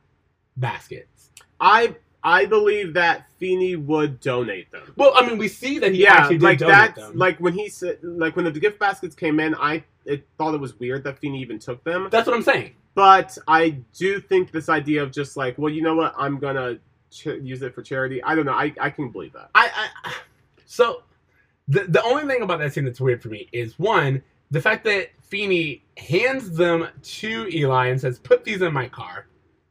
Baskets. 0.59 1.31
I 1.59 1.95
I 2.23 2.45
believe 2.45 2.93
that 2.95 3.31
Feeney 3.39 3.77
would 3.77 4.21
donate 4.21 4.71
them. 4.71 4.93
Well, 4.97 5.13
I 5.15 5.27
mean, 5.27 5.39
we 5.39 5.49
see 5.49 5.79
that 5.79 5.93
he 5.93 6.03
yeah, 6.03 6.15
actually 6.15 6.39
did 6.39 6.45
like 6.45 6.59
donate 6.59 6.75
that. 6.75 6.97
them. 6.97 7.17
Like 7.17 7.39
when 7.39 7.55
he 7.55 7.69
said, 7.69 7.99
like 8.03 8.37
when 8.37 8.45
the 8.45 8.53
gift 8.53 8.79
baskets 8.79 9.15
came 9.15 9.41
in, 9.41 9.55
I 9.55 9.85
it, 10.05 10.27
thought 10.37 10.55
it 10.55 10.61
was 10.61 10.79
weird 10.79 11.05
that 11.05 11.19
Feeney 11.19 11.41
even 11.41 11.59
took 11.59 11.83
them. 11.85 12.09
That's 12.11 12.27
what 12.27 12.37
I'm 12.37 12.43
saying. 12.43 12.75
But 12.95 13.39
I 13.49 13.71
do 13.95 14.21
think 14.21 14.51
this 14.51 14.69
idea 14.69 15.03
of 15.03 15.13
just 15.13 15.37
like, 15.37 15.57
well, 15.57 15.73
you 15.73 15.83
know 15.83 15.95
what, 15.95 16.15
I'm 16.19 16.39
gonna 16.39 16.79
ch- 17.11 17.27
use 17.27 17.63
it 17.63 17.75
for 17.75 17.83
charity. 17.83 18.23
I 18.23 18.35
don't 18.35 18.45
know. 18.45 18.53
I 18.53 18.73
I 18.81 18.91
can 18.91 19.11
believe 19.11 19.33
that. 19.33 19.51
I, 19.55 19.71
I 20.05 20.15
so 20.67 21.03
the 21.69 21.85
the 21.85 22.03
only 22.03 22.27
thing 22.27 22.43
about 22.43 22.59
that 22.59 22.73
scene 22.75 22.85
that's 22.85 23.01
weird 23.01 23.23
for 23.23 23.29
me 23.29 23.49
is 23.53 23.79
one 23.79 24.23
the 24.51 24.61
fact 24.61 24.85
that 24.85 25.11
Feeney 25.23 25.85
hands 25.97 26.51
them 26.51 26.89
to 27.03 27.49
Eli 27.53 27.87
and 27.87 28.01
says, 28.01 28.19
"Put 28.19 28.45
these 28.45 28.63
in 28.63 28.73
my 28.73 28.89
car," 28.89 29.27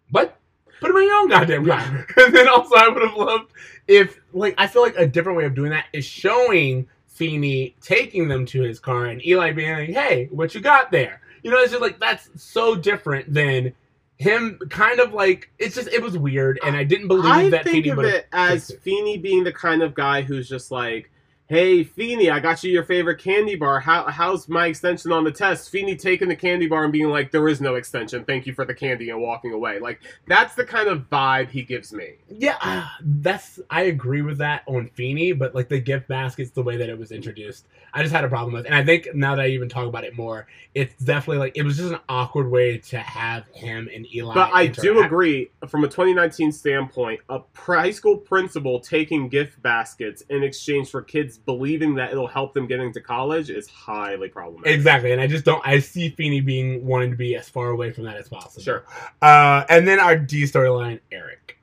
but 0.10 0.39
put 0.80 0.90
him 0.92 0.98
in 0.98 1.04
your 1.04 1.16
own 1.16 1.30
goddamn 1.30 1.66
car. 1.66 2.08
and 2.18 2.36
then 2.36 2.48
also, 2.48 2.76
I 2.76 2.88
would 2.90 3.02
have 3.02 3.16
loved 3.16 3.52
if 3.88 4.20
like 4.34 4.56
I 4.58 4.68
feel 4.68 4.82
like 4.82 4.98
a 4.98 5.08
different 5.08 5.38
way 5.38 5.46
of 5.46 5.56
doing 5.56 5.72
that 5.72 5.86
is 5.94 6.06
showing 6.06 6.88
Feeney 7.08 7.76
taking 7.82 8.28
them 8.28 8.46
to 8.48 8.62
his 8.62 8.80
car 8.80 9.08
and 9.08 9.26
Eli 9.26 9.52
being 9.52 9.74
like, 9.74 9.90
"Hey, 9.90 10.28
what 10.32 10.54
you 10.56 10.62
got 10.62 10.92
there?" 10.92 11.22
You 11.44 11.52
know, 11.52 11.58
it's 11.58 11.72
just 11.72 11.82
like 11.82 12.00
that's 12.00 12.30
so 12.42 12.76
different 12.76 13.34
than. 13.34 13.74
Him 14.22 14.60
kind 14.70 15.00
of 15.00 15.14
like 15.14 15.50
it's 15.60 15.76
just 15.76 15.88
it 15.88 16.02
was 16.02 16.18
weird 16.18 16.60
and 16.66 16.76
I 16.76 16.84
didn't 16.84 17.08
believe 17.08 17.32
I 17.32 17.50
that 17.52 17.64
think 17.64 17.86
Feeney 17.86 17.90
of 17.92 18.00
it 18.00 18.28
as 18.34 18.70
Feeney 18.82 19.18
being 19.18 19.46
the 19.46 19.54
kind 19.54 19.82
of 19.82 19.96
guy 19.96 20.24
who's 20.24 20.50
just 20.50 20.72
like, 20.72 21.10
"Hey, 21.50 21.84
Feeney, 21.84 22.30
I 22.30 22.40
got 22.40 22.64
you 22.64 22.72
your 22.72 22.84
favorite 22.84 23.18
candy 23.18 23.56
bar. 23.56 23.80
How, 23.80 24.06
how's 24.06 24.48
my 24.48 24.68
extension 24.68 25.12
on 25.12 25.24
the 25.24 25.32
test?" 25.32 25.70
Feeney 25.70 25.96
taking 25.96 26.30
the 26.30 26.36
candy 26.36 26.68
bar 26.68 26.84
and 26.84 26.94
being 26.94 27.10
like, 27.10 27.32
"There 27.32 27.48
is 27.48 27.60
no 27.60 27.76
extension. 27.76 28.24
Thank 28.24 28.46
you 28.46 28.54
for 28.54 28.66
the 28.66 28.74
candy," 28.74 29.10
and 29.10 29.20
walking 29.20 29.52
away. 29.52 29.80
Like 29.80 30.00
that's 30.28 30.54
the 30.54 30.64
kind 30.64 30.88
of 30.88 31.10
vibe 31.10 31.50
he 31.50 31.64
gives 31.64 31.92
me. 31.92 32.14
Yeah, 32.30 32.88
that's 33.02 33.60
I 33.70 33.84
agree 33.84 34.22
with 34.22 34.38
that 34.38 34.62
on 34.68 34.88
Feeney, 34.90 35.32
but 35.32 35.56
like 35.56 35.70
the 35.70 35.80
gift 35.80 36.08
baskets, 36.08 36.52
the 36.52 36.64
way 36.64 36.78
that 36.78 36.88
it 36.88 36.98
was 36.98 37.12
introduced, 37.12 37.68
I 37.94 38.04
just 38.04 38.14
had 38.14 38.24
a 38.24 38.30
problem 38.30 38.54
with. 38.54 38.66
And 38.66 38.76
I 38.76 38.86
think 38.86 39.10
now 39.16 39.36
that 39.36 39.42
I 39.42 39.48
even 39.48 39.70
talk 39.70 39.88
about 39.88 40.04
it 40.04 40.16
more, 40.16 40.48
it's 40.76 40.94
definitely 41.04 41.40
like 41.40 41.58
it 41.58 41.64
was 41.64 41.78
just 41.78 41.92
an 41.92 42.00
awkward 42.08 42.50
way 42.50 42.78
to 42.78 43.00
have 43.00 43.48
him 43.54 43.90
and 43.94 44.06
Eli. 44.14 44.34
But 44.34 44.52
I 44.54 44.68
do 44.68 45.04
agree, 45.04 45.50
from 45.68 45.84
a 45.84 45.88
2019 45.88 46.52
standpoint, 46.52 47.22
a 47.30 47.42
high 47.56 47.92
school 47.92 48.18
principal 48.18 48.80
taking 48.80 49.30
gift 49.30 49.62
baskets 49.62 50.22
in 50.30 50.44
exchange 50.44 50.90
for 50.90 51.02
kids 51.02 51.39
believing 51.46 51.96
that 51.96 52.12
it'll 52.12 52.28
help 52.28 52.54
them 52.54 52.68
get 52.68 52.80
into 52.80 53.02
college 53.02 53.50
is 53.50 53.68
highly 53.68 54.30
problematic. 54.30 54.74
Exactly, 54.74 55.12
and 55.12 55.22
I 55.22 55.28
just 55.28 55.46
don't. 55.46 55.66
I 55.66 55.80
see 55.80 56.10
Feeney 56.10 56.42
being 56.42 56.86
wanting 56.86 57.12
to 57.12 57.18
be 57.18 57.36
as 57.36 57.50
far 57.50 57.70
away 57.70 57.92
from 57.92 58.06
that 58.06 58.18
as 58.18 58.30
possible. 58.30 58.64
Sure. 58.64 58.86
Uh, 59.22 59.66
and 59.70 59.88
then 59.88 60.00
our 60.00 60.18
D 60.18 60.44
storyline, 60.44 61.00
Eric. 61.12 61.58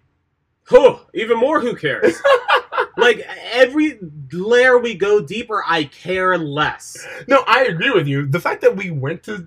Whew, 0.68 0.98
even 1.14 1.38
more, 1.38 1.60
who 1.60 1.76
cares? 1.76 2.20
like 2.96 3.20
every 3.52 3.98
layer 4.32 4.78
we 4.78 4.94
go 4.94 5.20
deeper, 5.20 5.62
I 5.66 5.84
care 5.84 6.36
less. 6.36 7.06
No, 7.28 7.44
I 7.46 7.64
agree 7.64 7.90
with 7.90 8.08
you. 8.08 8.26
The 8.26 8.40
fact 8.40 8.62
that 8.62 8.76
we 8.76 8.90
went 8.90 9.22
to 9.24 9.46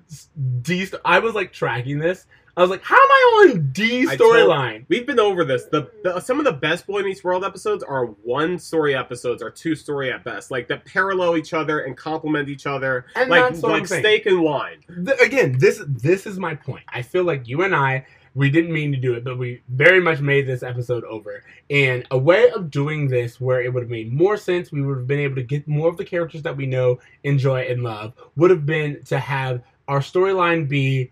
D, 0.62 0.88
I 1.04 1.20
was 1.20 1.36
like 1.36 1.52
tracking 1.52 2.00
this. 2.00 2.26
I 2.60 2.62
was 2.62 2.72
like, 2.72 2.84
how 2.84 2.98
am 2.98 3.10
I 3.10 3.48
on 3.52 3.72
D 3.72 4.06
storyline? 4.06 4.84
We've 4.90 5.08
been 5.08 5.18
over 5.18 5.46
this. 5.46 5.64
The, 5.66 5.90
the 6.04 6.20
some 6.20 6.40
of 6.40 6.46
the 6.46 6.52
best 6.52 6.86
Boy 6.86 7.04
Meets 7.04 7.24
World 7.24 7.46
episodes 7.46 7.84
are 7.84 8.08
one 8.24 8.60
story 8.60 8.96
episodes 8.96 9.42
or 9.42 9.50
two 9.50 9.76
story 9.76 10.12
at 10.12 10.26
best, 10.26 10.52
like 10.52 10.68
that 10.68 10.84
parallel 10.84 11.38
each 11.38 11.54
other 11.54 11.80
and 11.80 11.96
complement 11.96 12.50
each 12.50 12.66
other, 12.66 13.06
And 13.16 13.30
like 13.30 13.44
that's 13.44 13.62
what 13.62 13.72
I'm 13.72 13.80
like 13.80 13.88
steak 13.88 14.26
and 14.26 14.42
wine. 14.42 14.80
Th- 15.06 15.18
again, 15.22 15.58
this 15.58 15.82
this 15.88 16.28
is 16.28 16.38
my 16.38 16.54
point. 16.54 16.84
I 16.90 17.02
feel 17.02 17.24
like 17.24 17.48
you 17.48 17.64
and 17.64 17.74
I, 17.74 18.06
we 18.36 18.50
didn't 18.50 18.74
mean 18.74 18.92
to 18.92 18.98
do 18.98 19.14
it, 19.14 19.24
but 19.24 19.38
we 19.38 19.62
very 19.70 20.02
much 20.02 20.20
made 20.20 20.46
this 20.46 20.62
episode 20.62 21.06
over. 21.06 21.46
And 21.70 22.06
a 22.12 22.18
way 22.18 22.50
of 22.52 22.70
doing 22.70 23.08
this 23.08 23.40
where 23.40 23.62
it 23.62 23.74
would 23.74 23.84
have 23.84 23.90
made 23.90 24.12
more 24.12 24.36
sense, 24.36 24.70
we 24.70 24.82
would 24.82 24.98
have 24.98 25.08
been 25.08 25.20
able 25.20 25.36
to 25.36 25.44
get 25.44 25.66
more 25.66 25.88
of 25.88 25.96
the 25.96 26.04
characters 26.04 26.42
that 26.42 26.58
we 26.58 26.66
know, 26.66 27.00
enjoy, 27.24 27.62
and 27.62 27.84
love, 27.84 28.14
would 28.36 28.50
have 28.50 28.66
been 28.66 29.02
to 29.06 29.18
have 29.18 29.62
our 29.88 30.02
storyline 30.02 30.68
be 30.68 31.10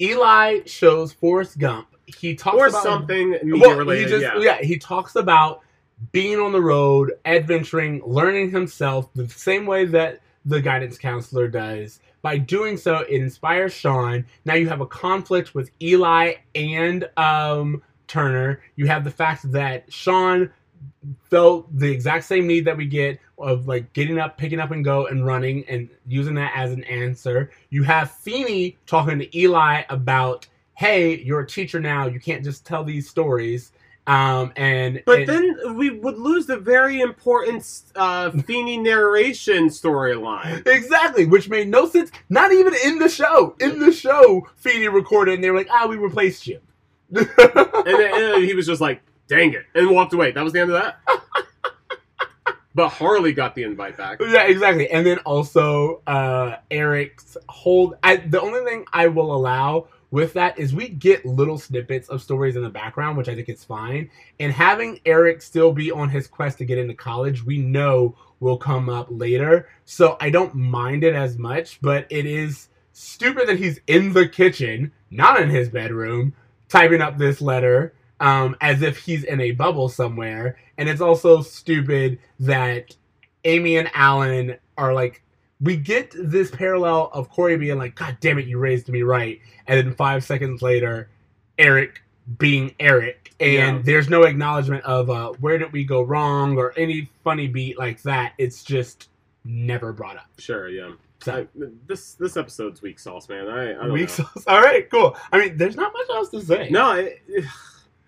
Eli 0.00 0.60
shows 0.66 1.12
Forrest 1.12 1.58
Gump. 1.58 1.88
He 2.06 2.34
talks 2.34 2.56
Or 2.56 2.68
about 2.68 2.82
something 2.82 3.30
media 3.42 3.68
well, 3.68 3.76
related. 3.76 4.04
He 4.04 4.20
just, 4.20 4.42
yeah. 4.42 4.58
he 4.62 4.78
talks 4.78 5.16
about 5.16 5.62
being 6.12 6.38
on 6.38 6.52
the 6.52 6.60
road, 6.60 7.12
adventuring, 7.24 8.02
learning 8.04 8.50
himself 8.50 9.12
the 9.14 9.28
same 9.28 9.66
way 9.66 9.86
that 9.86 10.20
the 10.44 10.60
guidance 10.60 10.98
counselor 10.98 11.48
does. 11.48 12.00
By 12.22 12.38
doing 12.38 12.76
so, 12.76 12.98
it 12.98 13.20
inspires 13.20 13.72
Shawn. 13.72 14.26
Now 14.44 14.54
you 14.54 14.68
have 14.68 14.80
a 14.80 14.86
conflict 14.86 15.54
with 15.54 15.70
Eli 15.80 16.34
and 16.54 17.08
um, 17.16 17.82
Turner. 18.06 18.60
You 18.76 18.86
have 18.86 19.04
the 19.04 19.10
fact 19.10 19.50
that 19.52 19.92
Shawn 19.92 20.50
felt 21.30 21.66
the 21.76 21.90
exact 21.90 22.24
same 22.24 22.46
need 22.46 22.64
that 22.64 22.76
we 22.76 22.86
get 22.86 23.18
of 23.38 23.68
like 23.68 23.92
getting 23.92 24.18
up, 24.18 24.38
picking 24.38 24.60
up 24.60 24.70
and 24.70 24.84
go 24.84 25.06
and 25.06 25.26
running 25.26 25.64
and 25.68 25.88
using 26.06 26.34
that 26.34 26.52
as 26.54 26.72
an 26.72 26.84
answer. 26.84 27.50
You 27.70 27.82
have 27.82 28.10
Feeney 28.10 28.76
talking 28.86 29.18
to 29.18 29.38
Eli 29.38 29.82
about, 29.88 30.46
hey, 30.74 31.18
you're 31.18 31.40
a 31.40 31.46
teacher 31.46 31.80
now. 31.80 32.06
You 32.06 32.20
can't 32.20 32.42
just 32.42 32.64
tell 32.64 32.82
these 32.84 33.08
stories. 33.08 33.72
Um, 34.06 34.52
and 34.56 35.02
But 35.04 35.20
and- 35.20 35.28
then 35.28 35.76
we 35.76 35.90
would 35.90 36.16
lose 36.16 36.46
the 36.46 36.56
very 36.56 37.00
important 37.00 37.66
uh, 37.96 38.30
Feeney 38.30 38.78
narration 38.78 39.68
storyline. 39.68 40.64
Exactly, 40.76 41.26
which 41.26 41.48
made 41.48 41.68
no 41.68 41.88
sense. 41.88 42.10
Not 42.30 42.52
even 42.52 42.72
in 42.84 42.98
the 43.00 43.08
show. 43.08 43.56
In 43.60 43.80
the 43.80 43.90
show, 43.92 44.46
Feeney 44.56 44.86
recorded, 44.88 45.34
and 45.34 45.42
they 45.44 45.50
were 45.50 45.56
like, 45.58 45.68
"Ah, 45.72 45.86
we 45.86 45.96
replaced 45.96 46.46
you." 46.46 46.60
And 47.16 47.26
then, 47.98 48.14
and 48.14 48.22
then 48.34 48.42
he 48.44 48.54
was 48.54 48.66
just 48.66 48.80
like, 48.80 49.00
dang 49.28 49.52
it, 49.52 49.64
and 49.74 49.90
walked 49.90 50.12
away. 50.12 50.32
That 50.32 50.44
was 50.44 50.52
the 50.52 50.60
end 50.60 50.70
of 50.70 50.82
that. 50.82 51.00
but 52.74 52.88
Harley 52.88 53.32
got 53.32 53.54
the 53.54 53.62
invite 53.62 53.96
back. 53.96 54.20
yeah, 54.20 54.44
exactly. 54.44 54.88
And 54.90 55.06
then 55.06 55.18
also 55.20 56.02
uh, 56.06 56.56
Eric's 56.70 57.36
hold. 57.48 57.96
I, 58.02 58.16
the 58.16 58.40
only 58.40 58.60
thing 58.64 58.84
I 58.92 59.06
will 59.06 59.34
allow 59.34 59.88
with 60.10 60.34
that 60.34 60.58
is 60.58 60.74
we 60.74 60.88
get 60.88 61.24
little 61.24 61.58
snippets 61.58 62.08
of 62.08 62.22
stories 62.22 62.56
in 62.56 62.62
the 62.62 62.70
background, 62.70 63.16
which 63.16 63.28
I 63.28 63.34
think 63.34 63.48
is 63.48 63.64
fine. 63.64 64.10
And 64.38 64.52
having 64.52 65.00
Eric 65.04 65.42
still 65.42 65.72
be 65.72 65.90
on 65.90 66.08
his 66.08 66.26
quest 66.26 66.58
to 66.58 66.64
get 66.64 66.78
into 66.78 66.94
college, 66.94 67.44
we 67.44 67.58
know 67.58 68.16
will 68.40 68.58
come 68.58 68.88
up 68.88 69.08
later. 69.10 69.68
So 69.84 70.16
I 70.20 70.30
don't 70.30 70.54
mind 70.54 71.02
it 71.04 71.14
as 71.14 71.38
much, 71.38 71.80
but 71.80 72.06
it 72.10 72.26
is 72.26 72.68
stupid 72.92 73.48
that 73.48 73.58
he's 73.58 73.80
in 73.86 74.12
the 74.12 74.28
kitchen, 74.28 74.92
not 75.10 75.40
in 75.40 75.50
his 75.50 75.68
bedroom, 75.68 76.34
typing 76.68 77.00
up 77.00 77.18
this 77.18 77.40
letter 77.40 77.94
um, 78.20 78.56
as 78.60 78.82
if 78.82 78.98
he's 78.98 79.24
in 79.24 79.40
a 79.40 79.52
bubble 79.52 79.88
somewhere. 79.88 80.58
And 80.78 80.88
it's 80.88 81.00
also 81.00 81.42
stupid 81.42 82.18
that 82.40 82.94
Amy 83.44 83.76
and 83.76 83.90
Alan 83.94 84.56
are 84.78 84.92
like, 84.94 85.22
we 85.60 85.76
get 85.76 86.12
this 86.18 86.50
parallel 86.50 87.10
of 87.14 87.30
Corey 87.30 87.56
being 87.56 87.78
like, 87.78 87.94
God 87.94 88.18
damn 88.20 88.38
it, 88.38 88.46
you 88.46 88.58
raised 88.58 88.88
me 88.88 89.02
right. 89.02 89.40
And 89.66 89.78
then 89.78 89.94
five 89.94 90.22
seconds 90.24 90.60
later, 90.62 91.08
Eric 91.58 92.02
being 92.38 92.74
Eric. 92.80 93.32
And 93.40 93.76
Yeah. 93.78 93.82
there's 93.84 94.08
no 94.08 94.24
acknowledgement 94.24 94.84
of 94.84 95.08
uh, 95.10 95.32
where 95.40 95.58
did 95.58 95.72
we 95.72 95.84
go 95.84 96.02
wrong 96.02 96.56
or 96.58 96.72
any 96.76 97.08
funny 97.24 97.46
beat 97.46 97.78
like 97.78 98.02
that. 98.02 98.32
It's 98.38 98.62
just 98.64 99.08
never 99.44 99.92
brought 99.92 100.16
up. 100.16 100.26
Sure, 100.38 100.68
yeah. 100.68 100.92
So, 101.22 101.34
I, 101.34 101.46
this 101.86 102.12
this 102.14 102.36
episode's 102.36 102.82
weak 102.82 102.98
sauce, 102.98 103.28
man. 103.28 103.48
I, 103.48 103.72
I 103.72 103.88
weak 103.88 104.02
know. 104.18 104.24
sauce. 104.26 104.44
All 104.46 104.60
right, 104.60 104.88
cool. 104.90 105.16
I 105.32 105.38
mean, 105.40 105.56
there's 105.56 105.76
not 105.76 105.92
much 105.92 106.08
else 106.10 106.28
to 106.30 106.42
say. 106.42 106.68
No, 106.70 106.92
it, 106.92 107.22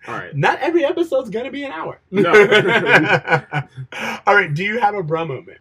all 0.07 0.15
right. 0.15 0.35
Not 0.35 0.59
every 0.59 0.85
episode's 0.85 1.29
gonna 1.29 1.51
be 1.51 1.63
an 1.63 1.71
hour. 1.71 1.99
No. 2.11 2.31
All 4.27 4.35
right. 4.35 4.53
Do 4.53 4.63
you 4.63 4.79
have 4.79 4.95
a 4.95 5.03
bra 5.03 5.25
moment? 5.25 5.59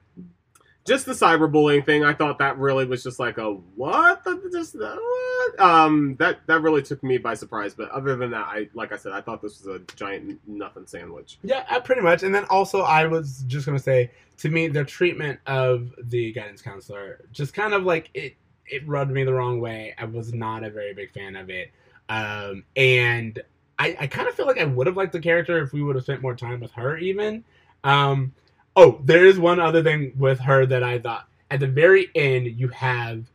Just 0.86 1.04
the 1.04 1.12
cyberbullying 1.12 1.84
thing. 1.84 2.02
I 2.02 2.14
thought 2.14 2.38
that 2.38 2.56
really 2.56 2.86
was 2.86 3.02
just 3.02 3.18
like 3.18 3.36
a 3.36 3.52
what? 3.52 4.24
Just 4.50 4.76
uh, 4.76 4.96
what? 4.96 5.60
Um, 5.60 6.16
that 6.18 6.38
that 6.46 6.62
really 6.62 6.82
took 6.82 7.02
me 7.02 7.18
by 7.18 7.34
surprise. 7.34 7.74
But 7.74 7.90
other 7.90 8.16
than 8.16 8.30
that, 8.30 8.46
I 8.46 8.68
like 8.72 8.92
I 8.92 8.96
said, 8.96 9.12
I 9.12 9.20
thought 9.20 9.42
this 9.42 9.62
was 9.62 9.80
a 9.80 9.94
giant 9.96 10.40
nothing 10.46 10.86
sandwich. 10.86 11.38
Yeah, 11.42 11.64
uh, 11.68 11.80
pretty 11.80 12.00
much. 12.00 12.22
And 12.22 12.34
then 12.34 12.44
also, 12.48 12.82
I 12.82 13.06
was 13.06 13.44
just 13.48 13.66
gonna 13.66 13.78
say, 13.78 14.10
to 14.38 14.48
me, 14.48 14.68
the 14.68 14.84
treatment 14.84 15.40
of 15.46 15.92
the 16.04 16.32
guidance 16.32 16.62
counselor 16.62 17.26
just 17.32 17.52
kind 17.52 17.74
of 17.74 17.82
like 17.82 18.10
it. 18.14 18.36
It 18.70 18.86
rubbed 18.86 19.10
me 19.10 19.24
the 19.24 19.32
wrong 19.32 19.60
way. 19.60 19.94
I 19.98 20.04
was 20.04 20.32
not 20.32 20.62
a 20.62 20.70
very 20.70 20.94
big 20.94 21.12
fan 21.12 21.36
of 21.36 21.50
it, 21.50 21.70
um, 22.08 22.64
and 22.76 23.42
I, 23.78 23.96
I 24.00 24.06
kind 24.06 24.28
of 24.28 24.34
feel 24.34 24.46
like 24.46 24.58
I 24.58 24.64
would 24.64 24.86
have 24.86 24.96
liked 24.96 25.12
the 25.12 25.20
character 25.20 25.62
if 25.62 25.72
we 25.72 25.82
would 25.82 25.94
have 25.94 26.04
spent 26.04 26.22
more 26.22 26.34
time 26.34 26.60
with 26.60 26.72
her. 26.72 26.96
Even. 26.98 27.44
Um, 27.84 28.34
oh, 28.76 29.00
there 29.04 29.26
is 29.26 29.38
one 29.38 29.60
other 29.60 29.82
thing 29.82 30.12
with 30.16 30.40
her 30.40 30.66
that 30.66 30.82
I 30.82 30.98
thought. 30.98 31.28
At 31.50 31.60
the 31.60 31.66
very 31.66 32.08
end, 32.14 32.46
you 32.46 32.68
have 32.68 33.30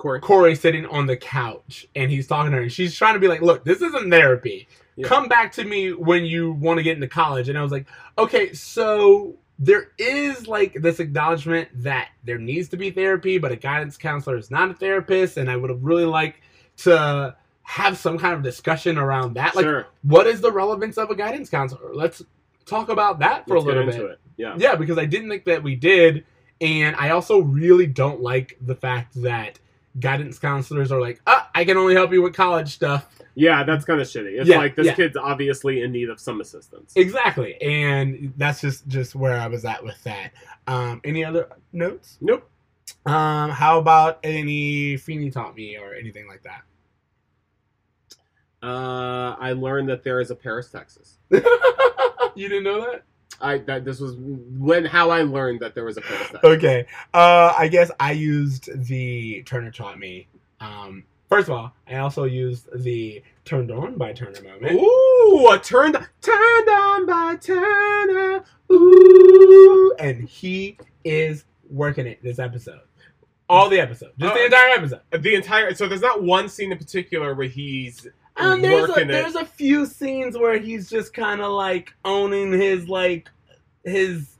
Corey. 0.00 0.20
Corey 0.20 0.54
sitting 0.54 0.86
on 0.86 1.06
the 1.06 1.16
couch 1.16 1.86
and 1.94 2.10
he's 2.10 2.26
talking 2.26 2.50
to 2.52 2.56
her 2.56 2.62
and 2.62 2.72
she's 2.72 2.96
trying 2.96 3.14
to 3.14 3.20
be 3.20 3.28
like, 3.28 3.42
look, 3.42 3.64
this 3.64 3.82
isn't 3.82 4.10
therapy. 4.10 4.66
Yeah. 4.96 5.06
Come 5.06 5.28
back 5.28 5.52
to 5.52 5.64
me 5.64 5.92
when 5.92 6.24
you 6.24 6.52
want 6.52 6.78
to 6.78 6.82
get 6.82 6.94
into 6.94 7.08
college. 7.08 7.48
And 7.48 7.58
I 7.58 7.62
was 7.62 7.70
like, 7.70 7.86
okay, 8.16 8.52
so 8.52 9.36
there 9.58 9.88
is 9.98 10.48
like 10.48 10.74
this 10.80 11.00
acknowledgement 11.00 11.68
that 11.74 12.08
there 12.24 12.38
needs 12.38 12.68
to 12.70 12.76
be 12.76 12.90
therapy, 12.90 13.36
but 13.36 13.52
a 13.52 13.56
guidance 13.56 13.96
counselor 13.96 14.38
is 14.38 14.50
not 14.50 14.70
a 14.70 14.74
therapist. 14.74 15.36
And 15.36 15.50
I 15.50 15.56
would 15.56 15.70
have 15.70 15.84
really 15.84 16.06
liked 16.06 16.40
to 16.78 17.36
have 17.62 17.96
some 17.98 18.18
kind 18.18 18.34
of 18.34 18.42
discussion 18.42 18.98
around 18.98 19.34
that. 19.34 19.54
Like, 19.54 19.64
sure. 19.64 19.86
what 20.02 20.26
is 20.26 20.40
the 20.40 20.50
relevance 20.50 20.98
of 20.98 21.10
a 21.10 21.14
guidance 21.14 21.48
counselor? 21.48 21.94
Let's 21.94 22.22
talk 22.66 22.88
about 22.88 23.18
that 23.20 23.46
for 23.46 23.54
Let's 23.54 23.64
a 23.64 23.68
little 23.68 23.86
bit. 23.86 24.00
it. 24.12 24.20
Yeah. 24.36 24.54
Yeah, 24.58 24.74
because 24.74 24.98
I 24.98 25.04
didn't 25.06 25.28
think 25.30 25.44
that 25.44 25.62
we 25.62 25.76
did, 25.76 26.24
and 26.60 26.96
I 26.96 27.10
also 27.10 27.40
really 27.40 27.86
don't 27.86 28.20
like 28.20 28.56
the 28.60 28.74
fact 28.74 29.20
that 29.22 29.58
guidance 29.98 30.38
counselors 30.38 30.90
are 30.92 31.00
like, 31.00 31.20
ah, 31.26 31.50
I 31.54 31.64
can 31.64 31.76
only 31.76 31.94
help 31.94 32.12
you 32.12 32.22
with 32.22 32.34
college 32.34 32.72
stuff. 32.72 33.08
Yeah, 33.34 33.62
that's 33.64 33.84
kind 33.84 34.00
of 34.00 34.06
shitty. 34.06 34.40
It's 34.40 34.48
Yeah, 34.48 34.58
like 34.58 34.74
this 34.74 34.86
yeah. 34.86 34.94
kid's 34.94 35.16
obviously 35.16 35.82
in 35.82 35.92
need 35.92 36.08
of 36.10 36.18
some 36.20 36.40
assistance. 36.40 36.92
Exactly, 36.96 37.60
and 37.62 38.32
that's 38.36 38.60
just 38.60 38.86
just 38.88 39.14
where 39.14 39.38
I 39.38 39.46
was 39.46 39.64
at 39.64 39.82
with 39.84 40.02
that. 40.04 40.32
Um, 40.66 41.00
any 41.04 41.24
other 41.24 41.48
notes? 41.72 42.18
Nope. 42.20 42.48
Um, 43.06 43.50
how 43.50 43.78
about 43.78 44.18
any 44.24 44.96
Feeney 44.96 45.30
taught 45.30 45.54
me 45.54 45.76
or 45.78 45.94
anything 45.94 46.26
like 46.28 46.42
that? 46.42 46.62
Uh, 48.62 49.36
I 49.38 49.52
learned 49.52 49.88
that 49.88 50.04
there 50.04 50.20
is 50.20 50.30
a 50.30 50.34
Paris, 50.36 50.68
Texas. 50.70 51.18
you 51.30 51.40
didn't 52.48 52.64
know 52.64 52.80
that? 52.82 53.02
I 53.42 53.58
that 53.58 53.84
this 53.86 54.00
was 54.00 54.16
when 54.16 54.84
how 54.84 55.08
I 55.10 55.22
learned 55.22 55.60
that 55.60 55.74
there 55.74 55.84
was 55.84 55.96
a 55.96 56.02
Paris, 56.02 56.28
Texas. 56.28 56.40
Okay. 56.44 56.86
Uh, 57.14 57.54
I 57.56 57.68
guess 57.68 57.90
I 57.98 58.12
used 58.12 58.68
the 58.86 59.42
Turner 59.44 59.70
taught 59.70 59.98
me. 59.98 60.28
Um, 60.60 61.04
first 61.30 61.48
of 61.48 61.54
all, 61.54 61.72
I 61.88 61.96
also 61.96 62.24
used 62.24 62.68
the 62.82 63.22
turned 63.46 63.70
on 63.70 63.96
by 63.96 64.12
Turner 64.12 64.42
moment. 64.42 64.72
Ooh, 64.72 65.48
a 65.50 65.58
turned 65.58 65.94
turned 66.20 66.68
on 66.68 67.06
by 67.06 67.36
Turner. 67.40 68.44
Ooh, 68.70 69.94
and 69.98 70.28
he 70.28 70.76
is 71.04 71.44
working 71.70 72.06
it 72.06 72.22
this 72.22 72.38
episode. 72.38 72.80
All 73.48 73.68
the 73.70 73.80
episode, 73.80 74.12
just 74.18 74.34
the 74.34 74.40
Uh, 74.42 74.44
entire 74.44 74.68
episode. 74.76 75.00
The 75.10 75.34
entire 75.34 75.74
so 75.74 75.88
there's 75.88 76.02
not 76.02 76.22
one 76.22 76.48
scene 76.48 76.70
in 76.72 76.78
particular 76.78 77.34
where 77.34 77.48
he's 77.48 78.06
Um, 78.40 78.62
there's 78.62 78.84
a, 78.84 78.88
working 78.92 79.08
there's 79.08 79.34
a 79.34 79.44
few 79.44 79.86
scenes 79.86 80.36
where 80.36 80.58
he's 80.58 80.88
just 80.90 81.12
kind 81.14 81.40
of 81.40 81.52
like 81.52 81.92
owning 82.04 82.52
his 82.52 82.88
like 82.88 83.28
his 83.84 84.36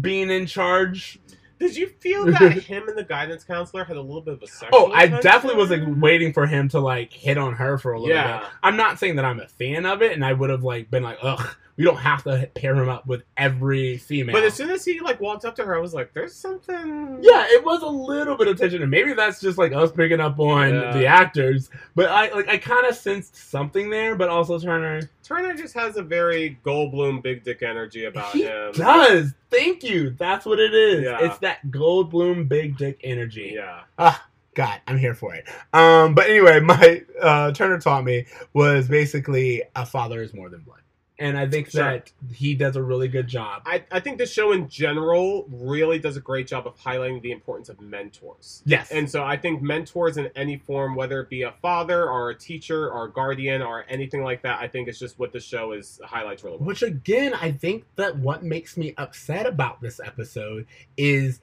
being 0.00 0.30
in 0.30 0.46
charge. 0.46 1.18
Did 1.58 1.76
you 1.76 1.88
feel 1.88 2.26
that 2.26 2.52
him 2.62 2.88
and 2.88 2.96
the 2.96 3.02
guidance 3.02 3.42
counselor 3.42 3.82
had 3.84 3.96
a 3.96 4.00
little 4.00 4.20
bit 4.20 4.34
of 4.34 4.42
a 4.42 4.46
sexual? 4.46 4.70
Oh, 4.72 4.92
I 4.94 5.06
tension? 5.08 5.22
definitely 5.22 5.58
was 5.60 5.70
like 5.70 5.82
waiting 6.00 6.32
for 6.32 6.46
him 6.46 6.68
to 6.68 6.78
like 6.80 7.12
hit 7.12 7.36
on 7.36 7.54
her 7.54 7.78
for 7.78 7.92
a 7.92 8.00
little 8.00 8.14
Yeah. 8.14 8.38
bit. 8.40 8.48
I'm 8.62 8.76
not 8.76 8.98
saying 8.98 9.16
that 9.16 9.24
I'm 9.24 9.40
a 9.40 9.48
fan 9.48 9.84
of 9.84 10.00
it, 10.02 10.12
and 10.12 10.24
I 10.24 10.32
would 10.32 10.50
have 10.50 10.62
like 10.62 10.88
been 10.90 11.02
like, 11.02 11.18
ugh, 11.20 11.56
we 11.78 11.84
don't 11.84 11.96
have 11.96 12.22
to 12.24 12.50
pair 12.54 12.74
him 12.74 12.88
up 12.88 13.06
with 13.06 13.22
every 13.38 13.96
female. 13.96 14.34
But 14.34 14.42
as 14.44 14.52
soon 14.52 14.68
as 14.70 14.84
he 14.84 15.00
like 15.00 15.20
walked 15.20 15.44
up 15.46 15.54
to 15.56 15.64
her, 15.64 15.74
I 15.76 15.80
was 15.80 15.94
like, 15.94 16.12
"There's 16.12 16.34
something." 16.34 17.20
yeah, 17.22 17.46
it 17.48 17.64
was 17.64 17.82
a 17.82 17.86
little 17.88 18.36
bit 18.36 18.48
of 18.48 18.58
tension, 18.58 18.82
and 18.82 18.90
maybe 18.90 19.14
that's 19.14 19.40
just 19.40 19.56
like 19.56 19.72
us 19.72 19.90
picking 19.92 20.20
up 20.20 20.38
on 20.40 20.74
Yeah. 20.74 20.92
the 20.92 21.06
actors. 21.06 21.70
But 21.94 22.10
I 22.10 22.30
like 22.32 22.48
I 22.48 22.58
kind 22.58 22.84
of 22.86 22.94
sensed 22.96 23.36
something 23.36 23.88
there, 23.88 24.14
but 24.16 24.28
also 24.28 24.58
Turner 24.58 25.08
Turner 25.22 25.54
just 25.54 25.72
has 25.74 25.96
a 25.96 26.02
very 26.02 26.58
Goldblum 26.64 27.22
big 27.22 27.44
dick 27.44 27.62
energy 27.62 28.04
about 28.06 28.32
he 28.32 28.42
him. 28.44 28.72
does. 28.72 29.32
Thank 29.50 29.82
you. 29.84 30.10
That's 30.18 30.44
what 30.44 30.58
it 30.58 30.74
is. 30.74 31.04
Yeah. 31.04 31.18
It's 31.20 31.38
that 31.38 31.64
Goldblum 31.70 32.48
big 32.48 32.76
dick 32.76 32.98
energy. 33.04 33.52
Yeah. 33.54 33.80
Ah, 33.98 34.26
God, 34.54 34.80
I'm 34.88 34.98
here 34.98 35.14
for 35.14 35.34
it. 35.34 35.46
Um, 35.72 36.14
but 36.14 36.28
anyway, 36.28 36.58
my 36.60 37.02
uh, 37.20 37.52
Turner 37.52 37.78
taught 37.78 38.04
me 38.04 38.26
was 38.54 38.88
basically 38.88 39.62
a 39.76 39.86
father 39.86 40.20
is 40.22 40.34
more 40.34 40.48
than 40.48 40.60
blood, 40.62 40.80
and 41.18 41.36
I 41.36 41.48
think 41.48 41.70
Sure. 41.70 41.82
that 41.82 42.12
he 42.32 42.54
does 42.54 42.76
a 42.76 42.82
really 42.82 43.08
good 43.08 43.26
job. 43.26 43.62
I, 43.66 43.84
I 43.90 44.00
think 44.00 44.18
the 44.18 44.26
show 44.26 44.52
in 44.52 44.68
general 44.68 45.46
really 45.50 45.98
does 45.98 46.16
a 46.16 46.20
great 46.20 46.46
job 46.46 46.66
of 46.66 46.78
highlighting 46.78 47.20
the 47.22 47.32
importance 47.32 47.68
of 47.68 47.80
mentors. 47.80 48.62
yes, 48.64 48.90
And 48.92 49.10
so 49.10 49.24
I 49.24 49.36
think 49.36 49.60
mentors 49.60 50.16
in 50.16 50.30
any 50.36 50.58
form, 50.58 50.94
whether 50.94 51.20
it 51.20 51.28
be 51.28 51.42
a 51.42 51.52
father 51.60 52.08
or 52.08 52.30
a 52.30 52.34
teacher 52.34 52.90
or 52.90 53.06
a 53.06 53.10
guardian 53.10 53.62
or 53.62 53.84
anything 53.88 54.22
like 54.22 54.42
that, 54.42 54.60
I 54.60 54.68
think 54.68 54.88
it's 54.88 54.98
just 54.98 55.18
what 55.18 55.32
the 55.32 55.40
show 55.40 55.72
is 55.72 56.00
highlights 56.04 56.44
really 56.44 56.56
well. 56.58 56.66
Which 56.66 56.82
again, 56.82 57.34
I 57.34 57.50
think 57.52 57.84
that 57.96 58.16
what 58.16 58.44
makes 58.44 58.76
me 58.76 58.94
upset 58.96 59.46
about 59.46 59.80
this 59.82 60.00
episode 60.04 60.66
is 60.96 61.40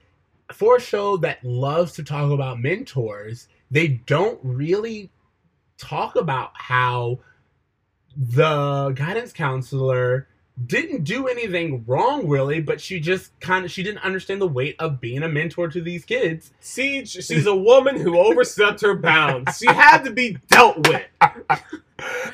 for 0.54 0.78
a 0.78 0.82
show 0.82 1.18
that 1.18 1.44
loves 1.44 1.92
to 1.94 2.04
talk 2.04 2.32
about 2.32 2.62
mentors, 2.62 3.48
they 3.72 3.88
don't 3.88 4.40
really 4.44 5.10
talk 5.78 6.16
about 6.16 6.52
how 6.54 7.20
the 8.16 8.92
guidance 8.96 9.32
counselor 9.34 10.28
didn't 10.68 11.04
do 11.04 11.28
anything 11.28 11.84
wrong 11.86 12.30
really 12.30 12.62
but 12.62 12.80
she 12.80 12.98
just 12.98 13.38
kind 13.42 13.66
of 13.66 13.72
she 13.72 13.84
didn't 13.84 14.00
understand 14.06 14.40
the 14.42 14.48
weight 14.48 14.74
of 14.80 15.02
being 15.02 15.22
a 15.22 15.28
mentor 15.28 15.68
to 15.68 15.82
these 15.82 16.06
kids 16.06 16.52
Ceej, 16.62 17.10
she's 17.28 17.46
a 17.46 17.56
woman 17.56 18.00
who 18.00 18.18
overstepped 18.18 18.80
her 18.82 18.96
bounds. 18.96 19.58
She 19.58 19.66
had 19.68 20.04
to 20.06 20.12
be 20.12 20.38
dealt 20.50 20.88
with. 20.88 21.04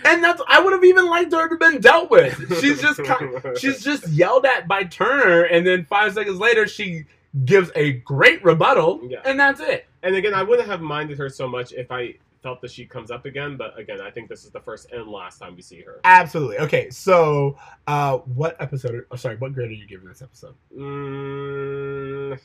and 0.06 0.24
that's 0.24 0.42
i 0.48 0.60
would 0.60 0.74
have 0.74 0.84
even 0.84 1.08
liked 1.08 1.32
her 1.34 1.48
to 1.48 1.54
have 1.56 1.60
been 1.60 1.82
dealt 1.82 2.10
with 2.12 2.36
she's 2.62 2.82
just 2.82 3.04
kind, 3.04 3.36
of, 3.36 3.58
she's 3.60 3.84
just 3.84 4.08
yelled 4.10 4.46
at 4.46 4.68
by 4.68 4.84
turner 4.84 5.44
and 5.44 5.66
then 5.66 5.86
five 5.86 6.14
seconds 6.14 6.40
later 6.40 6.68
she 6.68 7.06
gives 7.46 7.72
a 7.76 7.94
great 7.94 8.44
rebuttal 8.44 9.00
Yeah. 9.08 9.22
and 9.26 9.40
that's 9.40 9.60
it 9.62 9.86
And 10.04 10.16
again, 10.16 10.34
I 10.34 10.44
wouldn't 10.44 10.68
have 10.68 10.82
minded 10.82 11.18
her 11.20 11.30
so 11.30 11.48
much 11.48 11.74
if 11.74 11.92
I 11.92 12.16
felt 12.42 12.62
that 12.62 12.72
she 12.72 12.86
comes 12.86 13.12
up 13.12 13.26
again. 13.26 13.56
But 13.58 13.78
again, 13.78 14.02
I 14.02 14.10
think 14.12 14.30
this 14.30 14.44
is 14.46 14.52
the 14.52 14.60
first 14.60 14.92
and 14.92 15.08
last 15.08 15.38
time 15.40 15.56
we 15.56 15.62
see 15.62 15.82
her. 15.82 16.00
absolutely 16.04 16.58
okay 16.60 16.90
so 16.90 17.58
uh 17.88 18.18
what 18.20 18.56
episode 18.60 19.06
oh, 19.12 19.16
sorry 19.16 19.36
what 19.38 19.54
grade 19.54 19.70
are 19.70 19.74
you 19.74 19.88
giving 19.88 20.08
this 20.08 20.22
episode 20.22 20.56
Mm, 20.76 22.40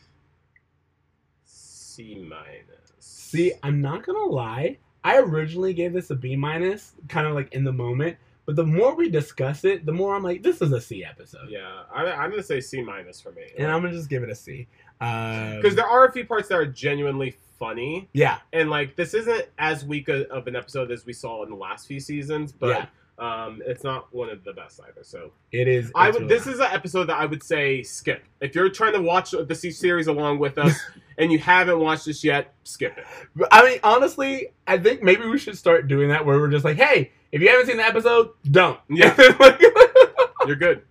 C 1.44 2.14
minus. 2.28 2.92
see 2.98 3.52
i'm 3.62 3.80
not 3.80 4.04
gonna 4.04 4.18
lie 4.24 4.76
i 5.04 5.18
originally 5.18 5.72
gave 5.72 5.92
this 5.92 6.10
a 6.10 6.14
b 6.14 6.36
minus 6.36 6.92
kind 7.08 7.26
of 7.26 7.34
like 7.34 7.52
in 7.52 7.64
the 7.64 7.72
moment 7.72 8.16
but 8.46 8.56
the 8.56 8.64
more 8.64 8.94
we 8.94 9.10
discuss 9.10 9.64
it 9.64 9.84
the 9.84 9.92
more 9.92 10.14
i'm 10.14 10.22
like 10.22 10.42
this 10.42 10.62
is 10.62 10.72
a 10.72 10.80
c 10.80 11.04
episode 11.04 11.48
Yeah, 11.50 11.82
I, 11.94 12.04
I'm 12.06 12.30
gonna 12.30 12.42
say 12.42 12.60
C 12.60 12.80
minus 12.80 13.20
for 13.20 13.32
me. 13.32 13.42
and 13.58 13.70
i'm 13.70 13.82
gonna 13.82 13.92
just 13.94 14.08
give 14.08 14.22
it 14.22 14.30
a 14.30 14.34
c 14.34 14.66
um, 15.00 15.56
because 15.56 15.74
there 15.74 15.86
are 15.86 16.06
a 16.06 16.12
few 16.12 16.24
parts 16.24 16.48
that 16.48 16.54
are 16.56 16.66
genuinely 16.66 17.36
funny, 17.58 18.08
yeah 18.12 18.38
and 18.52 18.70
like 18.70 18.96
this 18.96 19.12
isn't 19.14 19.46
as 19.58 19.84
weak 19.84 20.08
a, 20.08 20.26
of 20.32 20.46
an 20.46 20.56
episode 20.56 20.90
as 20.90 21.04
we 21.04 21.12
saw 21.12 21.42
in 21.42 21.50
the 21.50 21.56
last 21.56 21.86
few 21.86 22.00
seasons, 22.00 22.52
but 22.52 22.88
um, 23.18 23.62
it's 23.66 23.82
not 23.82 24.12
one 24.14 24.28
of 24.28 24.44
the 24.44 24.52
best 24.52 24.78
either. 24.86 25.02
So 25.02 25.32
it 25.50 25.66
is 25.68 25.90
I 25.94 26.10
would. 26.10 26.22
really 26.22 26.34
This 26.34 26.46
is 26.46 26.58
an 26.60 26.68
episode 26.70 27.04
that 27.06 27.16
I 27.18 27.24
would 27.24 27.42
say 27.42 27.82
skip 27.82 28.22
if 28.42 28.54
you're 28.54 28.68
trying 28.68 28.92
to 28.92 29.00
watch 29.00 29.30
the 29.30 29.54
se- 29.54 29.70
series 29.70 30.06
along 30.06 30.38
with 30.38 30.58
us 30.58 30.78
and 31.18 31.32
you 31.32 31.38
haven't 31.38 31.78
watched 31.78 32.04
this 32.04 32.22
yet. 32.22 32.52
Skip 32.64 32.98
it. 32.98 33.04
I 33.50 33.64
mean, 33.66 33.80
honestly, 33.82 34.48
I 34.66 34.76
think 34.78 35.02
maybe 35.02 35.26
we 35.26 35.38
should 35.38 35.56
start 35.56 35.88
doing 35.88 36.10
that 36.10 36.26
where 36.26 36.38
we're 36.38 36.50
just 36.50 36.64
like, 36.66 36.76
hey, 36.76 37.10
if 37.36 37.42
you 37.42 37.48
haven't 37.50 37.66
seen 37.66 37.76
the 37.76 37.84
episode, 37.84 38.30
don't. 38.50 38.80
Yeah. 38.88 39.14
You're 40.46 40.56
good. 40.56 40.82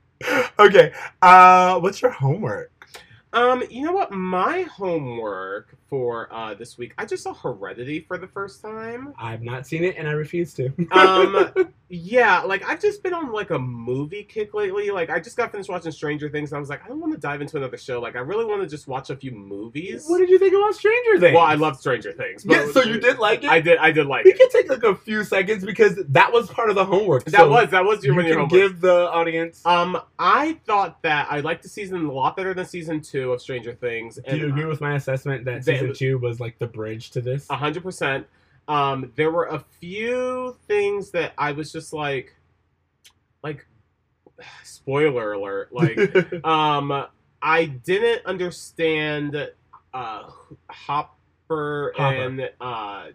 okay. 0.60 0.94
Uh, 1.20 1.80
what's 1.80 2.04
your 2.04 2.12
homework? 2.12 2.72
Um, 3.36 3.64
you 3.70 3.84
know 3.84 3.92
what? 3.92 4.12
My 4.12 4.62
homework 4.64 5.76
for 5.90 6.34
uh, 6.34 6.54
this 6.56 6.78
week, 6.78 6.94
I 6.98 7.06
just 7.06 7.22
saw 7.24 7.34
Hereditary 7.34 8.00
for 8.08 8.18
the 8.18 8.28
first 8.28 8.62
time. 8.62 9.14
I've 9.20 9.42
not 9.44 9.68
seen 9.68 9.84
it 9.84 9.96
and 9.98 10.08
I 10.08 10.12
refuse 10.14 10.54
to. 10.56 10.72
Um, 10.92 11.54
yeah, 11.90 12.42
like 12.42 12.64
I've 12.68 12.80
just 12.82 13.04
been 13.04 13.14
on 13.14 13.32
like 13.34 13.50
a 13.52 13.60
movie 13.60 14.24
kick 14.24 14.54
lately. 14.54 14.90
Like 14.90 15.10
I 15.10 15.20
just 15.20 15.36
got 15.36 15.52
finished 15.52 15.70
watching 15.70 15.92
Stranger 15.92 16.30
Things, 16.30 16.52
and 16.52 16.58
I 16.58 16.60
was 16.62 16.70
like, 16.70 16.84
I 16.86 16.88
don't 16.88 17.00
want 17.02 17.14
to 17.14 17.20
dive 17.20 17.42
into 17.42 17.58
another 17.58 17.78
show. 17.78 18.00
Like 18.00 18.16
I 18.16 18.20
really 18.20 18.46
want 18.46 18.62
to 18.62 18.68
just 18.68 18.88
watch 18.88 19.10
a 19.10 19.16
few 19.18 19.32
movies. 19.32 20.06
what 20.08 20.20
did 20.20 20.30
you 20.30 20.40
think 20.40 20.54
about 20.54 20.74
Stranger 20.74 21.20
Things? 21.20 21.36
well, 21.36 21.44
I 21.44 21.56
love 21.56 21.78
Stranger 21.78 22.14
Things. 22.14 22.46
but- 22.46 22.54
Yeah, 22.56 22.72
so 22.72 22.84
you 22.84 23.00
did 23.02 23.20
like 23.20 23.44
it? 23.44 23.50
I 23.50 23.60
did. 23.60 23.78
I 23.80 23.92
did 23.92 24.08
like 24.08 24.24
we 24.26 24.32
it. 24.32 24.38
can 24.40 24.50
take 24.50 24.70
like 24.70 24.84
a 24.84 24.96
few 24.96 25.24
seconds 25.26 25.66
because 25.66 26.00
that 26.10 26.32
was 26.32 26.50
part 26.50 26.70
of 26.70 26.76
the 26.76 26.86
homework. 26.86 27.26
That 27.26 27.36
So 27.42 27.50
was 27.50 27.70
that 27.72 27.84
was 27.84 28.02
your 28.04 28.16
you 28.16 28.22
your 28.22 28.30
can 28.30 28.50
homework. 28.50 28.72
give 28.72 28.82
the 28.82 29.10
audience. 29.12 29.62
Um, 29.66 30.02
I 30.18 30.54
thought 30.66 31.02
that 31.04 31.28
I 31.30 31.42
liked 31.42 31.64
the 31.64 31.70
season 31.70 32.06
a 32.06 32.12
lot 32.12 32.38
better 32.38 32.54
than 32.54 32.66
season 32.66 33.02
two 33.02 33.25
of 33.34 33.42
Stranger 33.42 33.74
Things. 33.74 34.20
do 34.28 34.38
you 34.38 34.48
agree 34.48 34.66
with 34.66 34.82
my 34.82 34.96
assessment 34.96 35.46
that 35.46 35.66
season 35.66 35.94
two 35.94 36.18
was 36.18 36.40
like 36.40 36.58
the 36.60 36.68
bridge 36.68 37.12
to 37.12 37.22
this? 37.22 37.48
A 37.50 37.56
hundred 37.56 37.84
percent. 37.84 38.28
Um, 38.68 39.12
there 39.16 39.32
were 39.32 39.46
a 39.46 39.60
few 39.80 40.58
things 40.68 41.12
that 41.12 41.34
I 41.38 41.52
was 41.52 41.72
just 41.72 41.94
like, 41.94 42.36
like, 43.44 43.66
spoiler 44.64 45.34
alert. 45.34 45.72
Like, 45.72 45.98
um, 46.46 47.06
I 47.42 47.66
didn't 47.66 48.26
understand 48.26 49.36
uh, 49.94 50.30
Hopper, 50.70 51.94
Hopper. 51.96 51.96
and 51.98 52.50
uh, 52.60 53.06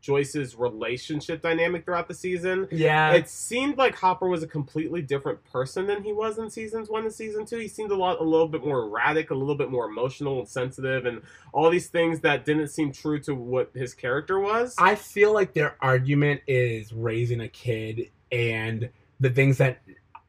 Joyce's 0.00 0.54
relationship 0.54 1.42
dynamic 1.42 1.84
throughout 1.84 2.08
the 2.08 2.14
season. 2.14 2.68
yeah. 2.70 3.12
It 3.12 3.28
seemed 3.28 3.78
like 3.78 3.94
Hopper 3.94 4.28
was 4.28 4.42
a 4.42 4.46
completely 4.46 5.02
different 5.02 5.42
person 5.44 5.86
than 5.86 6.02
he 6.02 6.12
was 6.12 6.38
in 6.38 6.50
seasons 6.50 6.88
one 6.88 7.04
and 7.04 7.12
season 7.12 7.44
two. 7.46 7.58
He 7.58 7.68
seemed 7.68 7.90
a 7.90 7.96
lot, 7.96 8.20
a 8.20 8.24
little 8.24 8.48
bit 8.48 8.64
more 8.64 8.82
erratic, 8.82 9.30
a 9.30 9.34
little 9.34 9.54
bit 9.54 9.70
more 9.70 9.86
emotional 9.86 10.38
and 10.38 10.48
sensitive, 10.48 11.06
and 11.06 11.22
all 11.52 11.70
these 11.70 11.88
things 11.88 12.20
that 12.20 12.44
didn't 12.44 12.68
seem 12.68 12.92
true 12.92 13.18
to 13.20 13.34
what 13.34 13.70
his 13.74 13.94
character 13.94 14.38
was. 14.38 14.74
I 14.78 14.94
feel 14.94 15.32
like 15.32 15.52
their 15.52 15.76
argument 15.80 16.42
is 16.46 16.92
raising 16.92 17.40
a 17.40 17.48
kid 17.48 18.10
and 18.32 18.88
the 19.18 19.30
things 19.30 19.58
that 19.58 19.82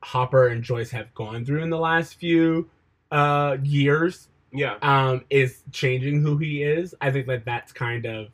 Hopper 0.04 0.48
and 0.48 0.64
Joyce 0.64 0.92
have 0.92 1.14
gone 1.14 1.46
through 1.46 1.64
in 1.64 1.70
the 1.70 1.80
last 1.80 2.16
few 2.16 2.70
uh, 3.12 3.58
years 3.64 4.28
yeah, 4.54 4.76
um, 4.82 5.24
is 5.30 5.64
changing 5.72 6.22
who 6.22 6.38
he 6.38 6.64
is. 6.64 6.94
I 7.00 7.12
think 7.12 7.28
that 7.28 7.46
that's 7.46 7.72
kind 7.72 8.06
of 8.06 8.28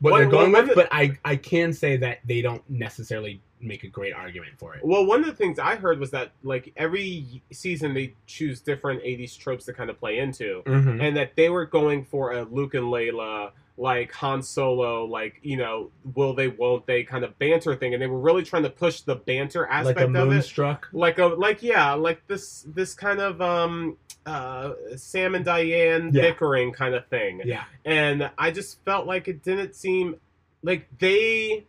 what 0.00 0.12
Well, 0.12 0.20
they're 0.20 0.30
going 0.30 0.52
well, 0.52 0.66
with, 0.66 0.74
but 0.74 0.88
I, 0.90 1.18
I 1.24 1.36
can 1.36 1.72
say 1.72 1.96
that 1.98 2.18
they 2.26 2.42
don't 2.42 2.68
necessarily 2.68 3.40
make 3.60 3.84
a 3.84 3.88
great 3.88 4.12
argument 4.12 4.52
for 4.58 4.74
it. 4.74 4.84
Well, 4.84 5.06
one 5.06 5.20
of 5.20 5.26
the 5.26 5.32
things 5.32 5.58
I 5.58 5.76
heard 5.76 5.98
was 5.98 6.10
that 6.10 6.32
like 6.42 6.72
every 6.76 7.42
season 7.52 7.94
they 7.94 8.14
choose 8.26 8.60
different 8.60 9.02
'80s 9.02 9.38
tropes 9.38 9.64
to 9.66 9.72
kind 9.72 9.88
of 9.88 9.98
play 9.98 10.18
into, 10.18 10.62
Mhm. 10.66 11.02
and 11.02 11.16
that 11.16 11.34
they 11.36 11.48
were 11.48 11.64
going 11.64 12.04
for 12.04 12.32
a 12.32 12.42
Luke 12.42 12.74
and 12.74 12.84
Leia, 12.86 13.52
like 13.76 14.12
Han 14.12 14.42
Solo, 14.42 15.04
like 15.04 15.40
you 15.42 15.56
know, 15.56 15.90
will 16.14 16.34
they, 16.34 16.48
won't 16.48 16.86
they, 16.86 17.02
kind 17.02 17.24
of 17.24 17.36
banter 17.38 17.74
thing, 17.74 17.92
and 17.92 18.00
they 18.02 18.06
were 18.06 18.20
really 18.20 18.42
trying 18.44 18.62
to 18.62 18.70
push 18.70 19.00
the 19.00 19.16
banter 19.16 19.62
Like 19.62 19.70
aspect 19.88 20.00
a 20.00 20.04
of 20.04 20.14
it. 20.14 20.24
moonstruck. 20.26 20.88
like 20.92 21.18
a 21.18 21.26
like 21.26 21.62
yeah 21.62 21.92
like 21.94 22.26
this 22.28 22.64
this 22.74 22.94
kind 22.94 23.20
of 23.20 23.40
um 23.42 23.96
uh 24.26 24.72
sam 24.96 25.34
and 25.34 25.44
diane 25.44 26.10
Yeah. 26.12 26.22
bickering 26.22 26.72
kind 26.72 26.94
of 26.94 27.06
thing 27.08 27.42
Yeah. 27.44 27.64
and 27.84 28.30
i 28.38 28.50
just 28.50 28.82
felt 28.84 29.06
like 29.06 29.28
it 29.28 29.42
didn't 29.42 29.74
seem 29.74 30.16
like 30.62 30.88
they 30.98 31.66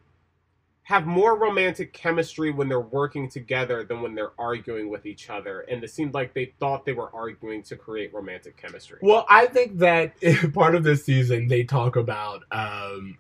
have 0.86 1.08
more 1.08 1.36
romantic 1.36 1.94
chemistry 1.94 2.52
when 2.52 2.70
they're 2.70 2.80
working 2.80 3.28
together 3.28 3.84
than 3.84 4.02
when 4.04 4.14
they're 4.14 4.40
arguing 4.40 4.88
with 4.90 5.06
each 5.08 5.32
other 5.32 5.62
and 5.62 5.84
it 5.84 5.90
seemed 5.90 6.14
like 6.14 6.34
they 6.34 6.54
thought 6.60 6.86
they 6.86 6.94
were 6.94 7.14
arguing 7.14 7.64
to 7.64 7.76
create 7.76 8.14
romantic 8.14 8.56
chemistry 8.56 9.00
Well, 9.02 9.26
I 9.30 9.48
think 9.48 9.80
that 9.80 10.14
part 10.54 10.76
of 10.76 10.84
this 10.84 11.04
season 11.04 11.48
they 11.48 11.64
talk 11.64 11.96
about 11.96 12.44
um 12.52 13.18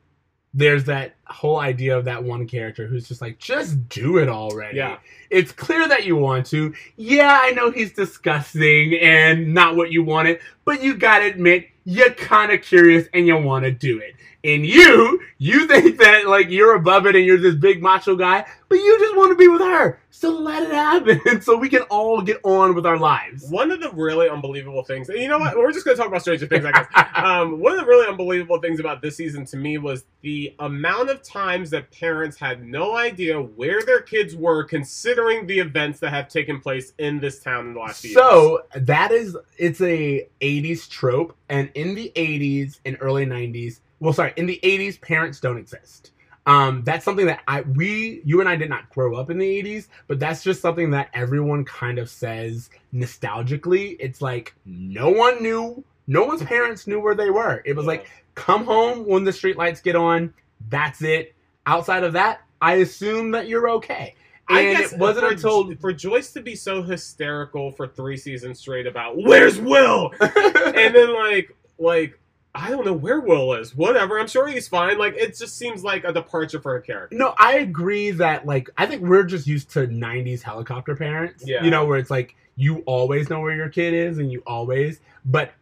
there's 0.55 0.85
that 0.85 1.15
whole 1.25 1.59
idea 1.59 1.97
of 1.97 2.05
that 2.05 2.23
one 2.23 2.47
character 2.47 2.87
who's 2.87 3.09
just 3.09 3.19
like, 3.19 3.37
just 3.37 3.89
do 3.89 4.19
it 4.19 4.29
already. 4.29 4.77
Yeah. 4.77 4.99
It's 5.29 5.51
clear 5.51 5.85
that 5.85 6.05
you 6.05 6.15
want 6.15 6.45
to. 6.47 6.73
Yeah, 6.95 7.39
I 7.43 7.51
know 7.51 7.71
he's 7.71 7.91
disgusting 7.91 8.97
and 9.01 9.53
not 9.53 9.75
what 9.75 9.91
you 9.91 10.01
wanted, 10.01 10.39
but 10.63 10.81
you 10.81 10.95
gotta 10.95 11.25
admit 11.25 11.67
you're 11.85 12.11
kind 12.11 12.51
of 12.51 12.61
curious 12.61 13.07
and 13.13 13.25
you 13.25 13.37
want 13.37 13.63
to 13.63 13.71
do 13.71 13.99
it. 13.99 14.15
And 14.43 14.65
you, 14.65 15.21
you 15.37 15.65
think 15.67 15.97
that 15.99 16.27
like 16.27 16.49
you're 16.49 16.75
above 16.75 17.07
it 17.07 17.15
and 17.15 17.25
you're 17.25 17.37
this 17.37 17.55
big 17.55 17.81
macho 17.81 18.15
guy, 18.15 18.45
but 18.69 18.75
you 18.75 18.99
just 18.99 19.15
want 19.15 19.31
to 19.31 19.35
be 19.35 19.47
with 19.47 19.61
her. 19.61 19.99
So 20.17 20.29
let 20.29 20.63
it 20.63 20.71
happen, 20.71 21.41
so 21.41 21.57
we 21.57 21.67
can 21.67 21.81
all 21.83 22.21
get 22.21 22.39
on 22.43 22.73
with 22.73 22.85
our 22.85 22.97
lives. 22.97 23.49
One 23.49 23.69
of 23.69 23.81
the 23.81 23.89
really 23.91 24.29
unbelievable 24.29 24.83
things, 24.83 25.09
and 25.09 25.19
you 25.19 25.27
know 25.27 25.39
what? 25.39 25.57
We're 25.57 25.73
just 25.73 25.83
going 25.83 25.97
to 25.97 26.01
talk 26.01 26.07
about 26.07 26.21
Stranger 26.21 26.47
Things, 26.47 26.63
I 26.63 26.71
guess. 26.71 26.87
um, 27.15 27.59
one 27.59 27.73
of 27.73 27.79
the 27.79 27.85
really 27.85 28.07
unbelievable 28.07 28.61
things 28.61 28.79
about 28.79 29.01
this 29.01 29.17
season 29.17 29.45
to 29.47 29.57
me 29.57 29.77
was 29.77 30.05
the 30.21 30.55
amount 30.59 31.09
of 31.09 31.21
times 31.21 31.69
that 31.71 31.91
parents 31.91 32.37
had 32.37 32.65
no 32.65 32.95
idea 32.95 33.41
where 33.41 33.81
their 33.81 34.01
kids 34.01 34.37
were, 34.37 34.63
considering 34.63 35.47
the 35.47 35.59
events 35.59 35.99
that 35.99 36.11
have 36.11 36.29
taken 36.29 36.61
place 36.61 36.93
in 36.97 37.19
this 37.19 37.39
town 37.39 37.67
in 37.67 37.73
the 37.73 37.79
last 37.81 38.01
few 38.01 38.11
years. 38.11 38.17
So 38.17 38.61
that 38.73 39.11
is 39.11 39.35
it's 39.57 39.81
a 39.81 40.29
80s 40.39 40.89
trope, 40.89 41.35
and 41.49 41.69
in 41.75 41.95
the 41.95 42.11
80s 42.15 42.79
and 42.85 42.97
early 42.99 43.25
90s, 43.25 43.79
well, 43.99 44.13
sorry, 44.13 44.33
in 44.35 44.45
the 44.45 44.59
80s, 44.63 44.99
parents 44.99 45.39
don't 45.39 45.57
exist. 45.57 46.11
Um, 46.47 46.83
that's 46.83 47.03
something 47.03 47.25
that 47.25 47.41
I 47.47 47.61
we 47.61 48.21
you 48.23 48.39
and 48.39 48.47
I 48.47 48.55
did 48.55 48.69
not 48.69 48.89
grow 48.91 49.15
up 49.15 49.31
in 49.31 49.39
the 49.39 49.63
80s, 49.63 49.87
but 50.07 50.19
that's 50.19 50.43
just 50.43 50.61
something 50.61 50.91
that 50.91 51.09
everyone 51.13 51.65
kind 51.65 51.97
of 51.97 52.09
says 52.09 52.69
nostalgically. 52.93 53.95
It's 53.99 54.21
like 54.21 54.53
no 54.65 55.09
one 55.09 55.41
knew, 55.41 55.83
no 56.05 56.23
one's 56.23 56.43
parents 56.43 56.85
knew 56.85 56.99
where 56.99 57.15
they 57.15 57.31
were. 57.31 57.63
It 57.65 57.75
was 57.75 57.87
like 57.87 58.07
come 58.35 58.63
home 58.63 59.07
when 59.07 59.23
the 59.23 59.31
streetlights 59.31 59.81
get 59.81 59.95
on. 59.95 60.33
That's 60.69 61.01
it. 61.01 61.33
Outside 61.65 62.03
of 62.03 62.13
that, 62.13 62.41
I 62.61 62.75
assume 62.75 63.31
that 63.31 63.47
you're 63.47 63.69
okay. 63.71 64.13
And 64.47 64.57
I 64.57 64.73
guess 64.73 64.93
it 64.93 64.99
wasn't 64.99 65.25
for, 65.25 65.31
until 65.31 65.75
for 65.77 65.91
Joyce 65.91 66.31
to 66.33 66.41
be 66.41 66.55
so 66.55 66.83
hysterical 66.83 67.71
for 67.71 67.87
three 67.87 68.17
seasons 68.17 68.59
straight 68.59 68.85
about 68.85 69.17
where's 69.17 69.59
Will, 69.59 70.11
and 70.21 70.95
then 70.95 71.15
like 71.15 71.55
like 71.79 72.19
I 72.53 72.69
don't 72.69 72.85
know 72.85 72.93
where 72.93 73.19
Will 73.19 73.53
is. 73.55 73.75
Whatever, 73.75 74.19
I'm 74.19 74.27
sure 74.27 74.47
he's 74.47 74.67
fine. 74.67 74.97
Like 74.97 75.15
it 75.15 75.35
just 75.35 75.57
seems 75.57 75.83
like 75.83 76.03
a 76.03 76.13
departure 76.13 76.61
for 76.61 76.73
her 76.73 76.79
character. 76.79 77.17
No, 77.17 77.33
I 77.37 77.55
agree 77.55 78.11
that 78.11 78.45
like 78.45 78.69
I 78.77 78.85
think 78.85 79.01
we're 79.01 79.23
just 79.23 79.47
used 79.47 79.71
to 79.71 79.87
'90s 79.87 80.41
helicopter 80.41 80.95
parents. 80.95 81.43
Yeah. 81.45 81.63
You 81.63 81.71
know, 81.71 81.85
where 81.85 81.97
it's 81.97 82.11
like 82.11 82.35
you 82.55 82.79
always 82.85 83.29
know 83.29 83.41
where 83.41 83.55
your 83.55 83.69
kid 83.69 83.93
is 83.93 84.19
and 84.19 84.31
you 84.31 84.43
always. 84.45 85.01
But 85.25 85.53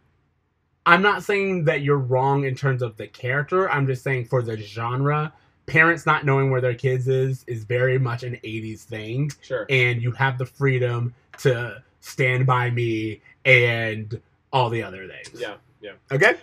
I'm 0.86 1.02
not 1.02 1.22
saying 1.22 1.64
that 1.64 1.80
you're 1.82 1.98
wrong 1.98 2.44
in 2.44 2.54
terms 2.54 2.82
of 2.82 2.96
the 2.96 3.06
character. 3.06 3.68
I'm 3.70 3.86
just 3.86 4.04
saying 4.04 4.26
for 4.26 4.42
the 4.42 4.56
genre, 4.56 5.32
parents 5.66 6.06
not 6.06 6.24
knowing 6.24 6.50
where 6.50 6.60
their 6.60 6.74
kids 6.74 7.08
is 7.08 7.44
is 7.46 7.64
very 7.64 7.98
much 7.98 8.22
an 8.22 8.38
'80s 8.44 8.80
thing, 8.82 9.30
Sure. 9.42 9.66
and 9.70 10.02
you 10.02 10.12
have 10.12 10.38
the 10.38 10.46
freedom 10.46 11.14
to 11.38 11.82
stand 12.00 12.46
by 12.46 12.70
me 12.70 13.20
and 13.44 14.20
all 14.52 14.70
the 14.70 14.82
other 14.82 15.06
things. 15.08 15.40
Yeah. 15.40 15.54
Yeah. 15.80 15.92
Okay. 16.12 16.36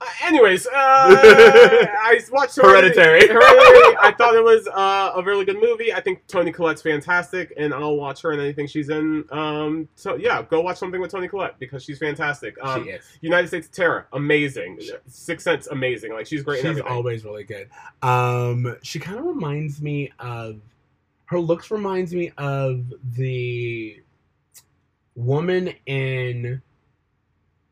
Uh, 0.00 0.06
anyways, 0.24 0.66
uh, 0.66 0.70
I 0.74 2.20
watched 2.32 2.56
Hereditary. 2.56 3.20
Hereditary. 3.28 3.96
I 4.00 4.14
thought 4.16 4.34
it 4.34 4.42
was 4.42 4.66
uh, 4.68 5.12
a 5.14 5.22
really 5.22 5.44
good 5.44 5.60
movie. 5.60 5.92
I 5.92 6.00
think 6.00 6.26
Toni 6.26 6.52
Collette's 6.52 6.82
fantastic, 6.82 7.52
and 7.56 7.72
I'll 7.72 7.96
watch 7.96 8.22
her 8.22 8.32
in 8.32 8.40
anything 8.40 8.66
she's 8.66 8.88
in. 8.88 9.24
Um, 9.30 9.88
so 9.94 10.16
yeah, 10.16 10.42
go 10.42 10.60
watch 10.60 10.78
something 10.78 11.00
with 11.00 11.12
Toni 11.12 11.28
Collette 11.28 11.58
because 11.58 11.84
she's 11.84 11.98
fantastic. 11.98 12.56
Um, 12.62 12.84
she 12.84 12.90
is. 12.90 13.04
United 13.20 13.48
States 13.48 13.68
of 13.68 13.72
Tara, 13.72 14.06
amazing. 14.12 14.80
Sixth 15.06 15.44
Sense, 15.44 15.68
amazing. 15.68 16.12
Like 16.12 16.26
she's 16.26 16.42
great. 16.42 16.64
in 16.64 16.74
She's 16.74 16.82
always 16.82 17.24
really 17.24 17.44
good. 17.44 17.68
Um, 18.02 18.76
she 18.82 18.98
kind 18.98 19.18
of 19.18 19.24
reminds 19.24 19.80
me 19.80 20.12
of 20.18 20.60
her 21.26 21.38
looks. 21.38 21.70
Reminds 21.70 22.12
me 22.12 22.32
of 22.36 22.92
the 23.14 24.02
woman 25.14 25.72
in 25.86 26.60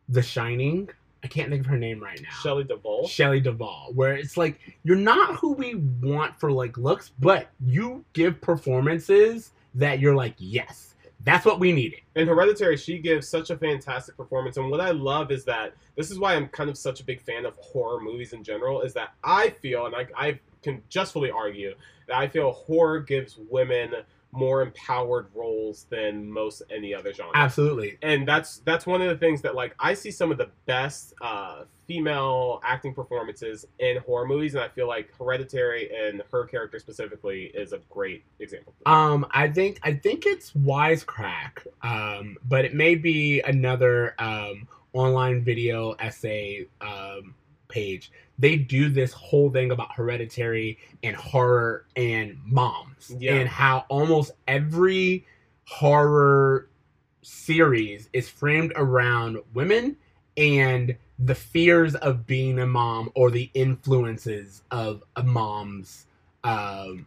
The 0.08 0.22
Shining. 0.22 0.88
I 1.24 1.28
can't 1.28 1.50
think 1.50 1.60
of 1.60 1.66
her 1.66 1.78
name 1.78 2.02
right 2.02 2.20
now. 2.20 2.30
Shelley 2.42 2.64
Duvall. 2.64 3.06
Shelley 3.06 3.40
Duvall, 3.40 3.92
where 3.94 4.14
it's 4.14 4.36
like 4.36 4.58
you're 4.82 4.96
not 4.96 5.36
who 5.36 5.52
we 5.52 5.76
want 6.02 6.38
for 6.40 6.50
like 6.50 6.76
looks, 6.76 7.12
but 7.20 7.48
you 7.64 8.04
give 8.12 8.40
performances 8.40 9.52
that 9.74 10.00
you're 10.00 10.16
like, 10.16 10.34
yes, 10.38 10.94
that's 11.24 11.46
what 11.46 11.60
we 11.60 11.72
needed. 11.72 12.00
In 12.16 12.26
Hereditary, 12.26 12.76
she 12.76 12.98
gives 12.98 13.28
such 13.28 13.50
a 13.50 13.56
fantastic 13.56 14.16
performance, 14.16 14.56
and 14.56 14.70
what 14.70 14.80
I 14.80 14.90
love 14.90 15.30
is 15.30 15.44
that 15.44 15.74
this 15.96 16.10
is 16.10 16.18
why 16.18 16.34
I'm 16.34 16.48
kind 16.48 16.68
of 16.68 16.76
such 16.76 17.00
a 17.00 17.04
big 17.04 17.20
fan 17.20 17.46
of 17.46 17.54
horror 17.56 18.00
movies 18.00 18.32
in 18.32 18.42
general. 18.42 18.82
Is 18.82 18.92
that 18.94 19.14
I 19.22 19.50
feel, 19.50 19.86
and 19.86 19.94
I, 19.94 20.06
I 20.16 20.40
can 20.62 20.82
justly 20.88 21.30
argue 21.30 21.74
that 22.08 22.16
I 22.16 22.26
feel 22.26 22.50
horror 22.52 23.00
gives 23.00 23.38
women 23.50 23.94
more 24.32 24.62
empowered 24.62 25.26
roles 25.34 25.86
than 25.90 26.30
most 26.30 26.62
any 26.70 26.94
other 26.94 27.12
genre. 27.12 27.32
Absolutely. 27.34 27.98
and 28.02 28.26
that's 28.26 28.58
that's 28.64 28.86
one 28.86 29.02
of 29.02 29.08
the 29.08 29.16
things 29.16 29.42
that 29.42 29.54
like 29.54 29.74
I 29.78 29.92
see 29.94 30.10
some 30.10 30.32
of 30.32 30.38
the 30.38 30.48
best 30.64 31.12
uh, 31.20 31.64
female 31.86 32.60
acting 32.64 32.94
performances 32.94 33.66
in 33.78 33.98
horror 33.98 34.26
movies, 34.26 34.54
and 34.54 34.64
I 34.64 34.68
feel 34.68 34.88
like 34.88 35.14
Hereditary 35.18 35.90
and 35.94 36.22
her 36.32 36.46
character 36.46 36.78
specifically 36.78 37.52
is 37.54 37.74
a 37.74 37.78
great 37.90 38.24
example. 38.40 38.72
Um, 38.86 39.26
I 39.30 39.48
think 39.48 39.78
I 39.82 39.94
think 39.94 40.24
it's 40.24 40.52
Wisecrack, 40.52 41.66
um, 41.82 42.38
but 42.48 42.64
it 42.64 42.74
may 42.74 42.94
be 42.94 43.40
another 43.42 44.14
um, 44.18 44.66
online 44.94 45.44
video 45.44 45.92
essay 45.92 46.66
um, 46.80 47.34
page. 47.72 48.12
They 48.38 48.56
do 48.56 48.88
this 48.88 49.12
whole 49.12 49.50
thing 49.50 49.70
about 49.72 49.92
hereditary 49.92 50.78
and 51.02 51.16
horror 51.16 51.86
and 51.96 52.38
moms, 52.44 53.14
Yeah. 53.18 53.34
and 53.34 53.48
how 53.48 53.84
almost 53.88 54.32
every 54.46 55.26
horror 55.66 56.68
series 57.22 58.08
is 58.12 58.28
framed 58.28 58.72
around 58.76 59.38
women 59.54 59.96
and 60.36 60.96
the 61.18 61.34
fears 61.34 61.94
of 61.96 62.26
being 62.26 62.58
a 62.58 62.66
mom 62.66 63.10
or 63.14 63.30
the 63.30 63.50
influences 63.54 64.62
of 64.70 65.02
a 65.16 65.22
mom's 65.22 66.06
um, 66.44 67.06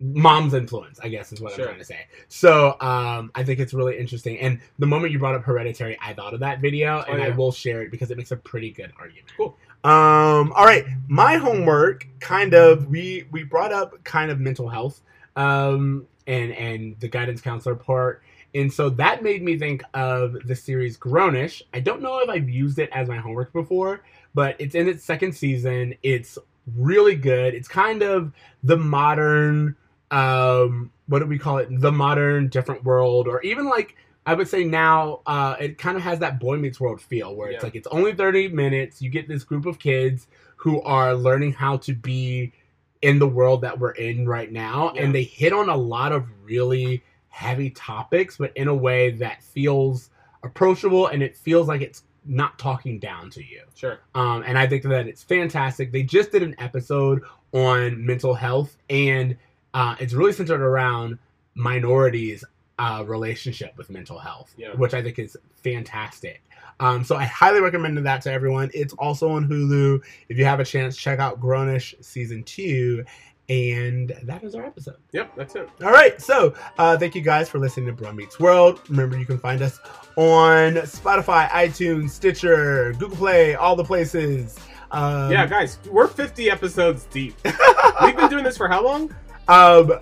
mom's 0.00 0.54
influence, 0.54 1.00
I 1.02 1.08
guess 1.08 1.32
is 1.32 1.40
what 1.40 1.52
Sure. 1.54 1.64
I'm 1.64 1.68
trying 1.70 1.80
to 1.80 1.84
say. 1.84 2.06
So 2.28 2.76
um, 2.80 3.32
I 3.34 3.42
think 3.42 3.58
it's 3.58 3.74
really 3.74 3.98
interesting. 3.98 4.38
And 4.38 4.60
the 4.78 4.86
moment 4.86 5.12
you 5.12 5.18
brought 5.18 5.34
up 5.34 5.42
Hereditary, 5.42 5.98
I 6.00 6.14
thought 6.14 6.34
of 6.34 6.40
that 6.40 6.60
video, 6.60 7.00
and 7.08 7.20
I 7.20 7.26
Oh, 7.26 7.28
yeah. 7.30 7.36
will 7.36 7.52
share 7.52 7.82
it 7.82 7.90
because 7.90 8.10
it 8.10 8.16
makes 8.16 8.30
a 8.30 8.36
pretty 8.36 8.70
good 8.70 8.92
argument. 8.98 9.26
Cool. 9.36 9.56
Um, 9.84 10.52
all 10.54 10.64
right, 10.64 10.84
my 11.08 11.36
homework 11.36 12.06
kind 12.20 12.54
of 12.54 12.86
we 12.88 13.26
we 13.30 13.42
brought 13.44 13.72
up 13.72 14.02
kind 14.04 14.30
of 14.30 14.40
mental 14.40 14.68
health, 14.68 15.00
um, 15.36 16.06
and 16.26 16.52
and 16.52 16.98
the 17.00 17.08
guidance 17.08 17.40
counselor 17.40 17.74
part. 17.74 18.22
And 18.54 18.72
so 18.72 18.88
that 18.90 19.22
made 19.22 19.42
me 19.42 19.58
think 19.58 19.82
of 19.94 20.36
the 20.46 20.54
series 20.56 20.96
Grownish. 20.98 21.62
I 21.74 21.80
don't 21.80 22.02
know 22.02 22.18
if 22.20 22.28
I've 22.28 22.48
used 22.48 22.78
it 22.78 22.88
as 22.92 23.08
my 23.08 23.18
homework 23.18 23.52
before, 23.52 24.02
but 24.34 24.56
it's 24.58 24.74
in 24.74 24.88
its 24.88 25.04
second 25.04 25.32
season. 25.32 25.94
It's 26.02 26.38
really 26.76 27.14
good. 27.14 27.54
It's 27.54 27.68
kind 27.68 28.02
of 28.02 28.32
the 28.64 28.76
modern 28.76 29.76
um 30.10 30.90
what 31.06 31.20
do 31.20 31.26
we 31.26 31.38
call 31.38 31.58
it? 31.58 31.68
The 31.80 31.92
modern 31.92 32.48
different 32.48 32.84
world 32.84 33.28
or 33.28 33.40
even 33.42 33.66
like 33.68 33.96
I 34.26 34.34
would 34.34 34.48
say 34.48 34.64
now 34.64 35.20
uh 35.26 35.56
it 35.60 35.78
kind 35.78 35.96
of 35.96 36.02
has 36.02 36.18
that 36.20 36.38
boy 36.40 36.56
meets 36.56 36.80
world 36.80 37.00
feel 37.00 37.34
where 37.34 37.48
it's 37.50 37.62
Yeah. 37.62 37.66
like 37.66 37.76
it's 37.76 37.88
only 37.88 38.12
30 38.14 38.48
minutes. 38.48 39.00
You 39.02 39.10
get 39.10 39.28
this 39.28 39.44
group 39.44 39.66
of 39.66 39.78
kids 39.78 40.26
who 40.56 40.80
are 40.82 41.14
learning 41.14 41.52
how 41.52 41.76
to 41.78 41.92
be 41.94 42.52
in 43.00 43.18
the 43.18 43.28
world 43.28 43.60
that 43.62 43.78
we're 43.78 43.92
in 43.92 44.26
right 44.28 44.50
now 44.50 44.92
Yeah. 44.94 45.02
and 45.04 45.14
they 45.14 45.22
hit 45.22 45.52
on 45.52 45.68
a 45.68 45.76
lot 45.76 46.12
of 46.12 46.26
really 46.44 47.02
heavy 47.28 47.70
topics 47.70 48.36
but 48.36 48.52
in 48.56 48.66
a 48.68 48.74
way 48.74 49.10
that 49.12 49.42
feels 49.42 50.10
approachable 50.42 51.06
and 51.06 51.22
it 51.22 51.36
feels 51.36 51.68
like 51.68 51.80
it's 51.80 52.02
not 52.26 52.58
talking 52.58 52.98
down 52.98 53.30
to 53.30 53.40
you 53.44 53.62
Sure. 53.74 54.00
um, 54.16 54.42
and 54.46 54.58
I 54.58 54.66
think 54.66 54.82
that 54.82 55.06
it's 55.06 55.22
fantastic. 55.22 55.92
They 55.92 56.02
just 56.02 56.32
did 56.32 56.42
an 56.42 56.54
episode 56.58 57.22
on 57.52 58.04
mental 58.04 58.34
health, 58.34 58.76
and 58.90 59.36
uh, 59.74 59.94
it's 60.00 60.12
really 60.14 60.32
centered 60.32 60.60
around 60.62 61.18
minorities' 61.54 62.44
uh, 62.78 63.04
relationship 63.06 63.76
with 63.76 63.90
mental 63.90 64.18
health, 64.18 64.54
Yeah. 64.56 64.72
which 64.74 64.94
I 64.94 65.02
think 65.02 65.18
is 65.18 65.36
fantastic. 65.62 66.42
Um, 66.80 67.02
so 67.02 67.16
I 67.16 67.24
highly 67.24 67.60
recommend 67.60 67.98
that 68.06 68.22
to 68.22 68.32
everyone. 68.32 68.70
It's 68.72 68.94
also 68.94 69.30
on 69.30 69.48
Hulu. 69.48 70.00
If 70.28 70.38
you 70.38 70.44
have 70.44 70.60
a 70.60 70.64
chance, 70.64 70.96
check 70.96 71.18
out 71.18 71.40
Grownish 71.40 71.94
season 72.04 72.44
two. 72.44 73.04
And 73.48 74.14
that 74.24 74.44
is 74.44 74.54
our 74.54 74.64
episode. 74.66 74.96
Yep, 75.12 75.32
that's 75.34 75.56
it. 75.56 75.68
All 75.82 75.90
right. 75.90 76.20
So 76.20 76.54
uh, 76.76 76.98
thank 76.98 77.14
you 77.14 77.22
guys 77.22 77.48
for 77.48 77.58
listening 77.58 77.86
to 77.86 77.92
Bruh 78.00 78.14
Meets 78.14 78.38
World. 78.38 78.80
Remember, 78.90 79.18
you 79.18 79.24
can 79.24 79.38
find 79.38 79.62
us 79.62 79.80
on 80.16 80.74
Spotify, 80.84 81.48
iTunes, 81.48 82.10
Stitcher, 82.10 82.92
Google 82.98 83.16
Play, 83.16 83.54
all 83.54 83.74
the 83.74 83.84
places. 83.84 84.58
Um, 84.90 85.32
yeah, 85.32 85.46
guys, 85.46 85.78
we're 85.90 86.08
50 86.08 86.50
episodes 86.50 87.06
deep. 87.06 87.34
We've 88.04 88.16
been 88.16 88.28
doing 88.28 88.44
this 88.44 88.56
for 88.58 88.68
how 88.68 88.84
long? 88.84 89.14
Um, 89.48 89.92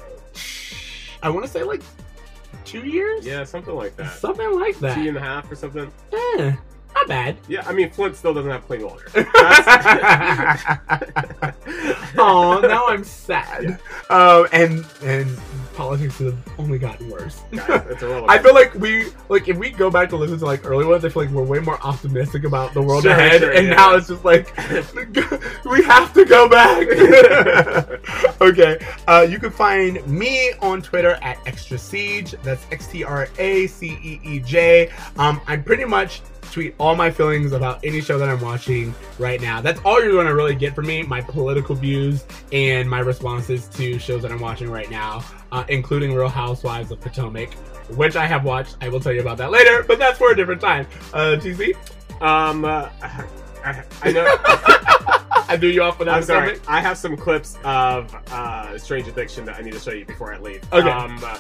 I 1.23 1.31
want 1.31 1.45
to 1.45 1.51
say 1.51 1.63
like 1.63 1.83
two 2.65 2.81
years. 2.87 3.25
Yeah, 3.25 3.45
something 3.45 3.75
like 3.75 3.97
that. 3.97 4.13
Something 4.19 4.59
like 4.59 4.79
that. 4.81 4.99
a 4.99 5.21
half 5.21 5.51
or 5.51 5.55
something. 5.55 5.91
Eh, 6.13 6.53
not 6.95 7.09
bad. 7.09 7.37
Yeah, 7.49 7.65
I 7.67 7.73
mean, 7.73 7.91
Flint 7.91 8.17
still 8.17 8.35
doesn't 8.35 8.51
have 8.51 8.67
clean 8.67 8.83
water. 8.83 9.07
oh, 12.19 12.61
now 12.63 12.87
I'm 12.89 13.05
sad. 13.05 13.79
Um, 14.09 14.47
and 14.53 14.87
and 15.03 15.37
politics 15.77 16.19
have 16.19 16.37
only 16.59 16.79
gotten 16.79 17.11
worse. 17.11 17.43
Guys, 17.53 17.85
it's 17.91 18.03
a 18.03 18.25
I 18.29 18.39
feel 18.39 18.55
like 18.55 18.75
we 18.75 19.07
like 19.29 19.49
if 19.49 19.57
we 19.57 19.71
go 19.71 19.91
back 19.91 20.09
to 20.11 20.17
listen 20.17 20.39
to 20.39 20.45
like 20.45 20.65
early 20.65 20.85
ones, 20.85 21.05
I 21.05 21.11
feel 21.11 21.25
like 21.25 21.33
we're 21.33 21.45
way 21.45 21.59
more 21.61 21.79
optimistic 21.83 22.45
about 22.45 22.73
the 22.75 22.83
world 22.83 23.03
Sure, 23.03 23.13
ahead, 23.13 23.43
sure, 23.43 23.53
and 23.53 23.69
yeah. 23.69 23.75
now 23.75 23.95
it's 23.95 24.09
just 24.09 24.25
like 24.25 24.57
we 25.65 25.85
have 25.85 26.13
to 26.15 26.25
go 26.25 26.49
back. 26.49 26.89
okay, 28.41 28.85
uh, 29.07 29.27
you 29.29 29.39
can 29.39 29.51
find 29.51 30.05
me 30.07 30.53
on 30.63 30.81
Twitter 30.81 31.19
at 31.23 31.39
Extra 31.47 31.77
Ceej. 31.77 32.41
That's 32.43 32.65
X 32.73 32.87
T 32.87 33.05
R 33.05 33.29
A 33.39 33.67
C 33.67 33.99
E 34.03 34.21
E 34.25 34.41
J. 34.41 34.91
Um, 35.19 35.41
I'm 35.47 35.63
pretty 35.63 35.85
much 35.85 36.23
tweet 36.53 36.75
all 36.79 36.95
my 36.95 37.11
feelings 37.11 37.53
about 37.53 37.85
any 37.85 38.01
show 38.01 38.19
that 38.19 38.29
I'm 38.29 38.41
watching 38.41 38.95
right 39.19 39.41
now. 39.41 39.61
That's 39.61 39.81
all 39.85 40.03
you're 40.03 40.13
going 40.13 40.27
to 40.27 40.35
really 40.35 40.55
get 40.55 40.75
from 40.75 40.87
me. 40.87 41.03
My 41.03 41.21
political 41.21 41.75
views 41.75 42.25
and 42.53 42.89
my 42.89 43.01
responses 43.01 43.69
to 43.69 43.99
shows 43.99 44.23
that 44.23 44.33
I'm 44.33 44.41
watching 44.41 44.71
right 44.71 44.91
now, 44.91 45.25
uh, 45.53 45.65
including 45.69 46.15
Real 46.15 46.29
Housewives 46.29 46.91
of 46.91 47.01
Potomac, 47.01 47.53
which 47.97 48.17
I 48.17 48.27
have 48.27 48.45
watched. 48.45 48.77
I 48.81 48.89
will 48.89 49.01
tell 49.01 49.13
you 49.13 49.21
about 49.21 49.39
that 49.39 49.51
later, 49.51 49.85
but 49.87 49.99
that's 49.99 50.19
for 50.19 50.31
a 50.33 50.37
different 50.37 50.61
time. 50.61 50.87
Uh, 51.13 51.37
TC, 51.41 51.75
Um, 52.23 52.65
uh, 52.65 52.89
I, 53.65 53.85
I 54.03 54.13
know. 54.13 54.25
I 55.49 55.57
threw 55.57 55.69
you 55.69 55.83
off 55.83 55.99
with 55.99 56.07
that. 56.07 56.17
I'm 56.17 56.23
sorry. 56.25 56.59
I 56.67 56.81
have 56.81 56.99
some 56.99 57.17
clips 57.17 57.57
of 57.65 58.13
uh, 58.33 58.77
Strange 58.79 59.07
Addiction 59.07 59.45
that 59.45 59.57
I 59.57 59.63
need 59.63 59.75
to 59.75 59.79
show 59.79 59.93
you 59.93 60.05
before 60.05 60.35
I 60.35 60.39
leave. 60.39 60.63
Okay. 60.73 60.89
Um, 60.89 61.21
uh, 61.25 61.39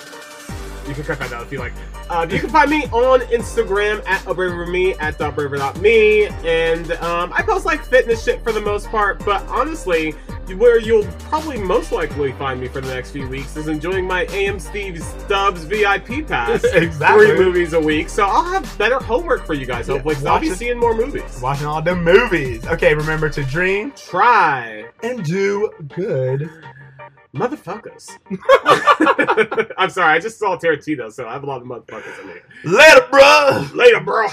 you 0.88 0.94
can 0.94 1.04
cut 1.04 1.18
that 1.18 1.32
out 1.32 1.42
if 1.44 1.52
you 1.52 1.58
like. 1.58 1.72
Uh, 2.08 2.26
you 2.30 2.38
can 2.38 2.50
find 2.50 2.70
me 2.70 2.84
on 2.86 3.20
Instagram 3.22 4.06
at 4.06 4.20
abraver.me, 4.22 4.94
at 4.94 5.18
.braver.me, 5.18 6.26
and 6.26 6.92
um, 6.92 7.32
I 7.32 7.42
post 7.42 7.66
like 7.66 7.84
fitness 7.84 8.24
shit 8.24 8.42
for 8.42 8.52
the 8.52 8.60
most 8.60 8.88
part, 8.88 9.24
but 9.24 9.42
honestly, 9.48 10.14
where 10.54 10.78
you'll 10.78 11.06
probably 11.18 11.58
most 11.58 11.90
likely 11.90 12.32
find 12.32 12.60
me 12.60 12.68
for 12.68 12.80
the 12.80 12.94
next 12.94 13.10
few 13.10 13.28
weeks 13.28 13.56
is 13.56 13.66
enjoying 13.66 14.06
my 14.06 14.26
AMC 14.26 15.02
Stubs 15.02 15.64
VIP 15.64 16.26
pass. 16.26 16.64
Exactly. 16.76 17.26
Three 17.26 17.38
movies 17.38 17.72
a 17.72 17.80
week, 17.80 18.08
so 18.08 18.24
I'll 18.24 18.44
have 18.44 18.78
better 18.78 18.98
homework 18.98 19.46
for 19.46 19.54
you 19.54 19.66
guys, 19.66 19.88
Yeah, 19.88 20.02
I'll 20.26 20.40
be 20.40 20.50
seeing 20.50 20.78
more 20.78 20.94
movies. 20.94 21.40
Watching 21.42 21.66
all 21.66 21.80
the 21.82 21.96
movies. 21.96 22.66
Okay, 22.66 22.94
remember 22.94 23.28
to 23.30 23.42
dream 23.44 23.92
Try. 23.92 24.84
and 25.02 25.24
do 25.24 25.70
good. 25.88 26.50
Motherfuckers. 27.36 28.10
I'm 29.78 29.90
sorry, 29.90 30.14
I 30.14 30.18
just 30.18 30.38
saw 30.38 30.56
Tarantino, 30.56 31.12
so 31.12 31.28
I 31.28 31.32
have 31.32 31.42
a 31.42 31.46
lot 31.46 31.60
of 31.60 31.68
motherfuckers 31.68 32.20
in 32.20 32.28
there. 32.28 32.42
Later, 32.64 33.06
bruh! 33.10 33.74
Later, 33.74 34.00
bruh! 34.00 34.32